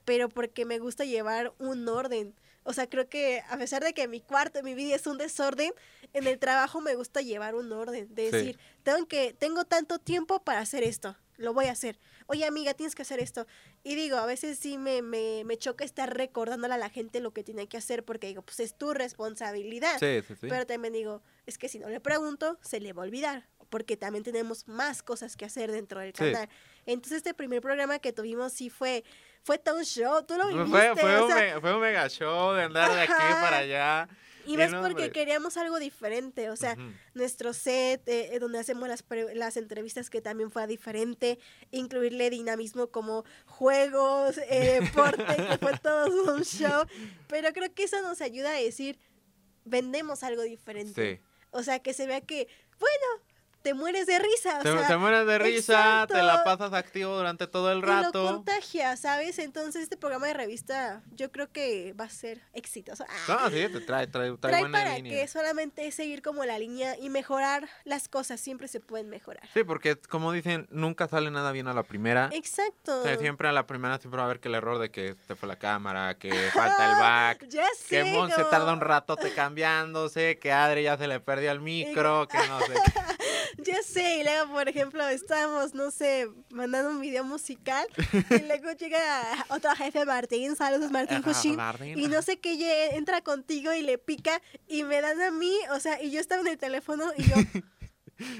pero 0.03 0.27
porque 0.27 0.65
me 0.65 0.77
gusta 0.77 1.05
llevar 1.05 1.53
un 1.57 1.87
orden. 1.87 2.35
O 2.63 2.73
sea, 2.73 2.87
creo 2.89 3.09
que 3.09 3.41
a 3.49 3.57
pesar 3.57 3.83
de 3.83 3.93
que 3.93 4.07
mi 4.07 4.21
cuarto, 4.21 4.61
mi 4.63 4.73
vida 4.75 4.95
es 4.95 5.07
un 5.07 5.17
desorden, 5.17 5.71
en 6.13 6.27
el 6.27 6.37
trabajo 6.39 6.79
me 6.81 6.95
gusta 6.95 7.21
llevar 7.21 7.55
un 7.55 7.71
orden, 7.71 8.13
de 8.13 8.25
Sí. 8.29 8.31
decir, 8.31 8.59
tengo 8.83 9.07
que 9.07 9.33
tengo 9.33 9.65
tanto 9.65 9.97
tiempo 9.99 10.43
para 10.43 10.59
hacer 10.59 10.83
esto, 10.83 11.17
lo 11.37 11.53
voy 11.53 11.65
a 11.65 11.71
hacer. 11.71 11.99
Oye, 12.27 12.45
amiga, 12.45 12.73
tienes 12.75 12.93
que 12.95 13.01
hacer 13.01 13.19
esto. 13.19 13.47
Y 13.83 13.95
digo, 13.95 14.17
a 14.17 14.25
veces 14.27 14.59
sí 14.59 14.77
me, 14.77 15.01
me, 15.01 15.43
me 15.43 15.57
choca 15.57 15.83
estar 15.83 16.15
recordándole 16.15 16.75
a 16.75 16.77
la 16.77 16.89
gente 16.89 17.19
lo 17.19 17.31
que 17.33 17.43
tiene 17.43 17.67
que 17.67 17.77
hacer 17.77 18.05
porque 18.05 18.27
digo, 18.27 18.43
pues 18.43 18.59
es 18.59 18.75
tu 18.75 18.93
responsabilidad. 18.93 19.97
Sí, 19.99 20.21
sí, 20.27 20.35
sí. 20.39 20.47
Pero 20.47 20.65
también 20.67 20.93
digo, 20.93 21.21
es 21.45 21.57
que 21.57 21.67
si 21.67 21.79
no 21.79 21.89
le 21.89 21.99
pregunto, 21.99 22.57
se 22.61 22.79
le 22.79 22.93
va 22.93 23.01
a 23.03 23.05
olvidar, 23.05 23.47
porque 23.69 23.97
también 23.97 24.23
tenemos 24.23 24.67
más 24.67 25.01
cosas 25.01 25.35
que 25.35 25.45
hacer 25.45 25.71
dentro 25.71 25.99
del 25.99 26.13
canal. 26.13 26.47
Entonces 26.85 27.17
este 27.17 27.33
primer 27.33 27.61
programa 27.61 27.99
que 27.99 28.13
tuvimos 28.13 28.53
sí 28.53 28.69
fue, 28.69 29.03
fue 29.43 29.57
todo 29.57 29.77
un 29.77 29.83
show, 29.85 30.23
tú 30.23 30.35
lo 30.37 30.47
viviste, 30.47 30.69
fue, 30.69 30.95
fue 30.95 31.17
o 31.17 31.25
un 31.27 31.33
mega, 31.33 31.61
fue 31.61 31.73
un 31.75 31.81
mega 31.81 32.09
show 32.09 32.53
de 32.53 32.63
andar 32.63 32.93
de 32.93 33.01
aquí 33.01 33.11
Ajá. 33.13 33.41
para 33.41 33.57
allá. 33.57 34.09
y 34.45 34.55
no, 34.57 34.81
porque 34.81 35.11
queríamos 35.11 35.57
algo 35.57 35.77
diferente, 35.79 36.49
o 36.49 36.55
sea, 36.55 36.75
nuestro 37.13 37.53
set, 37.53 38.07
eh, 38.07 38.33
eh, 38.35 38.39
donde 38.39 38.59
hacemos 38.59 38.87
las, 38.87 39.03
pre- 39.03 39.35
las 39.35 39.57
entrevistas 39.57 40.09
que 40.09 40.21
también 40.21 40.49
fue 40.51 40.65
diferente, 40.67 41.39
incluirle 41.71 42.29
dinamismo 42.29 42.87
como 42.87 43.23
juegos, 43.45 44.37
eh, 44.49 44.79
deporte, 44.81 45.23
que 45.25 45.57
fue 45.59 45.77
todo 45.79 46.33
un 46.35 46.43
show, 46.43 46.85
pero 47.27 47.51
creo 47.53 47.73
que 47.73 47.83
eso 47.83 48.01
nos 48.01 48.19
ayuda 48.21 48.49
a 48.51 48.59
decir, 48.59 48.97
vendemos 49.65 50.23
algo 50.23 50.41
diferente. 50.41 51.17
Sí. 51.17 51.23
O 51.51 51.63
sea, 51.63 51.79
que 51.79 51.93
se 51.93 52.07
vea 52.07 52.21
que, 52.21 52.47
bueno, 52.79 53.23
te 53.61 53.73
mueres 53.73 54.07
de 54.07 54.17
risa. 54.19 54.59
O 54.59 54.63
Te, 54.63 54.71
sea, 54.77 54.87
te 54.87 54.97
mueres 54.97 55.25
de 55.27 55.37
risa, 55.39 56.05
te 56.07 56.21
la 56.21 56.43
pasas 56.43 56.73
activo 56.73 57.15
durante 57.15 57.47
todo 57.47 57.71
el 57.71 57.79
y 57.79 57.81
lo 57.81 57.87
rato. 57.87 58.25
contagia, 58.25 58.95
¿sabes? 58.97 59.39
Entonces 59.39 59.83
este 59.83 59.97
programa 59.97 60.27
de 60.27 60.33
revista 60.33 61.01
yo 61.13 61.31
creo 61.31 61.51
que 61.51 61.93
va 61.99 62.05
a 62.05 62.09
ser 62.09 62.41
exitoso. 62.53 63.05
Ah, 63.07 63.15
No, 63.43 63.49
sí, 63.49 63.67
te 63.71 63.79
trae, 63.81 64.07
trae, 64.07 64.07
trae, 64.07 64.37
trae 64.37 64.59
buena 64.61 64.79
para 64.79 64.95
línea. 64.95 65.11
que 65.21 65.27
solamente 65.27 65.87
es 65.87 65.95
seguir 65.95 66.21
como 66.21 66.43
la 66.45 66.57
línea 66.59 66.97
y 66.97 67.09
mejorar 67.09 67.69
las 67.83 68.07
cosas, 68.09 68.39
siempre 68.39 68.67
se 68.67 68.79
pueden 68.79 69.09
mejorar. 69.09 69.47
Sí, 69.53 69.63
porque 69.63 69.95
como 69.95 70.31
dicen, 70.31 70.67
nunca 70.71 71.07
sale 71.07 71.29
nada 71.31 71.51
bien 71.51 71.67
a 71.67 71.73
la 71.73 71.83
primera. 71.83 72.29
Exacto. 72.31 73.01
O 73.01 73.03
sea, 73.03 73.17
siempre 73.17 73.47
a 73.47 73.51
la 73.51 73.67
primera 73.67 73.97
siempre 73.99 74.17
va 74.17 74.23
a 74.23 74.25
haber 74.25 74.39
que 74.39 74.47
el 74.47 74.55
error 74.55 74.79
de 74.79 74.89
que 74.91 75.15
te 75.27 75.35
fue 75.35 75.47
la 75.47 75.55
cámara, 75.57 76.17
que 76.17 76.29
falta 76.53 76.91
el 76.91 76.97
back, 76.99 77.45
Ya 77.49 77.65
sé. 77.77 77.87
que 77.89 78.03
Mon 78.05 78.29
se 78.31 78.43
tarda 78.45 78.73
un 78.73 78.81
ratote 78.81 79.31
cambiándose, 79.33 80.39
que 80.39 80.51
Adri 80.51 80.83
ya 80.83 80.97
se 80.97 81.07
le 81.07 81.19
perdió 81.19 81.51
el 81.51 81.59
micro, 81.61 82.27
que 82.27 82.37
no 82.47 82.59
sé. 82.61 82.73
Ya 83.57 83.81
sé, 83.83 84.19
y 84.19 84.23
luego, 84.23 84.53
por 84.53 84.67
ejemplo, 84.69 85.07
estábamos, 85.07 85.73
no 85.73 85.91
sé, 85.91 86.27
mandando 86.51 86.89
un 86.89 87.01
video 87.01 87.23
musical 87.23 87.87
y 88.29 88.39
luego 88.47 88.71
llega 88.73 89.45
otro 89.49 89.71
jefe, 89.75 90.05
Martín, 90.05 90.55
saludos 90.55 90.91
Martín 90.91 91.21
Martín. 91.57 91.97
y 91.99 92.07
no 92.07 92.21
sé 92.21 92.39
qué, 92.39 92.55
lle- 92.57 92.95
entra 92.97 93.21
contigo 93.21 93.73
y 93.73 93.81
le 93.81 93.97
pica 93.97 94.41
y 94.67 94.83
me 94.83 95.01
dan 95.01 95.21
a 95.21 95.31
mí, 95.31 95.53
o 95.71 95.79
sea, 95.79 96.01
y 96.01 96.11
yo 96.11 96.19
estaba 96.19 96.41
en 96.41 96.47
el 96.47 96.57
teléfono 96.57 97.11
y 97.17 97.23
yo, 97.23 97.35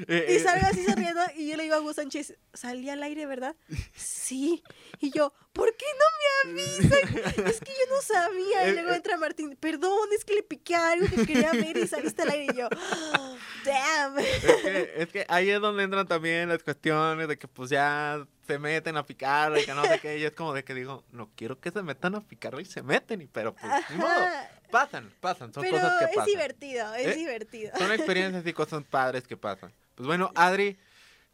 y 0.08 0.14
eh, 0.14 0.40
salgo 0.44 0.68
así 0.68 0.84
sonriendo 0.86 1.22
y 1.36 1.50
yo 1.50 1.58
le 1.58 1.64
digo 1.64 1.76
a 1.76 1.80
Gus 1.80 1.96
Sánchez, 1.96 2.36
salí 2.54 2.90
al 2.90 3.02
aire, 3.04 3.26
¿verdad? 3.26 3.56
Sí. 3.96 4.64
Y 5.00 5.12
yo, 5.12 5.34
¿por 5.54 5.76
qué 5.76 5.86
no 6.00 6.52
me 6.54 6.62
avisan? 6.62 7.46
Es 7.48 7.60
que 7.60 7.72
yo 7.72 7.96
no 7.96 8.02
sabía. 8.02 8.68
Y 8.68 8.70
Eh, 8.70 8.74
luego 8.74 8.92
eh. 8.92 8.96
entra 8.98 9.18
Martín, 9.18 9.58
perdón, 9.60 10.10
es 10.16 10.24
que 10.26 10.36
le 10.36 10.44
piqué 10.44 10.76
algo 10.76 11.08
que 11.08 11.26
quería 11.26 11.52
ver 11.52 11.78
y 11.78 11.88
saliste 11.88 12.22
al 12.22 12.30
aire 12.32 12.54
y 12.54 12.58
yo, 12.58 12.70
"Oh, 13.18 13.38
damn. 13.66 14.20
Es 14.20 14.42
que, 14.64 14.94
es 14.98 15.10
que 15.10 15.26
ahí 15.28 15.50
es 15.50 15.60
donde 15.62 15.84
entran 15.84 16.08
también 16.08 16.50
las 16.50 16.62
cuestiones 16.64 17.28
de 17.28 17.38
que 17.38 17.48
pues 17.48 17.70
ya 17.70 18.26
se 18.48 18.60
meten 18.60 18.98
a 18.98 19.06
picar 19.06 19.58
y 19.58 19.66
que 19.66 19.74
no 19.74 19.84
sé 19.86 20.00
qué. 20.00 20.18
Y 20.18 20.24
es 20.26 20.32
como 20.32 20.54
de 20.54 20.64
que 20.64 20.74
digo, 20.74 21.04
no 21.12 21.30
quiero 21.36 21.60
que 21.60 21.72
se 21.72 21.82
metan 21.84 22.16
a 22.16 22.22
picar 22.22 22.60
y 22.60 22.66
se 22.66 22.82
meten. 22.84 23.22
Y 23.22 23.28
pero 23.28 23.54
pues 23.56 23.72
ni 23.90 23.98
modo. 23.98 24.26
Pasan, 24.72 25.12
pasan, 25.20 25.54
son 25.54 25.62
Pero 25.64 25.76
cosas 25.78 26.00
que 26.00 26.06
es 26.06 26.12
pasan. 26.16 26.26
divertido, 26.26 26.96
es 26.96 27.08
¿Eh? 27.08 27.16
divertido. 27.16 27.72
Son 27.78 27.92
experiencias 27.92 28.46
y 28.48 28.54
cosas 28.54 28.84
padres 28.90 29.28
que 29.28 29.38
pasan. 29.38 29.72
Pues 29.96 30.08
bueno, 30.08 30.32
Adri, 30.36 30.78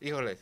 híjoles, 0.02 0.40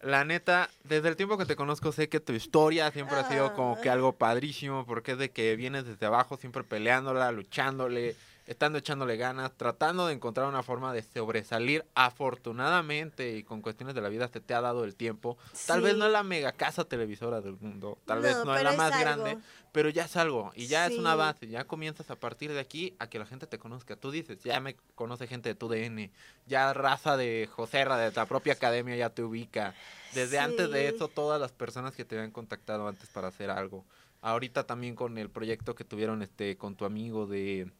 La 0.00 0.24
neta, 0.24 0.70
desde 0.84 1.08
el 1.08 1.16
tiempo 1.16 1.36
que 1.36 1.44
te 1.44 1.56
conozco 1.56 1.90
sé 1.90 2.08
que 2.08 2.20
tu 2.20 2.32
historia 2.32 2.92
siempre 2.92 3.16
ha 3.16 3.28
sido 3.28 3.52
como 3.54 3.80
que 3.80 3.90
Ah. 3.90 3.94
algo 3.94 4.12
padrísimo, 4.12 4.86
porque 4.86 5.12
es 5.12 5.18
de 5.18 5.30
que 5.32 5.56
vienes 5.56 5.86
desde 5.86 6.06
abajo 6.06 6.36
siempre 6.36 6.62
peleándola, 6.62 7.32
luchándole, 7.32 8.14
estando 8.48 8.78
echándole 8.78 9.16
ganas, 9.16 9.52
tratando 9.56 10.06
de 10.06 10.14
encontrar 10.14 10.48
una 10.48 10.62
forma 10.62 10.92
de 10.92 11.02
sobresalir. 11.02 11.84
Afortunadamente 11.94 13.36
y 13.36 13.42
con 13.42 13.60
cuestiones 13.62 13.94
de 13.94 14.00
la 14.00 14.08
vida 14.08 14.26
se 14.28 14.40
te 14.40 14.54
ha 14.54 14.60
dado 14.60 14.84
el 14.84 14.96
tiempo. 14.96 15.36
Tal 15.66 15.82
vez 15.82 15.96
no 15.96 16.06
es 16.06 16.12
la 16.12 16.22
mega 16.22 16.52
casa 16.52 16.84
televisora 16.84 17.40
del 17.40 17.56
mundo, 17.60 17.98
tal 18.06 18.20
vez 18.22 18.36
No, 18.44 18.56
es 18.56 18.62
la 18.64 18.70
es 18.72 18.76
más 18.78 18.92
algo. 18.92 19.00
grande, 19.24 19.38
pero 19.70 19.90
ya 19.90 20.04
es 20.06 20.16
algo 20.16 20.50
y 20.54 20.66
ya 20.66 20.86
es 20.86 20.96
una 20.98 21.12
Sí. 21.12 21.18
base, 21.18 21.46
ya 21.48 21.64
comienzas 21.64 22.10
a 22.10 22.16
partir 22.16 22.52
de 22.52 22.60
aquí 22.60 22.94
a 22.98 23.08
que 23.08 23.18
la 23.18 23.26
gente 23.26 23.46
te 23.46 23.58
conozca. 23.58 23.96
Tú 23.96 24.10
dices, 24.10 24.42
ya 24.42 24.60
me 24.60 24.76
conoce 24.94 25.26
gente 25.26 25.50
de 25.50 25.54
tu 25.54 25.68
DN, 25.68 26.10
ya 26.46 26.72
raza 26.72 27.16
de 27.18 27.48
Joserra, 27.52 27.98
de 27.98 28.10
la 28.12 28.26
propia 28.26 28.54
academia 28.54 28.96
ya 28.96 29.10
te 29.10 29.22
ubica. 29.22 29.74
Desde 30.14 30.38
antes 30.38 30.70
de 30.70 30.88
eso, 30.88 31.08
todas 31.08 31.38
las 31.38 31.52
personas 31.52 31.94
que 31.94 32.04
te 32.06 32.16
habían 32.16 32.30
contactado 32.30 32.88
antes 32.88 33.10
para 33.10 33.28
hacer 33.28 33.50
algo. 33.50 33.84
Ahorita 34.22 34.64
también 34.64 34.94
con 34.96 35.18
el 35.18 35.28
proyecto 35.28 35.74
que 35.74 35.84
tuvieron 35.84 36.22
este 36.22 36.56
con 36.56 36.74
tu 36.76 36.84
amigo 36.86 37.26
de, 37.26 37.70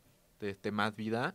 de 0.40 0.50
este 0.50 0.70
Más 0.70 0.94
Vida. 0.96 1.34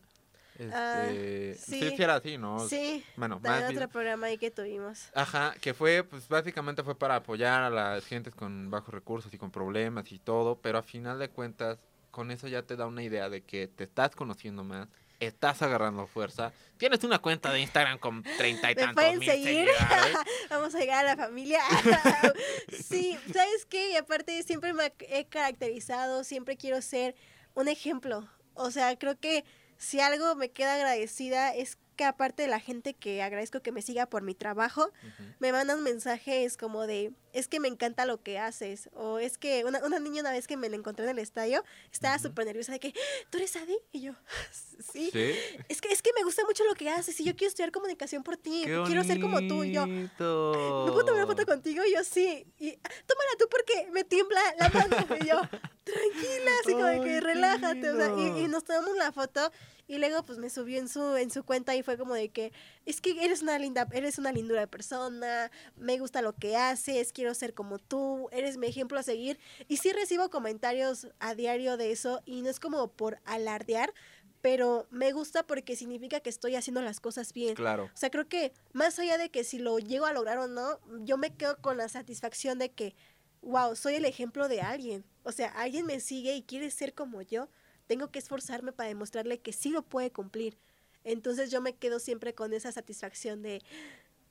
Ah, 0.71 1.07
Este, 1.09 1.55
sí. 1.55 1.79
sí. 1.79 1.93
sí 1.97 2.03
era 2.03 2.15
así, 2.15 2.37
¿no? 2.37 2.67
Sí, 2.67 3.03
Bueno, 3.15 3.39
Más 3.43 3.69
Vida. 3.69 3.79
otro 3.81 3.89
programa 3.89 4.27
ahí 4.27 4.37
que 4.37 4.51
tuvimos. 4.51 5.09
Ajá, 5.15 5.55
que 5.61 5.73
fue, 5.73 6.03
pues 6.03 6.27
básicamente 6.27 6.83
fue 6.83 6.95
para 6.97 7.15
apoyar 7.15 7.63
a 7.63 7.69
las 7.69 8.05
gentes 8.05 8.35
con 8.35 8.69
bajos 8.69 8.93
recursos 8.93 9.33
y 9.33 9.37
con 9.37 9.49
problemas 9.51 10.11
y 10.11 10.19
todo, 10.19 10.59
pero 10.61 10.77
a 10.77 10.83
final 10.83 11.17
de 11.19 11.29
cuentas, 11.29 11.79
con 12.11 12.29
eso 12.29 12.47
ya 12.47 12.61
te 12.61 12.75
da 12.75 12.85
una 12.85 13.01
idea 13.01 13.29
de 13.29 13.41
que 13.41 13.67
te 13.67 13.83
estás 13.85 14.15
conociendo 14.15 14.63
más, 14.63 14.87
estás 15.19 15.61
agarrando 15.63 16.05
fuerza, 16.05 16.51
tienes 16.77 17.03
una 17.03 17.17
cuenta 17.17 17.51
de 17.51 17.61
Instagram 17.61 17.97
con 17.97 18.21
treinta 18.37 18.71
y 18.71 18.75
¿Me 18.75 18.81
tantos 18.81 18.95
pueden 19.03 19.19
mil 19.19 19.29
seguir? 19.29 19.47
seguidores. 19.69 20.17
Vamos 20.51 20.75
a 20.75 20.79
llegar 20.79 21.03
a 21.05 21.15
la 21.15 21.17
familia. 21.17 21.61
sí, 22.69 23.17
¿sabes 23.33 23.65
qué? 23.67 23.91
Y 23.91 23.95
aparte 23.95 24.43
siempre 24.43 24.73
me 24.73 24.93
he 24.99 25.25
caracterizado, 25.25 26.23
siempre 26.23 26.57
quiero 26.57 26.81
ser 26.81 27.15
un 27.55 27.67
ejemplo. 27.67 28.27
O 28.55 28.71
sea, 28.71 28.97
creo 28.97 29.19
que 29.19 29.43
si 29.77 29.99
algo 29.99 30.35
me 30.35 30.51
queda 30.51 30.75
agradecida 30.75 31.53
es 31.53 31.77
que 31.95 32.05
aparte 32.05 32.43
de 32.43 32.49
la 32.49 32.59
gente 32.59 32.93
que 32.93 33.21
agradezco 33.21 33.61
que 33.61 33.71
me 33.71 33.81
siga 33.81 34.05
por 34.07 34.23
mi 34.23 34.33
trabajo, 34.33 34.91
me 35.39 35.51
mandan 35.51 35.83
mensajes 35.83 36.57
como 36.57 36.87
de, 36.87 37.11
es 37.33 37.47
que 37.47 37.59
me 37.59 37.67
encanta 37.67 38.05
lo 38.05 38.21
que 38.21 38.39
haces, 38.39 38.89
o 38.93 39.19
es 39.19 39.37
que 39.37 39.65
una, 39.65 39.83
una 39.85 39.99
niña 39.99 40.21
una 40.21 40.31
vez 40.31 40.47
que 40.47 40.55
me 40.57 40.69
la 40.69 40.75
encontré 40.75 41.03
en 41.05 41.11
el 41.11 41.19
estadio, 41.19 41.63
estaba 41.91 42.15
Ujú. 42.15 42.23
súper 42.29 42.45
nerviosa 42.45 42.71
de 42.71 42.79
que, 42.79 42.93
¿tú 43.29 43.37
eres 43.37 43.55
Adi? 43.55 43.77
Y 43.91 44.01
yo, 44.01 44.13
sí. 44.93 45.09
Sí. 45.11 45.35
Es 45.69 45.81
que, 45.81 45.89
es 45.89 46.01
que 46.01 46.11
me 46.15 46.23
gusta 46.23 46.43
mucho 46.45 46.63
lo 46.63 46.75
que 46.75 46.89
haces 46.89 47.19
y 47.19 47.23
yo 47.23 47.35
quiero 47.35 47.49
estudiar 47.49 47.71
comunicación 47.71 48.23
por 48.23 48.37
ti, 48.37 48.63
Qué 48.65 48.81
quiero 48.85 49.03
ser 49.03 49.19
como 49.19 49.39
tú. 49.47 49.63
Y 49.63 49.71
yo. 49.71 49.85
¿me 49.87 50.07
puedo 50.17 51.05
tomar 51.05 51.23
una 51.23 51.27
foto 51.27 51.45
contigo? 51.45 51.83
Y 51.85 51.93
yo, 51.93 52.03
sí. 52.03 52.45
Y, 52.59 52.71
"Ah, 52.83 52.89
tómala 53.05 53.31
tú 53.39 53.47
porque 53.49 53.89
me 53.91 54.03
tiembla 54.03 54.39
la 54.59 54.69
mano. 54.69 54.95
Y 55.21 55.27
yo, 55.27 55.41
tranquila, 55.83 56.51
así 56.63 56.71
como 56.73 56.85
de 56.85 57.01
que 57.01 57.21
relájate. 57.21 57.89
O 57.91 57.95
sea, 57.97 58.39
y, 58.39 58.47
nos 58.47 58.63
tomamos 58.63 58.95
la 58.97 59.11
foto 59.11 59.51
y 59.87 59.97
luego 59.97 60.23
pues 60.23 60.37
me 60.37 60.49
subió 60.49 60.79
en 60.79 60.87
su, 60.87 61.15
en 61.17 61.29
su 61.29 61.43
cuenta 61.43 61.75
y 61.75 61.83
fue 61.83 61.97
como 61.97 62.13
de 62.13 62.29
que, 62.29 62.53
es 62.85 63.01
que 63.01 63.23
eres 63.23 63.41
una 63.41 63.59
linda, 63.59 63.87
eres 63.91 64.17
una 64.17 64.31
lindura 64.31 64.61
de 64.61 64.67
persona, 64.67 65.51
me 65.75 65.97
gusta 65.99 66.21
lo 66.21 66.33
que 66.33 66.55
haces, 66.55 67.11
quiero 67.11 67.22
ser 67.33 67.53
como 67.53 67.79
tú, 67.79 68.29
eres 68.31 68.57
mi 68.57 68.67
ejemplo 68.67 68.99
a 68.99 69.03
seguir. 69.03 69.39
Y 69.67 69.77
sí 69.77 69.91
recibo 69.93 70.29
comentarios 70.29 71.07
a 71.19 71.35
diario 71.35 71.77
de 71.77 71.91
eso 71.91 72.21
y 72.25 72.41
no 72.41 72.49
es 72.49 72.59
como 72.59 72.87
por 72.89 73.19
alardear, 73.25 73.93
pero 74.41 74.87
me 74.91 75.13
gusta 75.13 75.47
porque 75.47 75.75
significa 75.75 76.19
que 76.19 76.29
estoy 76.29 76.55
haciendo 76.55 76.81
las 76.81 76.99
cosas 76.99 77.31
bien. 77.31 77.55
Claro. 77.55 77.85
O 77.85 77.97
sea, 77.97 78.09
creo 78.09 78.27
que 78.27 78.51
más 78.73 78.99
allá 78.99 79.17
de 79.17 79.29
que 79.29 79.45
si 79.45 79.57
lo 79.57 79.79
llego 79.79 80.05
a 80.05 80.11
lograr 80.13 80.37
o 80.37 80.47
no, 80.47 80.79
yo 81.05 81.17
me 81.17 81.33
quedo 81.33 81.57
con 81.61 81.77
la 81.77 81.87
satisfacción 81.87 82.59
de 82.59 82.69
que, 82.69 82.93
wow, 83.41 83.75
soy 83.75 83.95
el 83.95 84.05
ejemplo 84.05 84.49
de 84.49 84.61
alguien. 84.61 85.05
O 85.23 85.31
sea, 85.31 85.47
alguien 85.49 85.85
me 85.85 86.01
sigue 86.01 86.35
y 86.35 86.43
quiere 86.43 86.69
ser 86.71 86.93
como 86.93 87.21
yo. 87.21 87.47
Tengo 87.87 88.11
que 88.11 88.19
esforzarme 88.19 88.73
para 88.73 88.89
demostrarle 88.89 89.39
que 89.39 89.53
sí 89.53 89.69
lo 89.69 89.81
puede 89.83 90.11
cumplir. 90.11 90.57
Entonces 91.03 91.51
yo 91.51 91.61
me 91.61 91.75
quedo 91.75 91.99
siempre 91.99 92.33
con 92.33 92.53
esa 92.53 92.71
satisfacción 92.71 93.41
de, 93.41 93.61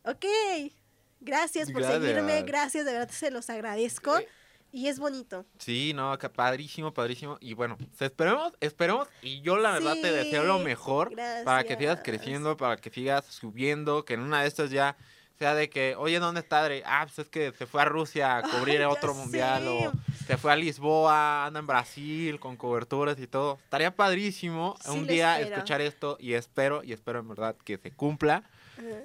ok, 0.04 0.26
gracias 1.24 1.70
por 1.72 1.82
seguirme, 1.84 2.22
Gracias. 2.42 2.46
gracias, 2.46 2.84
de 2.86 2.92
verdad 2.92 3.10
se 3.10 3.30
los 3.30 3.48
agradezco. 3.50 4.18
Eh, 4.18 4.28
Y 4.74 4.88
es 4.88 4.98
bonito. 4.98 5.44
Sí, 5.58 5.92
no, 5.94 6.12
acá 6.12 6.32
padrísimo, 6.32 6.94
padrísimo. 6.94 7.36
Y 7.40 7.52
bueno, 7.52 7.76
esperemos, 8.00 8.54
esperemos. 8.60 9.06
Y 9.20 9.42
yo 9.42 9.58
la 9.58 9.72
verdad 9.72 9.94
te 10.00 10.10
deseo 10.10 10.44
lo 10.44 10.58
mejor 10.60 11.12
para 11.44 11.62
que 11.64 11.76
sigas 11.76 11.96
gracias. 11.96 12.04
creciendo, 12.04 12.56
para 12.56 12.76
que 12.78 12.88
sigas 12.90 13.26
subiendo, 13.26 14.04
que 14.06 14.14
en 14.14 14.20
una 14.20 14.40
de 14.42 14.48
estas 14.48 14.70
ya 14.70 14.96
sea 15.38 15.54
de 15.54 15.68
que, 15.68 15.94
oye, 15.96 16.18
¿dónde 16.20 16.40
está 16.40 16.60
Adri? 16.62 16.82
Ah, 16.86 17.02
pues 17.04 17.18
es 17.18 17.28
que 17.28 17.52
se 17.52 17.66
fue 17.66 17.82
a 17.82 17.84
Rusia 17.84 18.36
a 18.38 18.42
cubrir 18.42 18.78
Ay, 18.78 18.84
otro 18.84 19.12
mundial 19.12 19.66
o 19.68 19.92
se 20.26 20.36
fue 20.38 20.52
a 20.52 20.56
Lisboa, 20.56 21.44
anda 21.46 21.60
en 21.60 21.66
Brasil 21.66 22.38
con 22.40 22.56
coberturas 22.56 23.18
y 23.18 23.26
todo. 23.26 23.58
Estaría 23.64 23.94
padrísimo 23.94 24.76
Sí, 24.82 24.88
un 24.90 25.06
día 25.06 25.38
espero. 25.38 25.56
escuchar 25.56 25.80
esto 25.82 26.16
y 26.18 26.32
espero, 26.34 26.82
y 26.82 26.92
espero 26.94 27.18
en 27.18 27.28
verdad 27.28 27.56
que 27.62 27.76
se 27.76 27.90
cumpla 27.90 28.44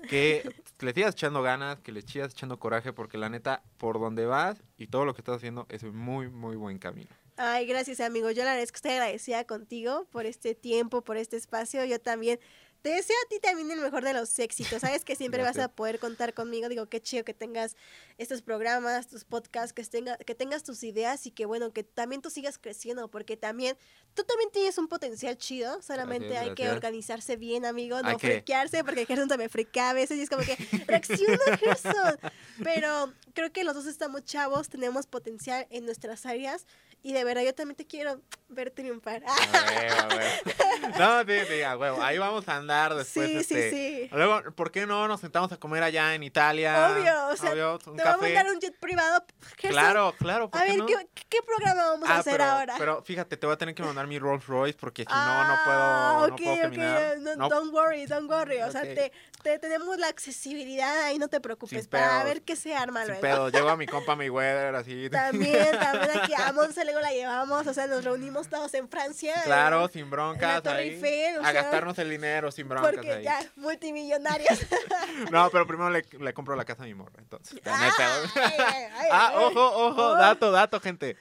que 0.10 0.50
le 0.86 0.94
sigas 0.94 1.14
echando 1.14 1.42
ganas, 1.42 1.80
que 1.80 1.92
le 1.92 2.02
sigas 2.02 2.34
echando 2.34 2.60
coraje, 2.60 2.94
porque 2.94 3.18
la 3.18 3.30
neta, 3.30 3.64
por 3.78 4.00
donde 4.00 4.26
vas 4.26 4.62
y 4.78 4.88
todo 4.88 5.06
lo 5.06 5.14
que 5.14 5.22
estás 5.22 5.38
haciendo 5.38 5.66
es 5.70 5.84
un 5.84 5.96
muy, 5.96 6.30
muy 6.30 6.56
buen 6.56 6.78
camino. 6.78 7.10
Ay, 7.40 7.68
gracias, 7.68 8.00
amigo. 8.00 8.32
Yo 8.32 8.44
la 8.44 8.52
verdad 8.52 8.64
es 8.64 8.72
que 8.72 8.78
estoy 8.78 8.92
agradecida 8.94 9.44
contigo 9.46 10.08
por 10.12 10.26
este 10.26 10.56
tiempo, 10.56 11.04
por 11.04 11.18
este 11.18 11.38
espacio. 11.38 11.86
Yo 11.86 12.00
también 12.00 12.40
te 12.82 12.90
deseo 12.90 13.16
a 13.26 13.30
ti 13.30 13.40
también 13.40 13.72
el 13.72 13.80
mejor 13.80 14.04
de 14.04 14.14
los 14.14 14.38
éxitos. 14.40 14.82
Sabes 14.82 15.04
que 15.04 15.16
siempre 15.16 15.42
vas 15.42 15.58
a 15.58 15.68
poder 15.68 16.00
contar 16.00 16.34
conmigo. 16.34 16.70
Digo, 16.70 16.88
qué 16.88 17.02
chido 17.02 17.24
que 17.24 17.34
tengas 17.34 17.76
estos 18.18 18.42
programas, 18.42 19.08
tus 19.08 19.26
podcasts, 19.26 19.74
que, 19.74 19.84
tenga, 19.84 20.18
que 20.18 20.36
tengas 20.36 20.64
tus 20.64 20.84
ideas 20.84 21.26
y 21.26 21.32
que, 21.32 21.46
bueno, 21.46 21.72
que 21.72 21.84
también 21.84 22.22
tú 22.22 22.30
sigas 22.30 22.58
creciendo, 22.58 23.10
porque 23.10 23.38
también 23.38 23.78
tú 24.14 24.24
también 24.24 24.50
tienes 24.52 24.78
un 24.78 24.88
potencial 24.88 25.38
chido. 25.38 25.82
Solamente 25.82 26.30
Gracias, 26.30 26.50
hay 26.50 26.56
que 26.56 26.70
organizarse 26.70 27.36
bien, 27.36 27.66
amigo. 27.66 28.02
No 28.02 28.20
friquearse, 28.20 28.84
porque 28.84 29.06
Gerson 29.06 29.28
también 29.28 29.50
friquea 29.50 29.92
a 29.92 29.94
veces 29.94 30.18
y 30.18 30.22
es 30.22 30.30
como 30.30 30.44
que 30.44 30.56
reacciona, 30.88 31.58
Gerson. 31.60 32.18
Pero 32.64 33.14
creo 33.34 33.52
que 33.52 33.64
los 33.64 33.76
dos 33.76 33.86
estamos 33.86 34.24
chavos, 34.24 34.70
tenemos 34.70 35.08
potencial 35.08 35.68
en 35.70 35.86
nuestras 35.86 36.26
áreas 36.26 36.66
y 37.04 37.14
de 37.14 37.24
verdad 37.24 37.44
yo 37.44 37.54
también 37.56 37.76
te 37.76 37.86
quiero 37.86 38.20
ver 38.50 38.72
triunfar. 38.72 39.24
A 39.28 39.72
ver, 39.72 39.92
a 39.94 40.08
ver. 40.08 40.42
No, 40.98 41.22
sí, 41.24 41.40
sí, 41.50 41.62
a 41.64 41.76
huevo. 41.78 42.02
Ahí 42.02 42.18
vamos 42.18 42.48
a 42.48 42.56
andar 42.56 42.94
después. 42.96 43.28
sí, 43.30 43.38
este, 43.38 43.70
sí, 43.72 44.08
sí. 44.08 44.10
Luego, 44.14 44.52
¿por 44.56 44.72
qué 44.72 44.86
no 44.86 45.08
nos 45.08 45.20
sentamos 45.20 45.52
a 45.52 45.58
comer 45.58 45.84
allá 45.84 46.14
en 46.16 46.24
Italia? 46.24 46.92
Obvio, 46.92 47.28
o 47.30 47.36
sea, 47.36 47.52
Obvio, 47.52 47.80
un 47.88 47.98
Te 47.98 48.04
vamos 48.04 48.20
a 48.20 48.24
mandar 48.24 48.46
un 48.48 48.60
jet 48.60 48.80
privado. 48.80 49.26
Gerson. 49.58 49.72
Claro, 49.72 50.16
claro. 50.18 50.50
¿por 50.50 50.62
A 50.62 50.66
qué 50.66 50.70
ver, 50.72 50.80
no? 50.80 50.86
¿qué, 50.86 50.96
qué 51.30 51.40
programa 51.46 51.84
vamos 51.88 52.10
a 52.10 52.16
Ah, 52.16 52.20
hacer 52.20 52.34
pero, 52.34 52.44
ahora? 52.46 52.76
Pero 52.78 53.02
fíjate, 53.04 53.38
te 53.38 53.46
voy 53.46 53.56
a 53.56 53.58
tener 53.58 53.76
que 53.76 53.84
mandar 53.84 54.08
mi 54.08 54.18
Rolls 54.20 54.46
Royce 54.48 54.78
porque 54.80 55.02
si 55.04 55.08
Ah, 55.12 55.44
no, 55.44 55.56
no 55.56 55.64
puedo, 55.66 56.36
ok, 56.36 56.40
no 56.40 56.46
puedo 56.46 56.62
caminar. 56.62 57.20
no, 57.20 57.36
No, 57.36 57.50
Don't 57.50 57.74
worry, 57.74 58.06
don't 58.06 58.30
worry. 58.30 58.62
O 58.62 58.72
sea, 58.72 58.82
te, 58.84 59.12
te 59.44 59.60
tenemos 59.60 59.98
la 59.98 60.08
accesibilidad 60.08 61.02
ahí, 61.04 61.18
no 61.18 61.28
te 61.28 61.42
preocupes. 61.42 61.82
Sin 61.82 61.90
para 61.90 62.08
pedos. 62.10 62.24
ver 62.26 62.42
qué 62.44 62.56
se 62.56 62.76
arma 62.76 63.02
sin 63.02 63.08
luego. 63.10 63.22
pedo. 63.22 63.50
Llego 63.50 63.70
a 63.70 63.78
mi 63.78 63.86
compa 63.88 64.16
Mayweather 64.16 64.76
así. 64.76 65.10
También, 65.10 65.72
también 65.80 66.20
aquí 66.22 66.34
a 66.36 66.52
Monse 66.54 66.86
luego 66.88 67.02
la 67.02 67.12
llevamos, 67.12 67.68
o 67.68 67.74
sea, 67.74 67.86
nos 67.88 68.04
reunimos 68.04 68.48
todos 68.50 68.74
en 68.74 68.90
Francia. 68.90 69.36
Claro, 69.44 69.88
sin 69.90 70.10
broncas 70.10 70.64
Torre 70.64 70.78
ahí. 70.80 70.90
Eiffel, 70.90 71.38
o 71.38 71.42
a 71.42 71.44
sea, 71.52 71.54
gastarnos 71.54 72.00
el 72.00 72.10
dinero 72.10 72.52
sin 72.52 72.68
broncas 72.68 72.92
porque 72.94 73.12
ahí. 73.12 73.24
ya, 73.24 73.40
multimillonarios. 73.56 74.60
No, 75.32 75.50
pero 75.52 75.68
primero 75.68 75.90
le, 75.90 76.04
le 76.20 76.34
compro 76.34 76.56
la 76.56 76.66
casa 76.66 76.84
a 76.84 76.86
mi 76.86 76.94
morra, 76.94 77.20
entonces. 77.20 77.60
Ay, 77.66 77.90
ay, 77.98 78.84
ay, 78.96 79.08
ah, 79.12 79.32
ojo, 79.36 79.88
ojo, 79.88 80.04
Oh. 80.12 80.16
dato, 80.18 80.52
dato, 80.52 80.80
gente. 80.80 81.18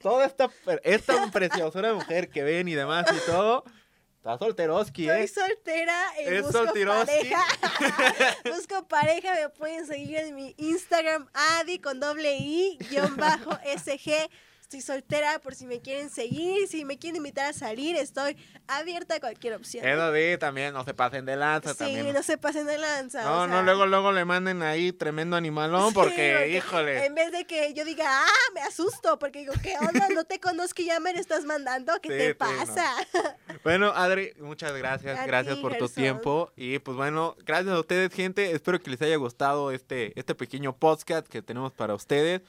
Toda 0.00 0.26
esta, 0.26 0.50
esta 0.82 1.30
preciosura 1.30 1.92
mujer 1.94 2.28
que 2.30 2.42
ven 2.42 2.66
y 2.68 2.74
demás 2.74 3.06
y 3.12 3.30
todo, 3.30 3.64
está 4.16 4.36
solteroski, 4.38 5.06
Soy 5.06 5.22
¿eh? 5.22 5.28
soltera 5.28 6.02
y 6.20 6.24
Es 6.34 6.42
busco 6.42 6.64
pareja. 6.74 7.44
busco 8.44 8.88
pareja, 8.88 9.34
me 9.34 9.48
pueden 9.50 9.86
seguir 9.86 10.16
en 10.18 10.34
mi 10.34 10.54
Instagram, 10.58 11.28
Adi 11.60 11.78
con 11.78 12.00
doble 12.00 12.34
I, 12.36 12.78
guion 12.90 13.16
bajo 13.16 13.52
SG. 13.76 14.28
Estoy 14.72 14.80
soltera 14.80 15.38
por 15.38 15.54
si 15.54 15.66
me 15.66 15.82
quieren 15.82 16.08
seguir, 16.08 16.66
si 16.66 16.86
me 16.86 16.98
quieren 16.98 17.16
invitar 17.16 17.44
a 17.50 17.52
salir, 17.52 17.94
estoy 17.94 18.38
abierta 18.66 19.16
a 19.16 19.20
cualquier 19.20 19.52
opción. 19.52 19.86
Eso 19.86 20.14
sí, 20.14 20.38
también, 20.38 20.72
no 20.72 20.82
se 20.82 20.94
pasen 20.94 21.26
de 21.26 21.36
lanza 21.36 21.74
Sí, 21.74 21.80
también. 21.80 22.10
no 22.14 22.22
se 22.22 22.38
pasen 22.38 22.64
de 22.64 22.78
lanza. 22.78 23.22
No, 23.22 23.42
o 23.42 23.46
no, 23.46 23.62
luego, 23.62 23.84
luego 23.84 24.12
le 24.12 24.24
manden 24.24 24.62
ahí 24.62 24.90
tremendo 24.90 25.36
animalón 25.36 25.88
sí, 25.88 25.94
porque, 25.94 26.56
híjole. 26.56 27.04
En 27.04 27.14
vez 27.14 27.32
de 27.32 27.44
que 27.44 27.74
yo 27.74 27.84
diga, 27.84 28.06
ah, 28.08 28.50
me 28.54 28.62
asusto, 28.62 29.18
porque 29.18 29.40
digo, 29.40 29.52
¿qué 29.62 29.74
onda? 29.78 30.08
No 30.08 30.24
te 30.24 30.40
conozco 30.40 30.80
y 30.80 30.86
ya 30.86 31.00
me 31.00 31.12
lo 31.12 31.20
estás 31.20 31.44
mandando, 31.44 31.92
¿qué 32.00 32.08
Sí, 32.08 32.16
te 32.16 32.28
no. 32.30 32.36
pasa? 32.38 32.94
Bueno, 33.64 33.92
Adri, 33.94 34.32
muchas 34.40 34.72
gracias, 34.72 35.18
A 35.18 35.26
gracias 35.26 35.56
ti, 35.56 35.60
por 35.60 35.76
tu 35.76 35.86
tiempo 35.88 36.50
y 36.56 36.78
pues 36.78 36.96
bueno, 36.96 37.36
gracias 37.44 37.74
a 37.74 37.78
ustedes, 37.78 38.12
gente. 38.12 38.50
Espero 38.52 38.80
que 38.80 38.88
les 38.90 39.02
haya 39.02 39.16
gustado 39.16 39.70
este 39.70 40.18
este 40.18 40.34
pequeño 40.34 40.74
podcast 40.74 41.28
que 41.28 41.42
tenemos 41.42 41.72
para 41.72 41.94
ustedes 41.94 42.40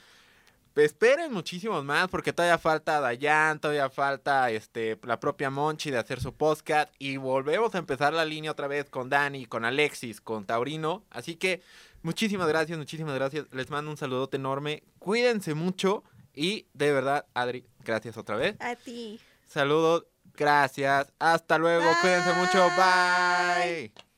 esperen 0.76 1.32
muchísimos 1.32 1.84
más 1.84 2.08
porque 2.08 2.32
todavía 2.32 2.58
falta 2.58 3.00
Dayan, 3.00 3.60
todavía 3.60 3.90
falta 3.90 4.50
este, 4.50 4.98
la 5.02 5.20
propia 5.20 5.50
Monchi 5.50 5.90
de 5.90 5.98
hacer 5.98 6.20
su 6.20 6.34
podcast 6.34 6.92
y 6.98 7.16
volvemos 7.16 7.74
a 7.74 7.78
empezar 7.78 8.12
la 8.12 8.24
línea 8.24 8.50
otra 8.50 8.66
vez 8.66 8.90
con 8.90 9.08
Dani, 9.08 9.46
con 9.46 9.64
Alexis, 9.64 10.20
con 10.20 10.44
Taurino. 10.44 11.04
Así 11.10 11.36
que 11.36 11.62
muchísimas 12.02 12.48
gracias, 12.48 12.78
muchísimas 12.78 13.14
gracias. 13.14 13.46
Les 13.52 13.70
mando 13.70 13.90
un 13.90 13.96
saludote 13.96 14.36
enorme. 14.36 14.82
Cuídense 14.98 15.54
mucho 15.54 16.02
y 16.34 16.66
de 16.74 16.92
verdad, 16.92 17.26
Adri, 17.34 17.66
gracias 17.84 18.16
otra 18.16 18.36
vez. 18.36 18.56
A 18.60 18.74
ti. 18.76 19.20
Saludos, 19.46 20.06
gracias. 20.36 21.12
Hasta 21.18 21.58
luego, 21.58 21.86
cuídense 22.00 22.32
mucho. 22.34 22.68
Bye. 22.76 24.13